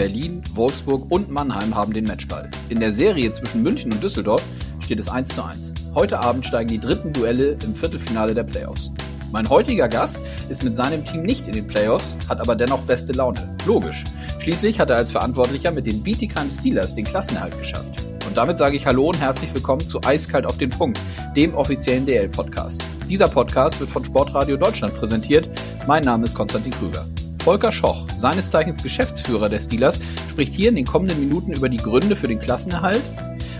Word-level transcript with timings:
Berlin, 0.00 0.40
Wolfsburg 0.54 1.10
und 1.10 1.30
Mannheim 1.30 1.74
haben 1.74 1.92
den 1.92 2.06
Matchball. 2.06 2.50
In 2.70 2.80
der 2.80 2.90
Serie 2.90 3.30
zwischen 3.34 3.62
München 3.62 3.92
und 3.92 4.02
Düsseldorf 4.02 4.42
steht 4.82 4.98
es 4.98 5.10
1 5.10 5.34
zu 5.34 5.44
1. 5.44 5.74
Heute 5.94 6.20
Abend 6.20 6.46
steigen 6.46 6.70
die 6.70 6.80
dritten 6.80 7.12
Duelle 7.12 7.58
im 7.62 7.74
Viertelfinale 7.74 8.32
der 8.32 8.44
Playoffs. 8.44 8.92
Mein 9.30 9.50
heutiger 9.50 9.90
Gast 9.90 10.20
ist 10.48 10.64
mit 10.64 10.74
seinem 10.74 11.04
Team 11.04 11.24
nicht 11.24 11.46
in 11.46 11.52
den 11.52 11.66
Playoffs, 11.66 12.16
hat 12.30 12.40
aber 12.40 12.56
dennoch 12.56 12.80
beste 12.84 13.12
Laune. 13.12 13.54
Logisch. 13.66 14.04
Schließlich 14.38 14.80
hat 14.80 14.88
er 14.88 14.96
als 14.96 15.10
Verantwortlicher 15.10 15.70
mit 15.70 15.86
den 15.86 16.02
Bietigheim 16.02 16.48
Steelers 16.48 16.94
den 16.94 17.04
Klassenerhalt 17.04 17.58
geschafft. 17.58 18.02
Und 18.26 18.38
damit 18.38 18.56
sage 18.56 18.76
ich 18.76 18.86
Hallo 18.86 19.08
und 19.08 19.20
herzlich 19.20 19.52
willkommen 19.52 19.86
zu 19.86 20.00
Eiskalt 20.02 20.46
auf 20.46 20.56
den 20.56 20.70
Punkt, 20.70 20.98
dem 21.36 21.54
offiziellen 21.54 22.06
DL-Podcast. 22.06 22.82
Dieser 23.06 23.28
Podcast 23.28 23.78
wird 23.80 23.90
von 23.90 24.02
Sportradio 24.02 24.56
Deutschland 24.56 24.94
präsentiert. 24.94 25.46
Mein 25.86 26.04
Name 26.04 26.24
ist 26.24 26.34
Konstantin 26.34 26.72
Krüger. 26.72 27.04
Volker 27.50 27.72
Schoch, 27.72 28.06
seines 28.16 28.48
Zeichens 28.52 28.80
Geschäftsführer 28.80 29.48
der 29.48 29.58
Steelers, 29.58 29.98
spricht 30.28 30.54
hier 30.54 30.68
in 30.68 30.76
den 30.76 30.84
kommenden 30.84 31.18
Minuten 31.18 31.52
über 31.52 31.68
die 31.68 31.78
Gründe 31.78 32.14
für 32.14 32.28
den 32.28 32.38
Klassenerhalt, 32.38 33.02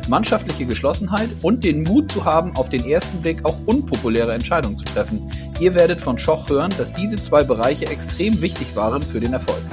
mannschaftliche 0.08 0.64
Geschlossenheit 0.64 1.28
und 1.42 1.64
den 1.64 1.82
Mut 1.82 2.08
zu 2.08 2.24
haben, 2.24 2.54
auf 2.54 2.68
den 2.68 2.88
ersten 2.88 3.20
Blick 3.20 3.44
auch 3.44 3.56
unpopuläre 3.66 4.32
Entscheidungen 4.32 4.76
zu 4.76 4.84
treffen. 4.84 5.28
Ihr 5.58 5.74
werdet 5.74 6.00
von 6.00 6.20
Schoch 6.20 6.48
hören, 6.48 6.72
dass 6.78 6.92
diese 6.92 7.20
zwei 7.20 7.42
Bereiche 7.42 7.86
extrem 7.86 8.40
wichtig 8.40 8.76
waren 8.76 9.02
für 9.02 9.18
den 9.18 9.32
Erfolg. 9.32 9.64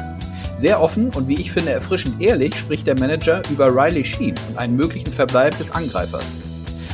Sehr 0.55 0.81
offen 0.81 1.11
und 1.15 1.27
wie 1.27 1.39
ich 1.39 1.51
finde 1.51 1.69
erfrischend 1.69 2.19
ehrlich 2.19 2.55
spricht 2.55 2.87
der 2.87 2.99
Manager 2.99 3.43
über 3.51 3.67
Riley 3.67 4.03
Sheen 4.03 4.33
und 4.49 4.57
einen 4.57 4.75
möglichen 4.75 5.13
Verbleib 5.13 5.55
des 5.59 5.69
Angreifers. 5.69 6.33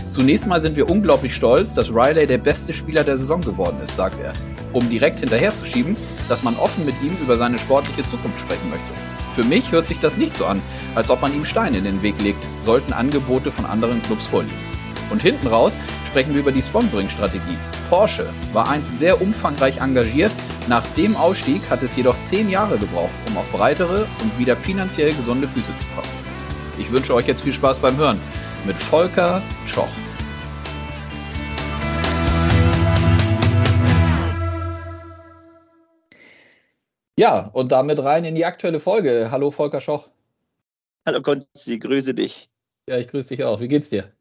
Zunächst 0.10 0.46
mal 0.46 0.62
sind 0.62 0.76
wir 0.76 0.92
unglaublich 0.92 1.34
stolz, 1.34 1.74
dass 1.74 1.90
Riley 1.90 2.28
der 2.28 2.40
beste 2.40 2.74
Spieler 2.74 3.06
der 3.06 3.18
Saison 3.18 3.40
geworden 3.40 3.78
ist, 3.82 3.96
sagt 3.96 4.20
er, 4.20 4.34
um 4.74 4.90
direkt 4.90 5.20
hinterherzuschieben, 5.20 5.96
dass 6.28 6.44
man 6.44 6.58
offen 6.58 6.86
mit 6.86 6.96
ihm 7.02 7.16
über 7.22 7.36
seine 7.36 7.60
sportliche 7.60 8.04
Zukunft 8.04 8.40
sprechen 8.40 8.70
möchte. 8.70 8.92
Für 9.36 9.44
mich 9.44 9.72
hört 9.72 9.88
sich 9.88 10.00
das 10.00 10.18
nicht 10.18 10.38
so 10.38 10.46
an, 10.46 10.62
als 10.96 11.10
ob 11.10 11.22
man 11.22 11.34
ihm 11.34 11.46
Steine 11.46 11.78
in 11.78 11.86
den 11.86 12.04
Weg 12.04 12.22
legt, 12.22 12.46
sollten 12.62 12.94
Angebote 12.94 13.52
von 13.52 13.66
anderen 13.66 14.02
Clubs 14.04 14.28
vorliegen. 14.28 14.56
Und 15.10 15.22
hinten 15.22 15.48
raus 15.48 15.80
sprechen 16.08 16.34
wir 16.34 16.42
über 16.42 16.52
die 16.52 16.62
Sponsoring-Strategie. 16.62 17.58
Porsche 17.90 18.28
war 18.54 18.70
einst 18.70 19.00
sehr 19.00 19.22
umfangreich 19.22 19.78
engagiert, 19.78 20.32
nach 20.68 20.86
dem 20.98 21.16
Ausstieg 21.16 21.62
hat 21.70 21.84
es 21.84 21.96
jedoch 21.96 22.20
zehn 22.22 22.50
Jahre 22.50 22.78
gebraucht, 22.78 23.12
um 23.28 23.38
auf 23.38 23.50
breitere 23.52 24.06
und 24.22 24.40
wieder 24.40 24.56
finanziell 24.56 25.14
gesunde 25.14 25.48
Füße 25.48 25.76
zu 25.78 25.86
kommen. 25.96 26.08
Ich 26.78 26.92
wünsche 26.92 27.14
euch 27.14 27.28
jetzt 27.28 27.44
viel 27.44 27.54
Spaß 27.54 27.80
beim 27.80 27.98
Hören 27.98 28.20
mit 28.66 28.78
Volker 28.78 29.42
Schoch. 29.66 29.90
Ja, 37.16 37.52
und 37.54 37.72
damit 37.72 38.00
rein 38.00 38.26
in 38.26 38.34
die 38.34 38.46
aktuelle 38.46 38.80
Folge. 38.80 39.30
Hallo 39.30 39.52
Volker 39.52 39.82
Schoch. 39.82 40.10
Hallo 41.06 41.22
Konzi, 41.22 41.78
grüße 41.78 42.16
dich. 42.16 42.50
Ja, 42.90 42.98
ich 42.98 43.08
grüße 43.08 43.30
dich 43.30 43.44
auch. 43.44 43.60
Wie 43.60 43.68
geht's 43.68 43.90
dir? 43.90 44.12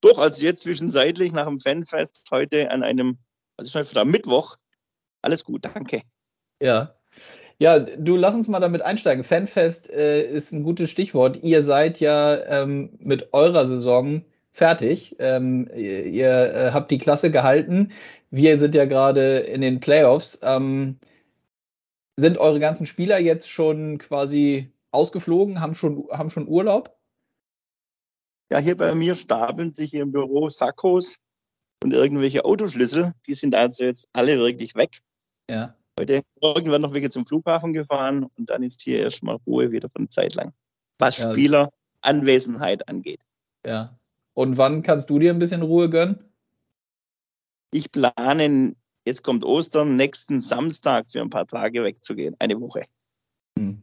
Doch, 0.00 0.18
also 0.18 0.44
jetzt 0.44 0.62
zwischenzeitlich 0.62 1.30
nach 1.30 1.46
dem 1.46 1.60
Fanfest 1.60 2.28
heute 2.32 2.70
an 2.72 2.82
einem, 2.82 3.18
also 3.56 3.70
schon 3.70 3.88
wieder 3.88 4.04
Mittwoch. 4.04 4.56
Alles 5.22 5.44
gut, 5.44 5.64
danke. 5.64 6.02
Ja. 6.60 6.96
Ja, 7.60 7.78
du 7.78 8.16
lass 8.16 8.34
uns 8.34 8.48
mal 8.48 8.58
damit 8.58 8.82
einsteigen. 8.82 9.22
Fanfest 9.22 9.88
äh, 9.90 10.22
ist 10.22 10.50
ein 10.50 10.64
gutes 10.64 10.90
Stichwort. 10.90 11.38
Ihr 11.42 11.62
seid 11.62 12.00
ja 12.00 12.42
ähm, 12.46 12.90
mit 12.98 13.32
eurer 13.32 13.68
Saison 13.68 14.24
fertig. 14.50 15.14
Ähm, 15.20 15.70
ihr, 15.76 16.06
ihr 16.06 16.54
äh, 16.54 16.70
habt 16.72 16.90
die 16.90 16.98
Klasse 16.98 17.30
gehalten. 17.30 17.92
Wir 18.30 18.58
sind 18.58 18.74
ja 18.74 18.86
gerade 18.86 19.38
in 19.40 19.60
den 19.60 19.78
Playoffs. 19.78 20.40
Ähm, 20.42 20.98
sind 22.20 22.38
eure 22.38 22.60
ganzen 22.60 22.86
Spieler 22.86 23.18
jetzt 23.18 23.48
schon 23.48 23.98
quasi 23.98 24.72
ausgeflogen, 24.90 25.60
haben 25.60 25.74
schon, 25.74 26.08
haben 26.10 26.30
schon 26.30 26.48
Urlaub? 26.48 26.96
Ja, 28.52 28.58
hier 28.58 28.76
bei 28.76 28.94
mir 28.94 29.14
stapeln 29.14 29.72
sich 29.72 29.94
im 29.94 30.10
Büro 30.10 30.48
Sakkos 30.48 31.18
und 31.82 31.92
irgendwelche 31.92 32.44
Autoschlüssel. 32.44 33.12
Die 33.26 33.34
sind 33.34 33.54
also 33.54 33.84
jetzt 33.84 34.08
alle 34.12 34.38
wirklich 34.38 34.74
weg. 34.74 35.00
Ja. 35.48 35.76
Heute 35.98 36.22
irgendwann 36.42 36.82
noch 36.82 36.92
welche 36.92 37.10
zum 37.10 37.26
Flughafen 37.26 37.72
gefahren 37.72 38.24
und 38.36 38.50
dann 38.50 38.62
ist 38.62 38.82
hier 38.82 39.00
erstmal 39.00 39.36
Ruhe 39.46 39.70
wieder 39.70 39.88
von 39.88 40.08
Zeit 40.10 40.34
lang. 40.34 40.52
Was 40.98 41.18
ja. 41.18 41.32
Spieleranwesenheit 41.32 42.88
angeht. 42.88 43.20
Ja. 43.64 43.98
Und 44.34 44.56
wann 44.56 44.82
kannst 44.82 45.10
du 45.10 45.18
dir 45.18 45.32
ein 45.32 45.38
bisschen 45.38 45.62
Ruhe 45.62 45.90
gönnen? 45.90 46.24
Ich 47.72 47.92
plane 47.92 48.74
jetzt 49.06 49.22
kommt 49.22 49.44
Ostern, 49.44 49.96
nächsten 49.96 50.40
Samstag 50.40 51.06
für 51.10 51.20
ein 51.20 51.30
paar 51.30 51.46
Tage 51.46 51.82
wegzugehen, 51.84 52.36
eine 52.38 52.60
Woche. 52.60 52.82
Hm. 53.58 53.82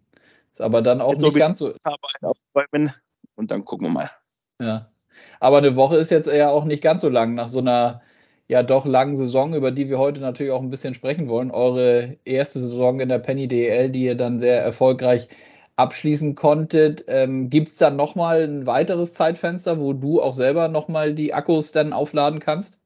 Ist 0.54 0.62
aber 0.62 0.82
dann 0.82 1.02
auch 1.02 1.14
jetzt 1.14 1.22
nicht 1.22 1.36
ganz 1.36 1.60
so. 1.60 1.74
Aufräumen 2.22 2.94
und 3.36 3.52
dann 3.52 3.66
gucken 3.66 3.88
wir 3.88 3.94
mal. 3.94 4.12
Ja. 4.60 4.92
Aber 5.40 5.58
eine 5.58 5.76
Woche 5.76 5.98
ist 5.98 6.12
jetzt 6.12 6.28
eher 6.28 6.52
auch 6.52 6.66
nicht 6.66 6.82
ganz 6.82 7.02
so 7.02 7.10
lang 7.10 7.36
nach 7.36 7.50
so 7.50 7.60
einer 7.60 8.02
ja 8.48 8.64
doch 8.64 8.86
langen 8.86 9.18
Saison, 9.18 9.54
über 9.54 9.72
die 9.72 9.90
wir 9.90 10.00
heute 10.00 10.22
natürlich 10.22 10.52
auch 10.52 10.62
ein 10.62 10.70
bisschen 10.70 10.94
sprechen 10.94 11.28
wollen. 11.28 11.52
Eure 11.52 12.18
erste 12.24 12.60
Saison 12.60 13.00
in 13.00 13.10
der 13.10 13.20
Penny 13.20 13.48
DL, 13.48 13.90
die 13.90 14.06
ihr 14.06 14.16
dann 14.16 14.40
sehr 14.40 14.62
erfolgreich 14.62 15.28
abschließen 15.76 16.36
konntet. 16.36 17.06
Ähm, 17.08 17.50
Gibt 17.50 17.74
es 17.74 17.78
dann 17.78 17.96
nochmal 17.96 18.44
ein 18.44 18.66
weiteres 18.66 19.14
Zeitfenster, 19.14 19.80
wo 19.80 19.94
du 19.94 20.22
auch 20.22 20.34
selber 20.34 20.70
nochmal 20.70 21.14
die 21.14 21.34
Akkus 21.34 21.72
dann 21.72 21.94
aufladen 21.94 22.40
kannst? 22.40 22.80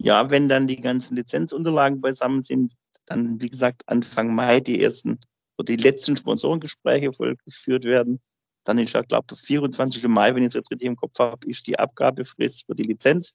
Ja, 0.00 0.30
wenn 0.30 0.48
dann 0.48 0.66
die 0.66 0.76
ganzen 0.76 1.16
Lizenzunterlagen 1.16 2.00
beisammen 2.00 2.42
sind, 2.42 2.74
dann, 3.06 3.40
wie 3.40 3.50
gesagt, 3.50 3.82
Anfang 3.86 4.34
Mai 4.34 4.60
die 4.60 4.82
ersten 4.82 5.18
oder 5.58 5.76
die 5.76 5.82
letzten 5.82 6.16
Sponsorengespräche 6.16 7.12
vollgeführt 7.12 7.84
werden. 7.84 8.20
Dann 8.64 8.78
ist 8.78 8.92
ja, 8.92 9.02
glaube 9.02 9.26
ich, 9.32 9.38
der 9.38 9.46
24. 9.46 10.06
Mai, 10.08 10.34
wenn 10.34 10.42
ich 10.42 10.48
es 10.48 10.54
jetzt 10.54 10.70
richtig 10.70 10.86
im 10.86 10.96
Kopf 10.96 11.18
habe, 11.18 11.46
ist 11.48 11.66
die 11.66 11.78
Abgabefrist 11.78 12.66
für 12.66 12.74
die 12.74 12.84
Lizenz. 12.84 13.34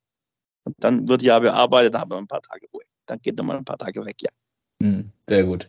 Und 0.64 0.76
dann 0.80 1.08
wird 1.10 1.22
ja 1.22 1.40
bearbeitet, 1.40 1.94
da 1.94 2.02
haben 2.02 2.12
wir 2.12 2.18
ein 2.18 2.28
paar 2.28 2.42
Tage 2.42 2.68
Ruhe. 2.74 2.84
Dann 3.06 3.20
geht 3.20 3.38
nochmal 3.38 3.58
ein 3.58 3.66
paar 3.66 3.78
Tage 3.78 4.06
weg, 4.06 4.16
ja. 4.22 4.30
Hm, 4.82 5.12
sehr 5.28 5.44
gut. 5.44 5.68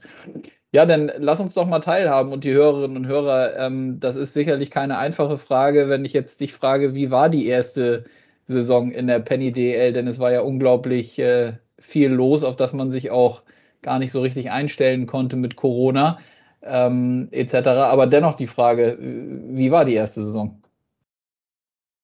Ja, 0.73 0.87
dann 0.87 1.11
lass 1.19 1.41
uns 1.41 1.55
doch 1.55 1.67
mal 1.67 1.81
teilhaben 1.81 2.33
und 2.33 2.45
die 2.45 2.53
Hörerinnen 2.53 2.97
und 2.97 3.07
Hörer. 3.07 3.57
Ähm, 3.57 3.99
das 4.01 4.17
ist 4.17 4.35
sicherlich 4.35 4.71
keine 4.71 4.99
einfache 4.99 5.39
Frage, 5.39 5.89
wenn 5.89 6.05
ich 6.05 6.13
jetzt 6.13 6.41
dich 6.41 6.53
frage, 6.53 6.95
wie 6.95 7.11
war 7.11 7.29
die 7.29 7.47
erste 7.47 8.05
Saison 8.47 8.91
in 8.91 9.07
der 9.07 9.21
Penny 9.21 9.53
DL, 9.53 9.93
denn 9.93 10.07
es 10.07 10.19
war 10.19 10.33
ja 10.33 10.41
unglaublich 10.41 11.19
äh, 11.19 11.55
viel 11.79 12.11
los, 12.11 12.45
auf 12.45 12.57
das 12.57 12.73
man 12.73 12.91
sich 12.91 13.11
auch 13.11 13.43
gar 13.83 13.99
nicht 13.99 14.13
so 14.13 14.21
richtig 14.21 14.51
einstellen 14.51 15.07
konnte 15.07 15.37
mit 15.37 15.57
Corona 15.57 16.19
ähm, 16.65 17.29
etc. 17.31 17.55
Aber 17.69 18.07
dennoch 18.07 18.35
die 18.35 18.47
Frage, 18.47 18.99
wie 19.01 19.71
war 19.71 19.85
die 19.85 19.95
erste 19.95 20.23
Saison? 20.23 20.63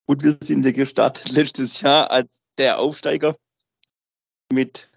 Gut, 0.06 0.22
wir 0.22 0.36
sind 0.42 0.64
ja 0.64 0.72
gestartet 0.72 1.32
letztes 1.36 1.80
Jahr 1.80 2.10
als 2.10 2.42
der 2.58 2.78
Aufsteiger 2.78 3.34
mit 4.52 4.88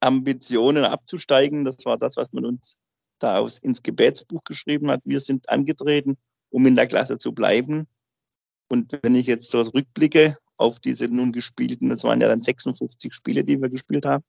Ambitionen 0.00 0.84
abzusteigen. 0.84 1.64
Das 1.64 1.84
war 1.84 1.98
das, 1.98 2.16
was 2.16 2.32
man 2.32 2.44
uns 2.44 2.78
da 3.18 3.38
aus, 3.38 3.58
ins 3.58 3.82
Gebetsbuch 3.82 4.42
geschrieben 4.44 4.90
hat. 4.90 5.00
Wir 5.04 5.20
sind 5.20 5.48
angetreten, 5.48 6.16
um 6.50 6.66
in 6.66 6.76
der 6.76 6.86
Klasse 6.86 7.18
zu 7.18 7.32
bleiben. 7.32 7.86
Und 8.68 8.98
wenn 9.02 9.14
ich 9.14 9.26
jetzt 9.26 9.50
so 9.50 9.60
rückblicke 9.60 10.36
auf 10.56 10.80
diese 10.80 11.08
nun 11.08 11.32
gespielten, 11.32 11.88
das 11.88 12.04
waren 12.04 12.20
ja 12.20 12.28
dann 12.28 12.42
56 12.42 13.12
Spiele, 13.12 13.44
die 13.44 13.60
wir 13.60 13.68
gespielt 13.68 14.06
haben, 14.06 14.24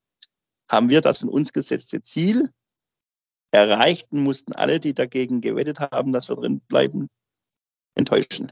haben 0.69 0.89
wir 0.89 1.01
das 1.01 1.19
von 1.19 1.29
uns 1.29 1.53
gesetzte 1.53 2.01
Ziel 2.01 2.49
erreicht 3.51 4.11
und 4.11 4.23
mussten 4.23 4.53
alle, 4.53 4.79
die 4.79 4.93
dagegen 4.93 5.41
gewettet 5.41 5.79
haben, 5.79 6.11
dass 6.11 6.29
wir 6.29 6.35
drin 6.35 6.61
bleiben, 6.67 7.07
enttäuschen. 7.95 8.51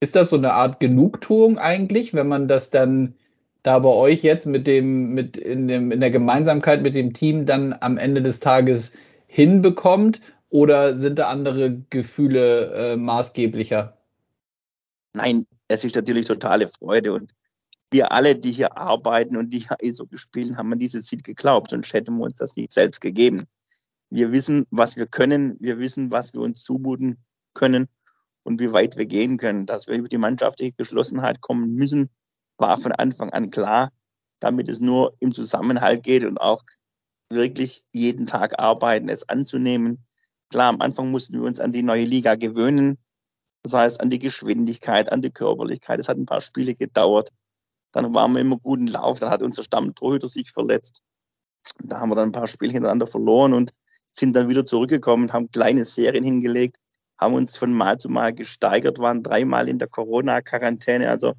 Ist 0.00 0.14
das 0.14 0.30
so 0.30 0.36
eine 0.36 0.52
Art 0.52 0.80
Genugtuung 0.80 1.58
eigentlich, 1.58 2.12
wenn 2.12 2.28
man 2.28 2.48
das 2.48 2.70
dann 2.70 3.14
da 3.62 3.78
bei 3.78 3.88
euch 3.88 4.22
jetzt 4.22 4.46
mit 4.46 4.66
dem, 4.66 5.14
mit 5.14 5.36
in, 5.36 5.66
dem, 5.68 5.90
in 5.90 6.00
der 6.00 6.10
Gemeinsamkeit 6.10 6.82
mit 6.82 6.94
dem 6.94 7.14
Team 7.14 7.46
dann 7.46 7.74
am 7.80 7.96
Ende 7.96 8.22
des 8.22 8.40
Tages 8.40 8.92
hinbekommt? 9.26 10.20
Oder 10.50 10.94
sind 10.94 11.18
da 11.18 11.28
andere 11.28 11.82
Gefühle 11.90 12.92
äh, 12.92 12.96
maßgeblicher? 12.96 13.95
Nein, 15.16 15.46
es 15.68 15.82
ist 15.82 15.96
natürlich 15.96 16.26
totale 16.26 16.68
Freude 16.68 17.14
und 17.14 17.32
wir 17.90 18.12
alle, 18.12 18.36
die 18.36 18.52
hier 18.52 18.76
arbeiten 18.76 19.38
und 19.38 19.48
die 19.48 19.60
hier 19.60 19.76
ISO 19.80 20.06
gespielt 20.06 20.54
haben, 20.58 20.70
an 20.74 20.78
dieses 20.78 21.06
Ziel 21.06 21.22
geglaubt, 21.22 21.70
sonst 21.70 21.94
hätten 21.94 22.18
wir 22.18 22.24
uns 22.24 22.38
das 22.38 22.54
nicht 22.56 22.70
selbst 22.70 23.00
gegeben. 23.00 23.44
Wir 24.10 24.30
wissen, 24.30 24.66
was 24.70 24.96
wir 24.96 25.06
können, 25.06 25.56
wir 25.58 25.78
wissen, 25.78 26.10
was 26.10 26.34
wir 26.34 26.42
uns 26.42 26.62
zumuten 26.62 27.16
können 27.54 27.88
und 28.42 28.60
wie 28.60 28.72
weit 28.72 28.98
wir 28.98 29.06
gehen 29.06 29.38
können. 29.38 29.64
Dass 29.64 29.86
wir 29.86 29.94
über 29.94 30.08
die 30.08 30.18
mannschaftliche 30.18 30.72
Geschlossenheit 30.72 31.40
kommen 31.40 31.72
müssen, 31.72 32.10
war 32.58 32.76
von 32.76 32.92
Anfang 32.92 33.30
an 33.30 33.50
klar, 33.50 33.92
damit 34.40 34.68
es 34.68 34.80
nur 34.80 35.16
im 35.20 35.32
Zusammenhalt 35.32 36.02
geht 36.02 36.24
und 36.24 36.38
auch 36.38 36.62
wirklich 37.30 37.84
jeden 37.92 38.26
Tag 38.26 38.58
arbeiten, 38.58 39.08
es 39.08 39.26
anzunehmen. 39.30 40.04
Klar, 40.50 40.68
am 40.68 40.82
Anfang 40.82 41.10
mussten 41.10 41.38
wir 41.38 41.46
uns 41.46 41.58
an 41.58 41.72
die 41.72 41.82
neue 41.82 42.04
Liga 42.04 42.34
gewöhnen. 42.34 42.98
Das 43.66 43.72
heißt, 43.72 44.00
an 44.00 44.10
die 44.10 44.20
Geschwindigkeit, 44.20 45.10
an 45.10 45.22
die 45.22 45.32
Körperlichkeit. 45.32 45.98
Es 45.98 46.08
hat 46.08 46.16
ein 46.16 46.24
paar 46.24 46.40
Spiele 46.40 46.76
gedauert. 46.76 47.30
Dann 47.90 48.14
waren 48.14 48.32
wir 48.32 48.40
immer 48.40 48.58
guten 48.58 48.86
Lauf. 48.86 49.18
Dann 49.18 49.30
hat 49.30 49.42
unser 49.42 49.64
Stammtorhüter 49.64 50.28
sich 50.28 50.52
verletzt. 50.52 51.02
Da 51.80 51.98
haben 51.98 52.10
wir 52.10 52.14
dann 52.14 52.28
ein 52.28 52.32
paar 52.32 52.46
Spiele 52.46 52.72
hintereinander 52.72 53.08
verloren 53.08 53.54
und 53.54 53.72
sind 54.10 54.36
dann 54.36 54.48
wieder 54.48 54.64
zurückgekommen, 54.64 55.32
haben 55.32 55.50
kleine 55.50 55.84
Serien 55.84 56.22
hingelegt, 56.22 56.76
haben 57.18 57.34
uns 57.34 57.56
von 57.56 57.72
Mal 57.72 57.98
zu 57.98 58.08
Mal 58.08 58.32
gesteigert, 58.32 59.00
waren 59.00 59.24
dreimal 59.24 59.68
in 59.68 59.80
der 59.80 59.88
Corona-Quarantäne. 59.88 61.10
Also 61.10 61.34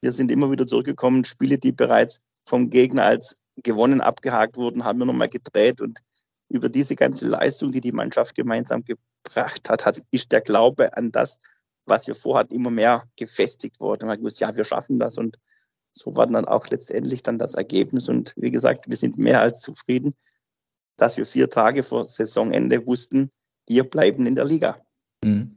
wir 0.00 0.12
sind 0.12 0.30
immer 0.30 0.50
wieder 0.50 0.66
zurückgekommen, 0.66 1.24
Spiele, 1.24 1.58
die 1.58 1.72
bereits 1.72 2.20
vom 2.46 2.70
Gegner 2.70 3.04
als 3.04 3.36
gewonnen 3.62 4.00
abgehakt 4.00 4.56
wurden, 4.56 4.82
haben 4.82 4.98
wir 4.98 5.04
nochmal 5.04 5.28
gedreht 5.28 5.82
und 5.82 6.00
über 6.48 6.70
diese 6.70 6.96
ganze 6.96 7.28
Leistung, 7.28 7.70
die 7.70 7.82
die 7.82 7.92
Mannschaft 7.92 8.34
gemeinsam 8.34 8.82
gebracht 8.82 9.68
hat, 9.68 9.84
hat 9.84 10.00
ist 10.10 10.32
der 10.32 10.40
Glaube 10.40 10.96
an 10.96 11.12
das, 11.12 11.38
was 11.86 12.06
wir 12.06 12.14
vorhatten, 12.14 12.54
immer 12.54 12.70
mehr 12.70 13.04
gefestigt 13.16 13.80
worden. 13.80 14.06
Man 14.06 14.12
hat 14.12 14.18
gewusst, 14.18 14.40
ja, 14.40 14.54
wir 14.56 14.64
schaffen 14.64 14.98
das 14.98 15.18
und 15.18 15.38
so 15.92 16.14
war 16.14 16.26
dann 16.26 16.44
auch 16.44 16.68
letztendlich 16.68 17.22
dann 17.22 17.38
das 17.38 17.54
Ergebnis. 17.54 18.08
Und 18.08 18.34
wie 18.36 18.50
gesagt, 18.50 18.82
wir 18.86 18.96
sind 18.96 19.18
mehr 19.18 19.40
als 19.40 19.62
zufrieden, 19.62 20.14
dass 20.98 21.16
wir 21.16 21.24
vier 21.24 21.48
Tage 21.48 21.82
vor 21.82 22.06
Saisonende 22.06 22.86
wussten, 22.86 23.30
wir 23.66 23.84
bleiben 23.84 24.26
in 24.26 24.34
der 24.34 24.44
Liga. 24.44 24.76
Mhm. 25.22 25.56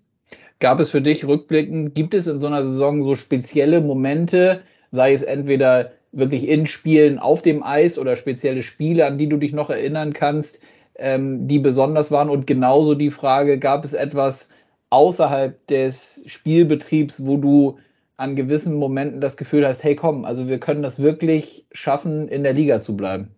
Gab 0.60 0.80
es 0.80 0.90
für 0.90 1.02
dich 1.02 1.26
rückblickend, 1.26 1.96
gibt 1.96 2.14
es 2.14 2.28
in 2.28 2.42
so 2.42 2.48
einer 2.48 2.66
Saison 2.66 3.04
so 3.04 3.16
spezielle 3.16 3.82
Momente, 3.82 4.62
sei 4.92 5.14
es 5.14 5.24
entweder 5.24 5.92
wirklich 6.12 6.48
in 6.48 6.66
Spielen 6.66 7.20
auf 7.20 7.42
dem 7.42 7.64
Eis 7.64 7.98
oder 7.98 8.16
spezielle 8.16 8.64
Spiele, 8.64 9.06
an 9.06 9.18
die 9.18 9.30
du 9.30 9.38
dich 9.38 9.54
noch 9.54 9.70
erinnern 9.70 10.12
kannst, 10.12 10.60
ähm, 10.96 11.48
die 11.48 11.60
besonders 11.60 12.12
waren? 12.12 12.30
Und 12.30 12.48
genauso 12.48 12.96
die 12.96 13.12
Frage, 13.12 13.58
gab 13.60 13.86
es 13.86 13.94
etwas 13.94 14.50
außerhalb 14.90 15.66
des 15.68 16.24
Spielbetriebs, 16.26 17.26
wo 17.26 17.38
du 17.38 17.80
an 18.18 18.36
gewissen 18.36 18.76
Momenten 18.76 19.22
das 19.22 19.38
Gefühl 19.38 19.66
hast, 19.66 19.84
hey 19.84 19.96
komm, 19.96 20.26
also 20.26 20.48
wir 20.48 20.60
können 20.60 20.84
das 20.84 21.00
wirklich 21.00 21.66
schaffen, 21.72 22.28
in 22.28 22.44
der 22.44 22.54
Liga 22.54 22.82
zu 22.82 22.98
bleiben? 22.98 23.34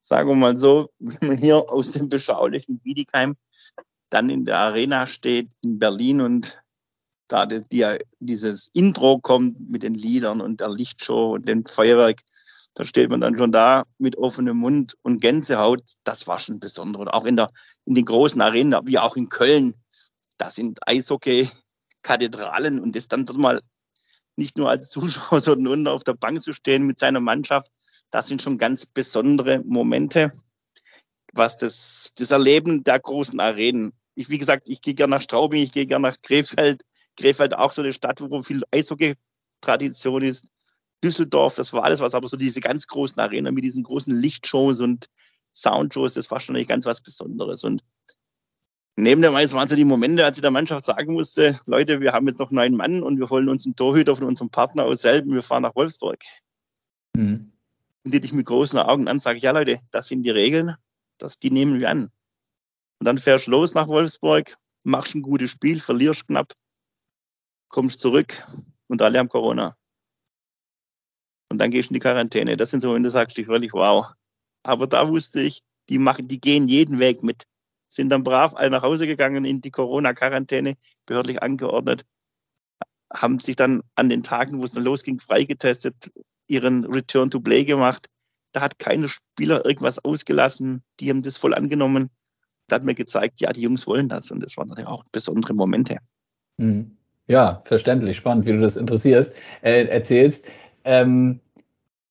Sagen 0.00 0.28
wir 0.28 0.34
mal 0.34 0.56
so, 0.56 0.90
wenn 0.98 1.28
man 1.28 1.36
hier 1.36 1.70
aus 1.70 1.92
dem 1.92 2.08
beschaulichen 2.08 2.80
Wiedikheim 2.82 3.36
dann 4.08 4.28
in 4.28 4.44
der 4.44 4.58
Arena 4.58 5.06
steht 5.06 5.52
in 5.62 5.78
Berlin 5.78 6.20
und 6.20 6.60
da 7.28 7.46
die, 7.46 7.60
die, 7.70 7.84
dieses 8.18 8.68
Intro 8.72 9.20
kommt 9.20 9.70
mit 9.70 9.84
den 9.84 9.94
Liedern 9.94 10.40
und 10.40 10.60
der 10.60 10.70
Lichtshow 10.70 11.34
und 11.34 11.48
dem 11.48 11.64
Feuerwerk, 11.64 12.20
da 12.74 12.84
steht 12.84 13.10
man 13.10 13.20
dann 13.20 13.36
schon 13.36 13.52
da 13.52 13.84
mit 13.98 14.16
offenem 14.18 14.58
Mund 14.58 14.96
und 15.02 15.20
Gänsehaut. 15.20 15.82
Das 16.04 16.26
war 16.26 16.38
schon 16.38 16.58
besonders. 16.58 17.06
auch 17.08 17.24
in, 17.24 17.36
der, 17.36 17.48
in 17.84 17.94
den 17.94 18.04
großen 18.04 18.40
Arenen, 18.40 18.74
wie 18.84 18.98
auch 18.98 19.16
in 19.16 19.28
Köln, 19.28 19.74
da 20.40 20.48
sind 20.48 20.78
Eishockey-Kathedralen 20.86 22.80
und 22.80 22.96
das 22.96 23.08
dann 23.08 23.26
dort 23.26 23.38
mal 23.38 23.60
nicht 24.36 24.56
nur 24.56 24.70
als 24.70 24.88
Zuschauer, 24.88 25.40
sondern 25.42 25.72
unten 25.72 25.88
auf 25.88 26.04
der 26.04 26.14
Bank 26.14 26.40
zu 26.42 26.52
stehen 26.52 26.86
mit 26.86 26.98
seiner 26.98 27.20
Mannschaft, 27.20 27.70
das 28.10 28.28
sind 28.28 28.42
schon 28.42 28.58
ganz 28.58 28.86
besondere 28.86 29.60
Momente, 29.64 30.32
was 31.32 31.58
das, 31.58 32.12
das 32.16 32.30
Erleben 32.30 32.82
der 32.82 32.98
großen 32.98 33.38
Arenen. 33.38 33.92
Ich, 34.14 34.30
wie 34.30 34.38
gesagt, 34.38 34.68
ich 34.68 34.82
gehe 34.82 34.94
gerne 34.94 35.12
nach 35.12 35.22
Straubing, 35.22 35.62
ich 35.62 35.72
gehe 35.72 35.86
gerne 35.86 36.08
nach 36.08 36.16
Krefeld. 36.22 36.82
Krefeld 37.16 37.54
auch 37.54 37.72
so 37.72 37.82
eine 37.82 37.92
Stadt, 37.92 38.20
wo 38.20 38.42
viel 38.42 38.62
Eishockey-Tradition 38.72 40.22
ist. 40.22 40.48
Düsseldorf, 41.04 41.54
das 41.54 41.72
war 41.72 41.84
alles 41.84 42.00
was, 42.00 42.14
aber 42.14 42.28
so 42.28 42.36
diese 42.36 42.60
ganz 42.60 42.86
großen 42.86 43.20
Arenen 43.20 43.54
mit 43.54 43.64
diesen 43.64 43.84
großen 43.84 44.14
Lichtshows 44.20 44.80
und 44.80 45.06
Soundshows, 45.54 46.14
das 46.14 46.30
war 46.30 46.40
schon 46.40 46.56
nicht 46.56 46.68
ganz 46.68 46.84
was 46.84 47.00
Besonderes. 47.00 47.64
Und 47.64 47.82
neben 49.02 49.22
dem 49.22 49.34
Eis 49.34 49.52
waren 49.52 49.68
so 49.68 49.76
die 49.76 49.84
Momente, 49.84 50.24
als 50.24 50.36
ich 50.36 50.42
der 50.42 50.50
Mannschaft 50.50 50.84
sagen 50.84 51.12
musste, 51.12 51.58
Leute, 51.66 52.00
wir 52.00 52.12
haben 52.12 52.26
jetzt 52.26 52.40
noch 52.40 52.50
neun 52.50 52.76
Mann 52.76 53.02
und 53.02 53.18
wir 53.18 53.30
wollen 53.30 53.48
uns 53.48 53.64
einen 53.64 53.76
Torhüter 53.76 54.16
von 54.16 54.26
unserem 54.26 54.50
Partner 54.50 54.84
aus 54.84 55.02
selben, 55.02 55.32
wir 55.32 55.42
fahren 55.42 55.62
nach 55.62 55.74
Wolfsburg. 55.76 56.18
Mhm. 57.16 57.52
Und 58.04 58.14
die 58.14 58.20
dich 58.20 58.32
mit 58.32 58.46
großen 58.46 58.78
Augen 58.78 59.08
an, 59.08 59.18
sage 59.18 59.36
ich, 59.36 59.44
ja 59.44 59.52
Leute, 59.52 59.78
das 59.90 60.08
sind 60.08 60.22
die 60.22 60.30
Regeln, 60.30 60.74
das, 61.18 61.38
die 61.38 61.50
nehmen 61.50 61.80
wir 61.80 61.90
an. 61.90 62.10
Und 62.98 63.06
dann 63.06 63.18
fährst 63.18 63.46
du 63.46 63.52
los 63.52 63.74
nach 63.74 63.88
Wolfsburg, 63.88 64.56
machst 64.82 65.14
ein 65.14 65.22
gutes 65.22 65.50
Spiel, 65.50 65.80
verlierst 65.80 66.26
knapp, 66.26 66.52
kommst 67.68 68.00
zurück 68.00 68.46
und 68.88 69.00
alle 69.02 69.18
haben 69.18 69.28
Corona. 69.28 69.76
Und 71.50 71.58
dann 71.58 71.70
gehst 71.70 71.90
du 71.90 71.92
in 71.92 71.94
die 71.94 72.00
Quarantäne. 72.00 72.56
Das 72.56 72.70
sind 72.70 72.80
so 72.80 72.88
Momente, 72.88 73.10
sagst 73.10 73.36
du 73.36 73.46
wirklich, 73.46 73.72
wow. 73.72 74.12
Aber 74.62 74.86
da 74.86 75.08
wusste 75.08 75.40
ich, 75.40 75.60
die 75.88 75.98
machen, 75.98 76.28
die 76.28 76.40
gehen 76.40 76.68
jeden 76.68 76.98
Weg 76.98 77.22
mit. 77.22 77.44
Sind 77.90 78.10
dann 78.10 78.22
brav 78.22 78.54
alle 78.54 78.70
nach 78.70 78.84
Hause 78.84 79.08
gegangen 79.08 79.44
in 79.44 79.60
die 79.60 79.72
Corona-Quarantäne, 79.72 80.76
behördlich 81.06 81.42
angeordnet, 81.42 82.06
haben 83.12 83.40
sich 83.40 83.56
dann 83.56 83.82
an 83.96 84.08
den 84.08 84.22
Tagen, 84.22 84.60
wo 84.60 84.64
es 84.64 84.70
dann 84.70 84.84
losging, 84.84 85.18
freigetestet, 85.18 86.12
ihren 86.46 86.84
Return 86.84 87.32
to 87.32 87.40
Play 87.40 87.64
gemacht. 87.64 88.06
Da 88.52 88.60
hat 88.60 88.78
keiner 88.78 89.08
Spieler 89.08 89.64
irgendwas 89.64 89.98
ausgelassen. 90.04 90.84
Die 91.00 91.10
haben 91.10 91.22
das 91.22 91.36
voll 91.36 91.52
angenommen. 91.52 92.10
Da 92.68 92.76
hat 92.76 92.84
mir 92.84 92.94
gezeigt, 92.94 93.40
ja, 93.40 93.52
die 93.52 93.62
Jungs 93.62 93.88
wollen 93.88 94.08
das. 94.08 94.30
Und 94.30 94.40
das 94.40 94.56
waren 94.56 94.68
natürlich 94.68 94.88
auch 94.88 95.02
besondere 95.10 95.54
Momente. 95.54 95.96
Mhm. 96.58 96.96
Ja, 97.26 97.60
verständlich, 97.64 98.18
spannend, 98.18 98.46
wie 98.46 98.52
du 98.52 98.60
das 98.60 98.76
interessierst, 98.76 99.34
äh, 99.62 99.86
erzählst. 99.86 100.46
Ähm, 100.84 101.40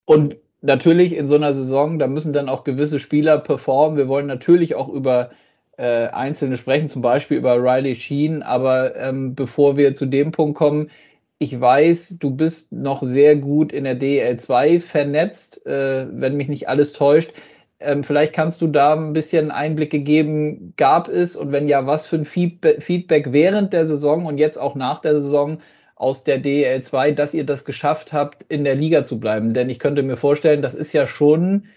und 0.03 0.35
natürlich 0.59 1.13
in 1.13 1.27
so 1.27 1.35
einer 1.35 1.53
Saison, 1.53 1.99
da 1.99 2.07
müssen 2.07 2.33
dann 2.33 2.49
auch 2.49 2.65
gewisse 2.65 2.99
Spieler 2.99 3.37
performen. 3.37 3.97
Wir 3.97 4.09
wollen 4.09 4.27
natürlich 4.27 4.75
auch 4.75 4.89
über 4.89 5.31
äh, 5.79 6.07
Einzelne 6.07 6.57
sprechen, 6.57 6.89
zum 6.89 7.01
Beispiel 7.01 7.37
über 7.37 7.55
Riley 7.55 7.95
Sheen. 7.95 8.43
Aber 8.43 8.95
ähm, 8.97 9.33
bevor 9.33 9.77
wir 9.77 9.95
zu 9.95 10.05
dem 10.05 10.31
Punkt 10.31 10.57
kommen, 10.57 10.91
ich 11.37 11.59
weiß, 11.59 12.17
du 12.19 12.31
bist 12.31 12.73
noch 12.73 13.01
sehr 13.01 13.37
gut 13.37 13.71
in 13.71 13.85
der 13.85 13.97
DL2 13.97 14.81
vernetzt, 14.81 15.65
äh, 15.65 16.05
wenn 16.11 16.35
mich 16.35 16.49
nicht 16.49 16.67
alles 16.67 16.91
täuscht. 16.91 17.31
Ähm, 17.79 18.03
vielleicht 18.03 18.33
kannst 18.33 18.61
du 18.61 18.67
da 18.67 18.93
ein 18.93 19.13
bisschen 19.13 19.51
Einblicke 19.51 19.99
geben. 19.99 20.73
Gab 20.75 21.07
es 21.07 21.37
und 21.37 21.53
wenn 21.53 21.69
ja, 21.69 21.87
was 21.87 22.05
für 22.05 22.17
ein 22.17 22.25
Feedback 22.25 23.31
während 23.31 23.71
der 23.71 23.85
Saison 23.85 24.25
und 24.25 24.37
jetzt 24.37 24.57
auch 24.57 24.75
nach 24.75 24.99
der 25.01 25.19
Saison 25.19 25.59
aus 25.95 26.25
der 26.25 26.43
DL2, 26.43 27.13
dass 27.13 27.33
ihr 27.33 27.45
das 27.45 27.63
geschafft 27.63 28.11
habt, 28.11 28.43
in 28.49 28.65
der 28.65 28.75
Liga 28.75 29.05
zu 29.05 29.17
bleiben? 29.17 29.53
Denn 29.53 29.69
ich 29.69 29.79
könnte 29.79 30.03
mir 30.03 30.17
vorstellen, 30.17 30.61
das 30.61 30.75
ist 30.75 30.91
ja 30.91 31.07
schon 31.07 31.67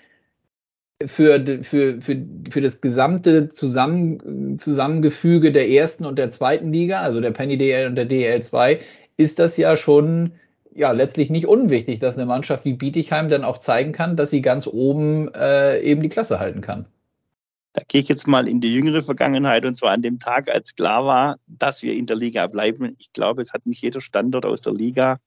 für, 1.06 1.62
für, 1.62 2.00
für, 2.00 2.26
für 2.50 2.60
das 2.60 2.81
gesamte 2.81 3.49
Zusammen, 3.49 4.58
Zusammengefüge 4.58 5.52
der 5.52 5.69
ersten 5.69 6.04
und 6.04 6.19
der 6.19 6.31
zweiten 6.31 6.72
Liga, 6.72 7.00
also 7.00 7.20
der 7.20 7.31
Penny 7.31 7.58
DL 7.58 7.88
und 7.88 7.96
der 7.96 8.08
DL2, 8.08 8.78
ist 9.16 9.38
das 9.38 9.56
ja 9.56 9.76
schon 9.76 10.32
ja 10.75 10.93
letztlich 10.93 11.31
nicht 11.31 11.46
unwichtig, 11.46 12.00
dass 12.00 12.16
eine 12.16 12.26
Mannschaft 12.26 12.64
wie 12.64 12.75
Bietigheim 12.75 13.28
dann 13.28 13.44
auch 13.44 13.58
zeigen 13.58 13.93
kann, 13.93 14.16
dass 14.16 14.31
sie 14.31 14.43
ganz 14.43 14.66
oben 14.66 15.32
äh, 15.34 15.81
eben 15.81 16.02
die 16.02 16.08
Klasse 16.08 16.38
halten 16.38 16.60
kann. 16.60 16.87
Da 17.75 17.82
gehe 17.88 18.02
ich 18.02 18.08
jetzt 18.08 18.26
mal 18.26 18.48
in 18.48 18.60
die 18.60 18.72
jüngere 18.75 19.03
Vergangenheit 19.03 19.65
und 19.65 19.77
zwar 19.77 19.93
an 19.93 20.03
dem 20.03 20.19
Tag, 20.19 20.48
als 20.50 20.74
klar 20.74 21.06
war, 21.06 21.36
dass 21.46 21.82
wir 21.82 21.94
in 21.94 22.06
der 22.06 22.17
Liga 22.17 22.46
bleiben. 22.46 22.94
Ich 22.98 23.12
glaube, 23.12 23.41
es 23.41 23.53
hat 23.53 23.65
mich 23.65 23.81
jeder 23.81 24.00
Standort 24.00 24.44
aus 24.44 24.60
der 24.60 24.74
Liga 24.74 25.19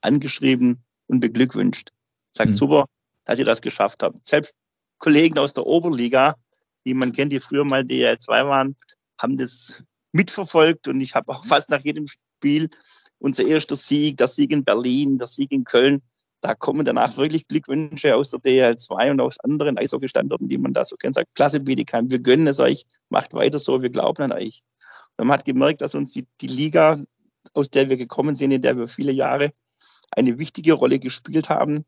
angeschrieben 0.00 0.82
und 1.08 1.20
beglückwünscht. 1.20 1.90
Sagt 2.30 2.50
mhm. 2.50 2.54
super, 2.54 2.84
dass 3.24 3.38
ihr 3.38 3.44
das 3.44 3.60
geschafft 3.60 4.02
habt. 4.02 4.26
Selbst 4.26 4.54
Kollegen 5.00 5.38
aus 5.38 5.52
der 5.52 5.66
Oberliga, 5.66 6.36
die 6.86 6.94
man 6.94 7.12
kennt, 7.12 7.32
die 7.32 7.40
früher 7.40 7.64
mal 7.64 7.82
DL2 7.82 8.28
waren, 8.46 8.76
haben 9.18 9.36
das 9.36 9.82
mitverfolgt 10.12 10.88
und 10.88 11.00
ich 11.00 11.14
habe 11.14 11.32
auch 11.32 11.44
fast 11.44 11.70
nach 11.70 11.80
jedem 11.80 12.06
Spiel 12.06 12.68
unser 13.18 13.44
erster 13.44 13.76
Sieg, 13.76 14.16
der 14.16 14.28
Sieg 14.28 14.50
in 14.52 14.64
Berlin, 14.64 15.18
der 15.18 15.26
Sieg 15.26 15.52
in 15.52 15.64
Köln, 15.64 16.00
da 16.40 16.54
kommen 16.54 16.84
danach 16.84 17.16
wirklich 17.18 17.46
Glückwünsche 17.48 18.16
aus 18.16 18.30
der 18.30 18.40
DL2 18.40 19.10
und 19.10 19.20
aus 19.20 19.38
anderen 19.40 19.76
Eishockey-Standorten, 19.76 20.48
die 20.48 20.58
man 20.58 20.72
da 20.72 20.84
so 20.84 20.96
kennt. 20.96 21.14
Sagt, 21.14 21.34
klasse 21.34 21.60
Bietigheim, 21.60 22.10
wir 22.10 22.18
gönnen 22.18 22.46
es 22.46 22.60
euch, 22.60 22.86
macht 23.10 23.34
weiter 23.34 23.58
so, 23.58 23.82
wir 23.82 23.90
glauben 23.90 24.22
an 24.22 24.32
euch. 24.32 24.60
Und 25.18 25.26
man 25.26 25.38
hat 25.38 25.44
gemerkt, 25.44 25.82
dass 25.82 25.94
uns 25.94 26.12
die, 26.12 26.26
die 26.40 26.46
Liga, 26.46 26.98
aus 27.52 27.68
der 27.68 27.90
wir 27.90 27.98
gekommen 27.98 28.36
sind, 28.36 28.52
in 28.52 28.62
der 28.62 28.78
wir 28.78 28.86
viele 28.86 29.12
Jahre 29.12 29.50
eine 30.12 30.38
wichtige 30.38 30.72
Rolle 30.72 30.98
gespielt 30.98 31.50
haben, 31.50 31.84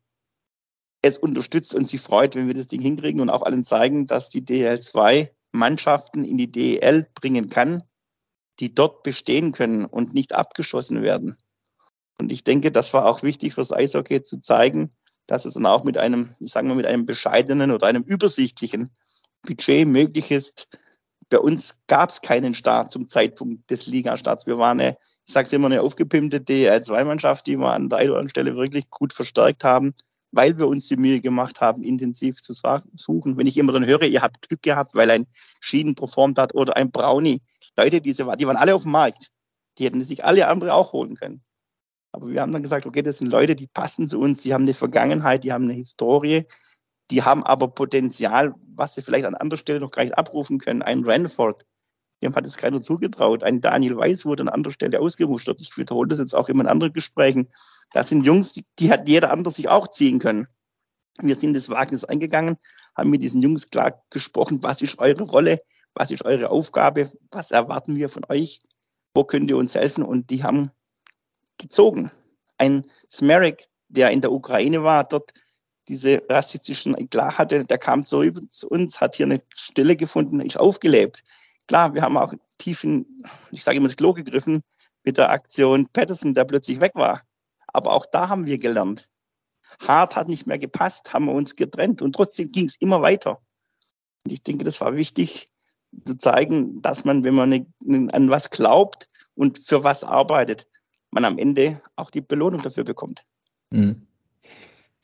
es 1.03 1.17
unterstützt 1.17 1.75
und 1.75 1.87
sie 1.87 1.97
freut, 1.99 2.35
wenn 2.35 2.47
wir 2.47 2.53
das 2.53 2.67
Ding 2.67 2.81
hinkriegen 2.81 3.21
und 3.21 3.29
auch 3.29 3.43
allen 3.43 3.63
zeigen, 3.63 4.07
dass 4.07 4.29
die 4.29 4.41
DL2 4.41 5.29
Mannschaften 5.51 6.25
in 6.25 6.37
die 6.37 6.51
DEL 6.51 7.05
bringen 7.13 7.49
kann, 7.49 7.83
die 8.59 8.73
dort 8.73 9.03
bestehen 9.03 9.51
können 9.51 9.85
und 9.85 10.13
nicht 10.13 10.33
abgeschossen 10.33 11.01
werden. 11.01 11.35
Und 12.19 12.31
ich 12.31 12.43
denke, 12.43 12.71
das 12.71 12.93
war 12.93 13.05
auch 13.05 13.21
wichtig 13.21 13.53
fürs 13.53 13.73
Eishockey 13.73 14.23
zu 14.23 14.39
zeigen, 14.39 14.91
dass 15.27 15.45
es 15.45 15.55
dann 15.55 15.65
auch 15.65 15.83
mit 15.83 15.97
einem, 15.97 16.33
sagen 16.39 16.69
wir, 16.69 16.75
mit 16.75 16.85
einem 16.85 17.05
bescheidenen 17.05 17.71
oder 17.71 17.87
einem 17.87 18.03
übersichtlichen 18.03 18.89
Budget 19.41 19.87
möglich 19.87 20.31
ist. 20.31 20.67
Bei 21.29 21.39
uns 21.39 21.81
gab 21.87 22.11
es 22.11 22.21
keinen 22.21 22.53
Start 22.53 22.91
zum 22.91 23.09
Zeitpunkt 23.09 23.69
des 23.69 23.87
Ligastarts. 23.87 24.45
Wir 24.45 24.57
waren 24.57 24.79
eine, 24.79 24.97
ich 25.25 25.33
sage 25.33 25.47
es 25.47 25.53
immer, 25.53 25.65
eine 25.65 25.81
aufgepimpte 25.81 26.37
DL2-Mannschaft, 26.37 27.47
die 27.47 27.57
wir 27.57 27.73
an 27.73 27.89
der 27.89 27.99
einen 27.99 28.29
Stelle 28.29 28.55
wirklich 28.55 28.89
gut 28.89 29.11
verstärkt 29.11 29.63
haben, 29.63 29.93
weil 30.33 30.57
wir 30.57 30.67
uns 30.67 30.87
die 30.87 30.97
Mühe 30.97 31.21
gemacht 31.21 31.61
haben, 31.61 31.83
intensiv 31.83 32.41
zu 32.41 32.53
suchen. 32.53 33.37
Wenn 33.37 33.47
ich 33.47 33.57
immer 33.57 33.71
dann 33.71 33.85
höre, 33.85 34.03
ihr 34.03 34.21
habt 34.21 34.47
Glück 34.47 34.61
gehabt, 34.61 34.93
weil 34.95 35.09
ein 35.09 35.25
Schienen 35.61 35.95
performt 35.95 36.37
hat 36.37 36.53
oder 36.53 36.75
ein 36.75 36.91
Brownie, 36.91 37.41
Leute, 37.77 38.01
diese, 38.01 38.25
die 38.35 38.47
waren 38.47 38.57
alle 38.57 38.75
auf 38.75 38.83
dem 38.83 38.91
Markt. 38.91 39.29
Die 39.77 39.85
hätten 39.85 40.01
sich 40.01 40.25
alle 40.25 40.47
andere 40.47 40.73
auch 40.73 40.93
holen 40.93 41.15
können. 41.15 41.41
Aber 42.11 42.27
wir 42.27 42.41
haben 42.41 42.51
dann 42.51 42.61
gesagt, 42.61 42.85
okay, 42.85 43.01
das 43.01 43.19
sind 43.19 43.31
Leute, 43.31 43.55
die 43.55 43.67
passen 43.67 44.07
zu 44.07 44.19
uns, 44.19 44.39
die 44.39 44.53
haben 44.53 44.63
eine 44.63 44.73
Vergangenheit, 44.75 45.43
die 45.43 45.53
haben 45.53 45.63
eine 45.63 45.73
Historie, 45.73 46.45
Die 47.11 47.21
haben 47.21 47.43
aber 47.43 47.67
Potenzial, 47.67 48.55
was 48.75 48.95
sie 48.95 49.01
vielleicht 49.01 49.25
an 49.25 49.35
anderer 49.35 49.59
Stelle 49.59 49.79
noch 49.79 49.91
gar 49.91 50.03
nicht 50.03 50.17
abrufen 50.17 50.57
können. 50.57 50.81
Ein 50.81 51.03
Ranford, 51.03 51.63
dem 52.23 52.35
hat 52.35 52.47
es 52.47 52.57
keiner 52.57 52.81
zugetraut. 52.81 53.43
Ein 53.43 53.61
Daniel 53.61 53.97
Weiß 53.97 54.25
wurde 54.25 54.43
an 54.43 54.49
anderer 54.49 54.73
Stelle 54.73 54.99
ausgemustert. 54.99 55.59
Ich 55.61 55.77
wiederhole 55.77 56.07
das 56.07 56.19
jetzt 56.19 56.33
auch 56.33 56.49
immer 56.49 56.61
in 56.61 56.67
anderen 56.67 56.93
Gesprächen. 56.93 57.47
Das 57.91 58.09
sind 58.09 58.25
Jungs, 58.25 58.53
die, 58.53 58.65
die 58.79 58.91
hat 58.91 59.07
jeder 59.07 59.31
andere 59.31 59.51
sich 59.51 59.67
auch 59.69 59.87
ziehen 59.87 60.19
können. 60.19 60.47
Wir 61.19 61.35
sind 61.35 61.55
das 61.55 61.69
Wagnis 61.69 62.03
eingegangen, 62.03 62.57
haben 62.95 63.11
mit 63.11 63.21
diesen 63.21 63.41
Jungs 63.41 63.69
klar 63.69 64.01
gesprochen, 64.09 64.63
was 64.63 64.81
ist 64.81 64.97
eure 64.97 65.23
Rolle, 65.23 65.59
was 65.93 66.09
ist 66.09 66.25
eure 66.25 66.49
Aufgabe, 66.49 67.11
was 67.31 67.51
erwarten 67.51 67.95
wir 67.97 68.09
von 68.09 68.23
euch, 68.29 68.59
wo 69.13 69.23
könnt 69.23 69.49
ihr 69.49 69.57
uns 69.57 69.75
helfen? 69.75 70.03
Und 70.03 70.31
die 70.31 70.43
haben 70.43 70.71
gezogen. 71.59 72.09
Ein 72.57 72.87
Smerik, 73.11 73.65
der 73.89 74.09
in 74.09 74.21
der 74.21 74.31
Ukraine 74.31 74.83
war, 74.83 75.03
dort 75.03 75.33
diese 75.87 76.23
rassistischen 76.29 77.09
klar 77.09 77.37
hatte, 77.37 77.65
der 77.65 77.77
kam 77.77 78.03
zu 78.05 78.23
uns, 78.69 79.01
hat 79.01 79.15
hier 79.15 79.25
eine 79.25 79.41
Stelle 79.53 79.95
gefunden, 79.95 80.39
ist 80.39 80.59
aufgelebt. 80.59 81.23
Klar, 81.67 81.93
wir 81.93 82.01
haben 82.01 82.17
auch 82.17 82.33
tief 82.57 82.83
in, 82.83 83.05
ich 83.51 83.63
sage 83.63 83.77
immer, 83.77 83.87
das 83.87 83.95
Klo 83.95 84.13
gegriffen 84.13 84.61
mit 85.03 85.17
der 85.17 85.29
Aktion 85.29 85.87
Patterson, 85.93 86.33
der 86.33 86.45
plötzlich 86.45 86.79
weg 86.79 86.91
war. 86.95 87.21
Aber 87.67 87.93
auch 87.93 88.05
da 88.05 88.29
haben 88.29 88.45
wir 88.45 88.57
gelernt. 88.57 89.07
Hart 89.87 90.15
hat 90.15 90.27
nicht 90.27 90.45
mehr 90.45 90.59
gepasst, 90.59 91.13
haben 91.13 91.25
wir 91.25 91.33
uns 91.33 91.55
getrennt 91.55 92.01
und 92.01 92.13
trotzdem 92.13 92.49
ging 92.49 92.65
es 92.65 92.77
immer 92.77 93.01
weiter. 93.01 93.41
Und 94.23 94.31
ich 94.31 94.43
denke, 94.43 94.63
das 94.63 94.79
war 94.81 94.95
wichtig 94.95 95.47
zu 96.05 96.17
zeigen, 96.17 96.81
dass 96.81 97.05
man, 97.05 97.23
wenn 97.23 97.35
man 97.35 97.65
an 98.11 98.29
was 98.29 98.49
glaubt 98.49 99.07
und 99.35 99.59
für 99.59 99.83
was 99.83 100.03
arbeitet, 100.03 100.67
man 101.11 101.25
am 101.25 101.37
Ende 101.37 101.81
auch 101.95 102.09
die 102.09 102.21
Belohnung 102.21 102.61
dafür 102.61 102.83
bekommt. 102.83 103.23
Mhm. 103.71 104.07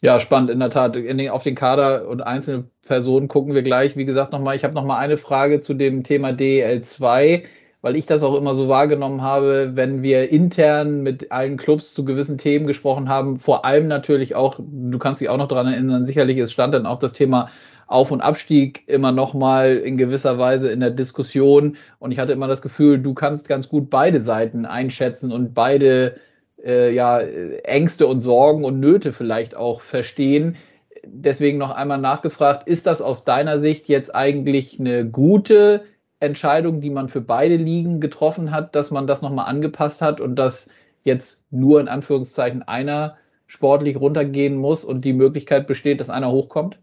Ja, 0.01 0.19
spannend, 0.21 0.49
in 0.49 0.59
der 0.59 0.69
Tat. 0.69 0.97
Auf 1.29 1.43
den 1.43 1.55
Kader 1.55 2.07
und 2.07 2.21
einzelne 2.21 2.65
Personen 2.87 3.27
gucken 3.27 3.53
wir 3.53 3.63
gleich. 3.63 3.97
Wie 3.97 4.05
gesagt, 4.05 4.31
nochmal, 4.31 4.55
ich 4.55 4.63
habe 4.63 4.73
nochmal 4.73 4.99
eine 4.99 5.17
Frage 5.17 5.59
zu 5.59 5.73
dem 5.73 6.03
Thema 6.03 6.29
DEL2, 6.29 7.43
weil 7.81 7.95
ich 7.97 8.05
das 8.05 8.23
auch 8.23 8.35
immer 8.35 8.55
so 8.55 8.69
wahrgenommen 8.69 9.21
habe, 9.21 9.71
wenn 9.75 10.01
wir 10.01 10.29
intern 10.31 11.01
mit 11.03 11.33
allen 11.33 11.57
Clubs 11.57 11.93
zu 11.93 12.05
gewissen 12.05 12.37
Themen 12.37 12.65
gesprochen 12.65 13.09
haben, 13.09 13.37
vor 13.37 13.65
allem 13.65 13.87
natürlich 13.87 14.35
auch, 14.35 14.57
du 14.57 14.97
kannst 14.99 15.19
dich 15.19 15.27
auch 15.29 15.37
noch 15.37 15.49
daran 15.49 15.67
erinnern, 15.67 16.05
sicherlich, 16.05 16.37
es 16.37 16.53
stand 16.53 16.73
dann 16.73 16.85
auch 16.85 16.99
das 16.99 17.11
Thema 17.13 17.49
auf- 17.87 18.11
und 18.11 18.21
Abstieg 18.21 18.87
immer 18.87 19.11
nochmal 19.11 19.77
in 19.77 19.97
gewisser 19.97 20.37
Weise 20.39 20.69
in 20.71 20.79
der 20.79 20.91
Diskussion. 20.91 21.75
Und 21.97 22.11
ich 22.11 22.19
hatte 22.19 22.33
immer 22.33 22.47
das 22.47 22.61
Gefühl, 22.61 22.99
du 22.99 23.13
kannst 23.13 23.49
ganz 23.49 23.67
gut 23.67 23.89
beide 23.89 24.21
Seiten 24.21 24.65
einschätzen 24.65 25.31
und 25.33 25.53
beide 25.53 26.15
äh, 26.63 26.93
ja, 26.93 27.19
Ängste 27.19 28.07
und 28.07 28.21
Sorgen 28.21 28.63
und 28.63 28.79
Nöte 28.79 29.13
vielleicht 29.13 29.55
auch 29.55 29.81
verstehen. 29.81 30.57
Deswegen 31.05 31.57
noch 31.57 31.71
einmal 31.71 31.97
nachgefragt, 31.97 32.67
ist 32.67 32.85
das 32.85 33.01
aus 33.01 33.23
deiner 33.23 33.59
Sicht 33.59 33.87
jetzt 33.87 34.13
eigentlich 34.13 34.79
eine 34.79 35.09
gute 35.09 35.85
Entscheidung, 36.19 36.81
die 36.81 36.89
man 36.89 37.07
für 37.07 37.21
beide 37.21 37.55
Ligen 37.55 38.01
getroffen 38.01 38.51
hat, 38.51 38.75
dass 38.75 38.91
man 38.91 39.07
das 39.07 39.21
nochmal 39.21 39.47
angepasst 39.47 40.01
hat 40.01 40.19
und 40.19 40.35
dass 40.35 40.69
jetzt 41.03 41.45
nur 41.51 41.79
in 41.79 41.87
Anführungszeichen 41.87 42.63
einer 42.63 43.17
sportlich 43.47 43.97
runtergehen 43.97 44.57
muss 44.57 44.83
und 44.83 45.05
die 45.05 45.13
Möglichkeit 45.13 45.65
besteht, 45.65 45.99
dass 45.99 46.09
einer 46.09 46.31
hochkommt? 46.31 46.79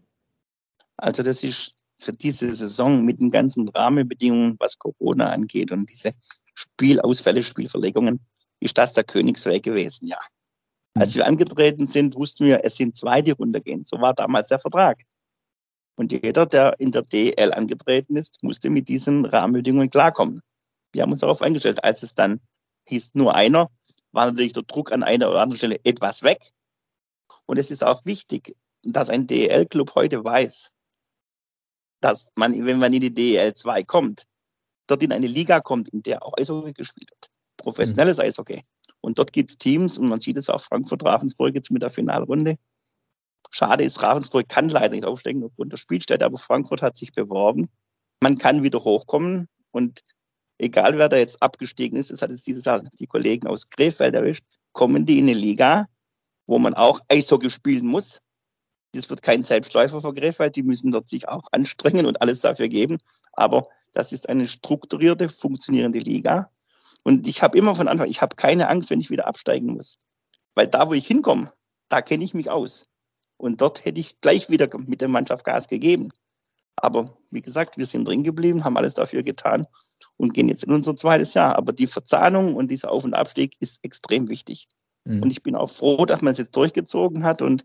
Also 0.97 1.23
das 1.23 1.43
ist 1.43 1.75
für 1.97 2.13
diese 2.13 2.51
Saison 2.51 3.05
mit 3.05 3.19
den 3.19 3.29
ganzen 3.29 3.69
Rahmenbedingungen, 3.69 4.55
was 4.59 4.77
Corona 4.77 5.29
angeht 5.29 5.71
und 5.71 5.89
diese 5.89 6.11
Spielausfälle, 6.55 7.43
Spielverlegungen, 7.43 8.19
ist 8.59 8.77
das 8.77 8.93
der 8.93 9.03
Königsweg 9.03 9.63
gewesen, 9.63 10.07
ja. 10.07 10.17
Mhm. 10.95 11.01
Als 11.01 11.15
wir 11.15 11.25
angetreten 11.25 11.85
sind, 11.85 12.15
wussten 12.15 12.45
wir, 12.45 12.63
es 12.63 12.75
sind 12.75 12.95
zwei, 12.95 13.21
die 13.21 13.31
runtergehen. 13.31 13.83
So 13.83 13.99
war 14.01 14.13
damals 14.13 14.49
der 14.49 14.59
Vertrag. 14.59 15.01
Und 15.95 16.11
jeder, 16.11 16.45
der 16.45 16.79
in 16.79 16.91
der 16.91 17.01
DL 17.01 17.53
angetreten 17.53 18.15
ist, 18.15 18.41
musste 18.43 18.69
mit 18.69 18.87
diesen 18.87 19.25
Rahmenbedingungen 19.25 19.89
klarkommen. 19.89 20.41
Wir 20.91 21.01
haben 21.01 21.11
uns 21.11 21.21
darauf 21.21 21.41
eingestellt. 21.41 21.83
Als 21.83 22.03
es 22.03 22.13
dann 22.13 22.39
hieß 22.87 23.11
nur 23.15 23.33
einer, 23.33 23.69
war 24.11 24.27
natürlich 24.27 24.53
der 24.53 24.63
Druck 24.63 24.91
an 24.91 25.03
einer 25.03 25.29
oder 25.29 25.41
anderen 25.41 25.57
Stelle 25.57 25.79
etwas 25.83 26.23
weg. 26.23 26.39
Und 27.45 27.57
es 27.57 27.71
ist 27.71 27.83
auch 27.83 28.05
wichtig, 28.05 28.55
dass 28.83 29.09
ein 29.09 29.27
DL-Club 29.27 29.95
heute 29.95 30.23
weiß, 30.23 30.71
dass 32.01 32.31
man, 32.35 32.65
wenn 32.65 32.79
man 32.79 32.93
in 32.93 33.01
die 33.01 33.13
DEL 33.13 33.53
2 33.53 33.83
kommt, 33.83 34.23
dort 34.87 35.03
in 35.03 35.11
eine 35.11 35.27
Liga 35.27 35.61
kommt, 35.61 35.89
in 35.89 36.03
der 36.03 36.23
auch 36.23 36.37
Eishockey 36.37 36.73
gespielt 36.73 37.09
wird. 37.09 37.36
Professionelles. 37.67 38.17
Eishockey. 38.17 38.63
Und 39.01 39.19
dort 39.19 39.33
gibt 39.33 39.49
es 39.49 39.57
Teams, 39.57 39.97
und 39.97 40.07
man 40.07 40.21
sieht 40.21 40.37
es 40.37 40.49
auch 40.49 40.61
Frankfurt-Ravensburg 40.61 41.53
jetzt 41.53 41.69
mit 41.69 41.81
der 41.81 41.89
Finalrunde. 41.89 42.55
Schade 43.51 43.83
ist, 43.83 44.01
Ravensburg 44.01 44.47
kann 44.47 44.69
leider 44.69 44.95
nicht 44.95 45.05
aufsteigen 45.05 45.43
aufgrund 45.43 45.73
der 45.73 45.77
Spielstätte, 45.77 46.23
aber 46.23 46.37
Frankfurt 46.37 46.81
hat 46.81 46.95
sich 46.95 47.11
beworben. 47.11 47.67
Man 48.21 48.37
kann 48.37 48.63
wieder 48.63 48.79
hochkommen 48.79 49.49
und 49.71 49.99
egal 50.59 50.97
wer 50.97 51.09
da 51.09 51.17
jetzt 51.17 51.43
abgestiegen 51.43 51.99
ist, 51.99 52.09
das 52.09 52.21
hat 52.21 52.29
jetzt 52.29 52.47
dieses 52.47 52.63
Jahr 52.63 52.81
die 52.99 53.07
Kollegen 53.07 53.47
aus 53.47 53.67
Krefeld 53.67 54.15
erwischt, 54.15 54.45
kommen 54.71 55.05
die 55.05 55.19
in 55.19 55.25
eine 55.25 55.33
Liga, 55.33 55.87
wo 56.47 56.59
man 56.59 56.73
auch 56.73 57.01
Eishockey 57.09 57.49
spielen 57.49 57.85
muss. 57.85 58.19
Das 58.93 59.09
wird 59.09 59.21
kein 59.21 59.43
Selbstläufer 59.43 59.99
für 59.99 60.13
Krefeld. 60.13 60.55
Die 60.55 60.63
müssen 60.63 60.91
dort 60.91 61.09
sich 61.09 61.27
auch 61.27 61.43
anstrengen 61.51 62.05
und 62.05 62.21
alles 62.21 62.39
dafür 62.39 62.69
geben. 62.69 62.97
Aber 63.33 63.63
das 63.91 64.13
ist 64.13 64.29
eine 64.29 64.47
strukturierte, 64.47 65.27
funktionierende 65.27 65.99
Liga. 65.99 66.49
Und 67.07 67.25
ich 67.25 67.41
habe 67.41 67.57
immer 67.57 67.73
von 67.73 67.87
Anfang, 67.87 68.09
ich 68.09 68.21
habe 68.21 68.35
keine 68.35 68.67
Angst, 68.67 68.89
wenn 68.89 68.99
ich 68.99 69.09
wieder 69.09 69.27
absteigen 69.27 69.67
muss. 69.67 69.97
Weil 70.55 70.67
da, 70.67 70.89
wo 70.89 70.93
ich 70.93 71.07
hinkomme, 71.07 71.53
da 71.87 72.01
kenne 72.01 72.25
ich 72.25 72.33
mich 72.33 72.49
aus. 72.49 72.83
Und 73.37 73.61
dort 73.61 73.85
hätte 73.85 74.01
ich 74.01 74.19
gleich 74.19 74.49
wieder 74.49 74.67
mit 74.87 74.99
der 74.99 75.07
Mannschaft 75.07 75.45
Gas 75.45 75.69
gegeben. 75.69 76.09
Aber 76.75 77.17
wie 77.31 77.41
gesagt, 77.41 77.77
wir 77.77 77.85
sind 77.85 78.05
drin 78.05 78.23
geblieben, 78.23 78.65
haben 78.65 78.75
alles 78.75 78.93
dafür 78.93 79.23
getan 79.23 79.65
und 80.17 80.33
gehen 80.33 80.49
jetzt 80.49 80.65
in 80.65 80.73
unser 80.73 80.97
zweites 80.97 81.33
Jahr. 81.33 81.55
Aber 81.55 81.71
die 81.71 81.87
Verzahnung 81.87 82.55
und 82.55 82.71
dieser 82.71 82.91
Auf- 82.91 83.05
und 83.05 83.13
Abstieg 83.13 83.55
ist 83.61 83.79
extrem 83.83 84.27
wichtig. 84.27 84.67
Mhm. 85.05 85.23
Und 85.23 85.31
ich 85.31 85.41
bin 85.41 85.55
auch 85.55 85.69
froh, 85.69 86.05
dass 86.05 86.21
man 86.21 86.33
es 86.33 86.39
jetzt 86.39 86.57
durchgezogen 86.57 87.23
hat. 87.23 87.41
Und 87.41 87.63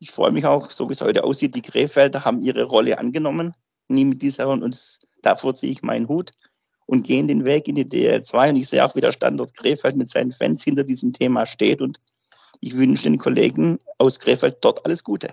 ich 0.00 0.10
freue 0.10 0.32
mich 0.32 0.44
auch, 0.44 0.68
so 0.68 0.90
wie 0.90 0.92
es 0.92 1.00
heute 1.00 1.24
aussieht, 1.24 1.54
die 1.54 1.62
Krefelder 1.62 2.26
haben 2.26 2.42
ihre 2.42 2.64
Rolle 2.64 2.98
angenommen, 2.98 3.54
nie 3.88 4.04
mit 4.04 4.20
dieser 4.20 4.48
und 4.48 4.62
uns, 4.62 5.00
davor 5.22 5.54
ziehe 5.54 5.72
ich 5.72 5.80
meinen 5.80 6.08
Hut 6.08 6.32
und 6.86 7.06
gehen 7.06 7.28
den 7.28 7.44
Weg 7.44 7.68
in 7.68 7.74
die 7.74 7.84
DL2 7.84 8.50
und 8.50 8.56
ich 8.56 8.68
sehe 8.68 8.84
auch, 8.84 8.94
wie 8.94 9.00
der 9.00 9.12
Standort 9.12 9.54
Krefeld 9.56 9.96
mit 9.96 10.08
seinen 10.08 10.32
Fans 10.32 10.62
hinter 10.64 10.84
diesem 10.84 11.12
Thema 11.12 11.46
steht 11.46 11.80
und 11.80 11.98
ich 12.60 12.76
wünsche 12.76 13.04
den 13.04 13.18
Kollegen 13.18 13.78
aus 13.98 14.18
Krefeld 14.18 14.58
dort 14.60 14.84
alles 14.84 15.02
Gute. 15.02 15.28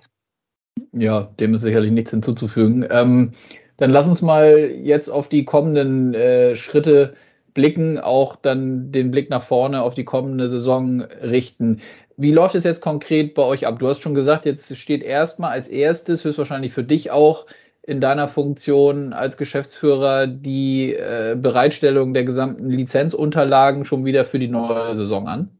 Ja, 0.92 1.30
dem 1.38 1.54
ist 1.54 1.62
sicherlich 1.62 1.92
nichts 1.92 2.10
hinzuzufügen. 2.10 2.86
Ähm, 2.90 3.32
dann 3.76 3.90
lass 3.90 4.08
uns 4.08 4.22
mal 4.22 4.70
jetzt 4.82 5.08
auf 5.08 5.28
die 5.28 5.44
kommenden 5.44 6.14
äh, 6.14 6.56
Schritte 6.56 7.14
blicken, 7.54 7.98
auch 7.98 8.36
dann 8.36 8.92
den 8.92 9.10
Blick 9.10 9.30
nach 9.30 9.42
vorne 9.42 9.82
auf 9.82 9.94
die 9.94 10.04
kommende 10.04 10.48
Saison 10.48 11.00
richten. 11.00 11.80
Wie 12.16 12.32
läuft 12.32 12.54
es 12.54 12.64
jetzt 12.64 12.82
konkret 12.82 13.34
bei 13.34 13.42
euch 13.42 13.66
ab? 13.66 13.78
Du 13.78 13.88
hast 13.88 14.02
schon 14.02 14.14
gesagt, 14.14 14.44
jetzt 14.44 14.76
steht 14.76 15.02
erstmal 15.02 15.52
als 15.52 15.68
erstes, 15.68 16.24
höchstwahrscheinlich 16.24 16.72
für 16.72 16.84
dich 16.84 17.10
auch, 17.10 17.46
in 17.82 18.00
deiner 18.00 18.28
Funktion 18.28 19.12
als 19.12 19.36
Geschäftsführer 19.36 20.26
die 20.26 20.94
äh, 20.94 21.36
Bereitstellung 21.40 22.12
der 22.12 22.24
gesamten 22.24 22.70
Lizenzunterlagen 22.70 23.84
schon 23.84 24.04
wieder 24.04 24.24
für 24.24 24.38
die 24.38 24.48
neue 24.48 24.94
Saison 24.94 25.26
an? 25.26 25.58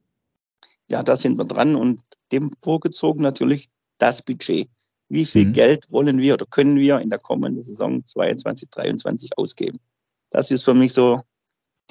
Ja, 0.91 1.03
da 1.03 1.17
sind 1.17 1.39
wir 1.39 1.45
dran 1.45 1.77
und 1.77 2.01
dem 2.33 2.51
vorgezogen 2.61 3.23
natürlich 3.23 3.71
das 3.99 4.23
Budget. 4.23 4.69
Wie 5.09 5.25
viel 5.25 5.47
mhm. 5.47 5.53
Geld 5.53 5.87
wollen 5.91 6.19
wir 6.19 6.35
oder 6.35 6.47
können 6.47 6.77
wir 6.77 7.01
in 7.01 7.11
der 7.11 7.19
kommenden 7.19 7.63
Saison 7.63 8.05
22, 8.05 8.71
23 8.71 9.39
ausgeben? 9.39 9.79
Das 10.31 10.51
ist 10.51 10.63
für 10.63 10.75
mich 10.75 10.93
so 10.93 11.21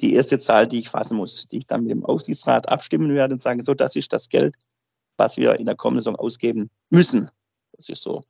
die 0.00 0.14
erste 0.14 0.38
Zahl, 0.38 0.66
die 0.66 0.78
ich 0.78 0.88
fassen 0.88 1.16
muss, 1.16 1.46
die 1.46 1.58
ich 1.58 1.66
dann 1.66 1.82
mit 1.82 1.90
dem 1.90 2.04
Aufsichtsrat 2.04 2.68
abstimmen 2.68 3.14
werde 3.14 3.34
und 3.34 3.42
sagen, 3.42 3.62
so, 3.62 3.74
das 3.74 3.96
ist 3.96 4.12
das 4.12 4.28
Geld, 4.28 4.54
was 5.18 5.36
wir 5.36 5.58
in 5.58 5.66
der 5.66 5.76
kommenden 5.76 6.02
Saison 6.02 6.16
ausgeben 6.16 6.70
müssen. 6.88 7.28
Das 7.72 7.88
ist 7.90 8.02
so, 8.02 8.22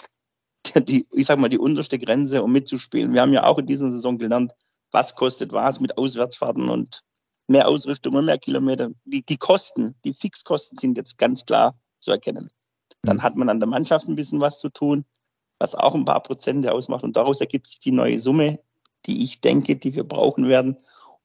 die, 0.88 1.07
ich 1.12 1.26
sag 1.26 1.38
mal, 1.38 1.49
die 1.49 1.59
unterste 1.59 1.99
Grenze, 1.99 2.43
um 2.43 2.52
mitzuspielen. 2.52 3.12
Wir 3.12 3.23
haben 3.23 3.33
ja 3.33 3.45
auch 3.45 3.59
in 3.59 3.67
dieser 3.67 3.90
Saison 3.90 4.19
gelernt, 4.19 4.52
was 4.90 5.14
kostet 5.14 5.52
was 5.52 5.81
mit 5.81 5.97
Auswärtsfahrten 5.97 6.69
und 6.69 7.00
mehr 7.49 7.69
Ausrüstung 7.69 8.14
und 8.14 8.26
mehr 8.26 8.38
Kilometer. 8.38 8.90
Die, 9.05 9.25
die 9.25 9.37
Kosten, 9.37 9.95
die 10.05 10.14
Fixkosten 10.14 10.79
sind 10.79 10.97
jetzt 10.97 11.19
ganz 11.19 11.45
klar 11.45 11.79
zu 12.00 12.11
erkennen. 12.11 12.49
Dann 13.02 13.23
hat 13.23 13.37
man 13.37 13.49
an 13.49 13.61
der 13.61 13.69
Mannschaft 13.69 14.09
ein 14.09 14.17
bisschen 14.17 14.40
was 14.40 14.59
zu 14.59 14.69
tun, 14.69 15.05
was 15.59 15.75
auch 15.75 15.95
ein 15.95 16.05
paar 16.05 16.23
Prozente 16.23 16.73
ausmacht. 16.73 17.02
Und 17.02 17.17
daraus 17.17 17.40
ergibt 17.40 17.67
sich 17.67 17.79
die 17.79 17.93
neue 17.93 18.19
Summe, 18.19 18.61
die 19.07 19.25
ich 19.25 19.40
denke, 19.40 19.76
die 19.76 19.95
wir 19.95 20.05
brauchen 20.05 20.49
werden, 20.49 20.76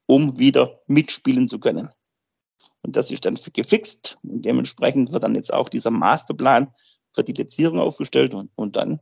um 0.06 0.38
wieder 0.40 0.80
mitspielen 0.88 1.48
zu 1.48 1.60
können. 1.60 1.90
Und 2.82 2.96
das 2.96 3.12
ist 3.12 3.26
dann 3.26 3.38
gefixt 3.54 4.18
und 4.24 4.46
dementsprechend 4.46 5.12
wird 5.12 5.24
dann 5.24 5.36
jetzt 5.36 5.54
auch 5.54 5.70
dieser 5.70 5.90
Masterplan 5.90 6.72
für 7.14 7.24
die 7.24 7.34
Lizierung 7.34 7.80
aufgestellt 7.80 8.34
und, 8.34 8.52
und 8.56 8.76
dann, 8.76 9.00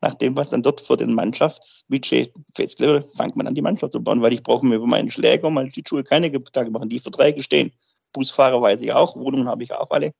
nach 0.00 0.14
dem, 0.14 0.36
was 0.36 0.50
dann 0.50 0.62
dort 0.62 0.80
für 0.80 0.96
den 0.96 1.12
Mannschaftsbudget 1.12 2.32
festgelegt 2.54 3.04
wird, 3.04 3.16
fängt 3.16 3.36
man 3.36 3.46
an, 3.46 3.54
die 3.54 3.62
Mannschaft 3.62 3.92
zu 3.92 4.02
bauen, 4.02 4.22
weil 4.22 4.32
ich 4.32 4.42
brauche 4.42 4.64
mir 4.64 4.76
über 4.76 4.86
meinen 4.86 5.10
Schläger, 5.10 5.50
meine 5.50 5.70
Schlittschuhe 5.70 6.04
keine 6.04 6.30
Tage 6.30 6.70
machen, 6.70 6.88
die 6.88 7.00
Verträge 7.00 7.42
stehen. 7.42 7.72
Busfahrer 8.12 8.62
weiß 8.62 8.82
ich 8.82 8.92
auch, 8.92 9.16
Wohnungen 9.16 9.48
habe 9.48 9.64
ich 9.64 9.72
auch 9.72 9.90
alle. 9.90 10.12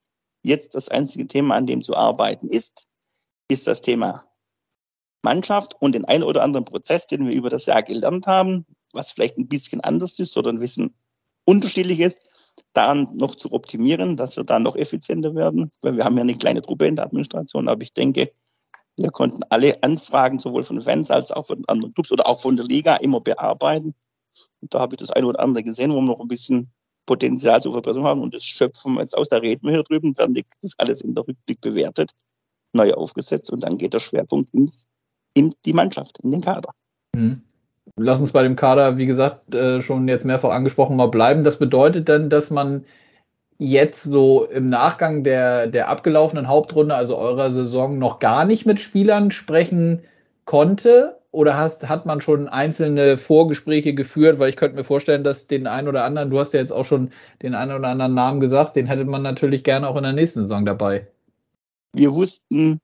Jetzt 0.43 0.75
das 0.75 0.89
einzige 0.89 1.27
Thema, 1.27 1.55
an 1.55 1.65
dem 1.65 1.81
zu 1.81 1.95
arbeiten 1.95 2.49
ist, 2.49 2.85
ist 3.49 3.67
das 3.67 3.81
Thema 3.81 4.25
Mannschaft 5.21 5.75
und 5.79 5.95
den 5.95 6.05
einen 6.05 6.23
oder 6.23 6.43
anderen 6.43 6.65
Prozess, 6.65 7.07
den 7.07 7.27
wir 7.27 7.33
über 7.33 7.49
das 7.49 7.65
Jahr 7.65 7.83
gelernt 7.83 8.27
haben, 8.27 8.65
was 8.93 9.11
vielleicht 9.11 9.37
ein 9.37 9.47
bisschen 9.47 9.81
anders 9.81 10.19
ist 10.19 10.37
oder 10.37 10.51
ein 10.51 10.59
bisschen 10.59 10.93
unterschiedlich 11.45 11.99
ist, 11.99 12.53
daran 12.73 13.09
noch 13.13 13.35
zu 13.35 13.51
optimieren, 13.51 14.15
dass 14.15 14.37
wir 14.37 14.43
da 14.43 14.59
noch 14.59 14.75
effizienter 14.75 15.35
werden, 15.35 15.71
weil 15.81 15.97
wir 15.97 16.05
haben 16.05 16.15
ja 16.15 16.23
eine 16.23 16.35
kleine 16.35 16.61
Truppe 16.61 16.87
in 16.87 16.95
der 16.95 17.05
Administration, 17.05 17.67
aber 17.67 17.81
ich 17.81 17.93
denke, 17.93 18.31
wir 19.01 19.11
konnten 19.11 19.43
alle 19.49 19.81
Anfragen 19.81 20.39
sowohl 20.39 20.63
von 20.63 20.81
Fans 20.81 21.09
als 21.09 21.31
auch 21.31 21.47
von 21.47 21.63
anderen 21.67 21.93
Clubs 21.93 22.11
oder 22.11 22.27
auch 22.27 22.39
von 22.39 22.57
der 22.57 22.65
Liga 22.65 22.97
immer 22.97 23.19
bearbeiten. 23.19 23.95
Und 24.61 24.73
da 24.73 24.79
habe 24.79 24.93
ich 24.93 24.99
das 24.99 25.11
eine 25.11 25.25
oder 25.25 25.39
andere 25.39 25.63
gesehen, 25.63 25.91
wo 25.91 25.95
wir 25.95 26.01
noch 26.01 26.19
ein 26.19 26.27
bisschen 26.27 26.69
Potenzial 27.05 27.61
zur 27.61 27.71
Verbesserung 27.71 28.07
haben 28.07 28.21
und 28.21 28.33
das 28.33 28.43
schöpfen 28.43 28.93
wir 28.93 29.01
jetzt 29.01 29.17
aus. 29.17 29.29
Da 29.29 29.37
reden 29.37 29.65
wir 29.65 29.71
hier 29.71 29.83
drüben, 29.83 30.15
werden 30.17 30.39
das 30.61 30.73
alles 30.77 31.01
in 31.01 31.15
der 31.15 31.27
Rückblick 31.27 31.59
bewertet, 31.61 32.11
neu 32.73 32.93
aufgesetzt 32.93 33.51
und 33.51 33.63
dann 33.63 33.77
geht 33.77 33.93
der 33.93 33.99
Schwerpunkt 33.99 34.53
ins, 34.53 34.85
in 35.33 35.51
die 35.65 35.73
Mannschaft, 35.73 36.19
in 36.19 36.31
den 36.31 36.41
Kader. 36.41 36.71
Mhm. 37.15 37.41
Lass 37.95 38.19
uns 38.19 38.31
bei 38.31 38.43
dem 38.43 38.55
Kader, 38.55 38.97
wie 38.97 39.07
gesagt, 39.07 39.53
äh, 39.55 39.81
schon 39.81 40.07
jetzt 40.07 40.23
mehrfach 40.23 40.51
angesprochen, 40.51 40.95
mal 40.95 41.07
bleiben. 41.07 41.43
Das 41.43 41.57
bedeutet 41.57 42.07
dann, 42.07 42.29
dass 42.29 42.51
man 42.51 42.85
jetzt 43.59 44.03
so 44.03 44.45
im 44.45 44.69
Nachgang 44.69 45.23
der, 45.23 45.67
der 45.67 45.89
abgelaufenen 45.89 46.47
Hauptrunde, 46.47 46.95
also 46.95 47.17
eurer 47.17 47.51
Saison, 47.51 47.99
noch 47.99 48.19
gar 48.19 48.45
nicht 48.45 48.65
mit 48.65 48.81
Spielern 48.81 49.31
sprechen 49.31 50.01
konnte? 50.45 51.19
Oder 51.31 51.57
hast, 51.57 51.87
hat 51.87 52.07
man 52.07 52.21
schon 52.21 52.47
einzelne 52.47 53.17
Vorgespräche 53.17 53.93
geführt? 53.93 54.39
Weil 54.39 54.49
ich 54.49 54.55
könnte 54.55 54.77
mir 54.77 54.83
vorstellen, 54.83 55.23
dass 55.23 55.45
den 55.45 55.67
einen 55.67 55.87
oder 55.87 56.05
anderen, 56.05 56.31
du 56.31 56.39
hast 56.39 56.53
ja 56.53 56.59
jetzt 56.59 56.71
auch 56.71 56.85
schon 56.85 57.11
den 57.43 57.53
einen 57.53 57.73
oder 57.73 57.89
anderen 57.89 58.15
Namen 58.15 58.39
gesagt, 58.39 58.75
den 58.75 58.87
hätte 58.87 59.05
man 59.05 59.21
natürlich 59.21 59.63
gerne 59.63 59.87
auch 59.87 59.97
in 59.97 60.03
der 60.03 60.13
nächsten 60.13 60.41
Saison 60.41 60.65
dabei. 60.65 61.05
Wir 61.93 62.13
wussten, 62.13 62.79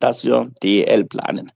dass 0.00 0.24
wir 0.24 0.50
DL 0.62 1.04
planen. 1.04 1.52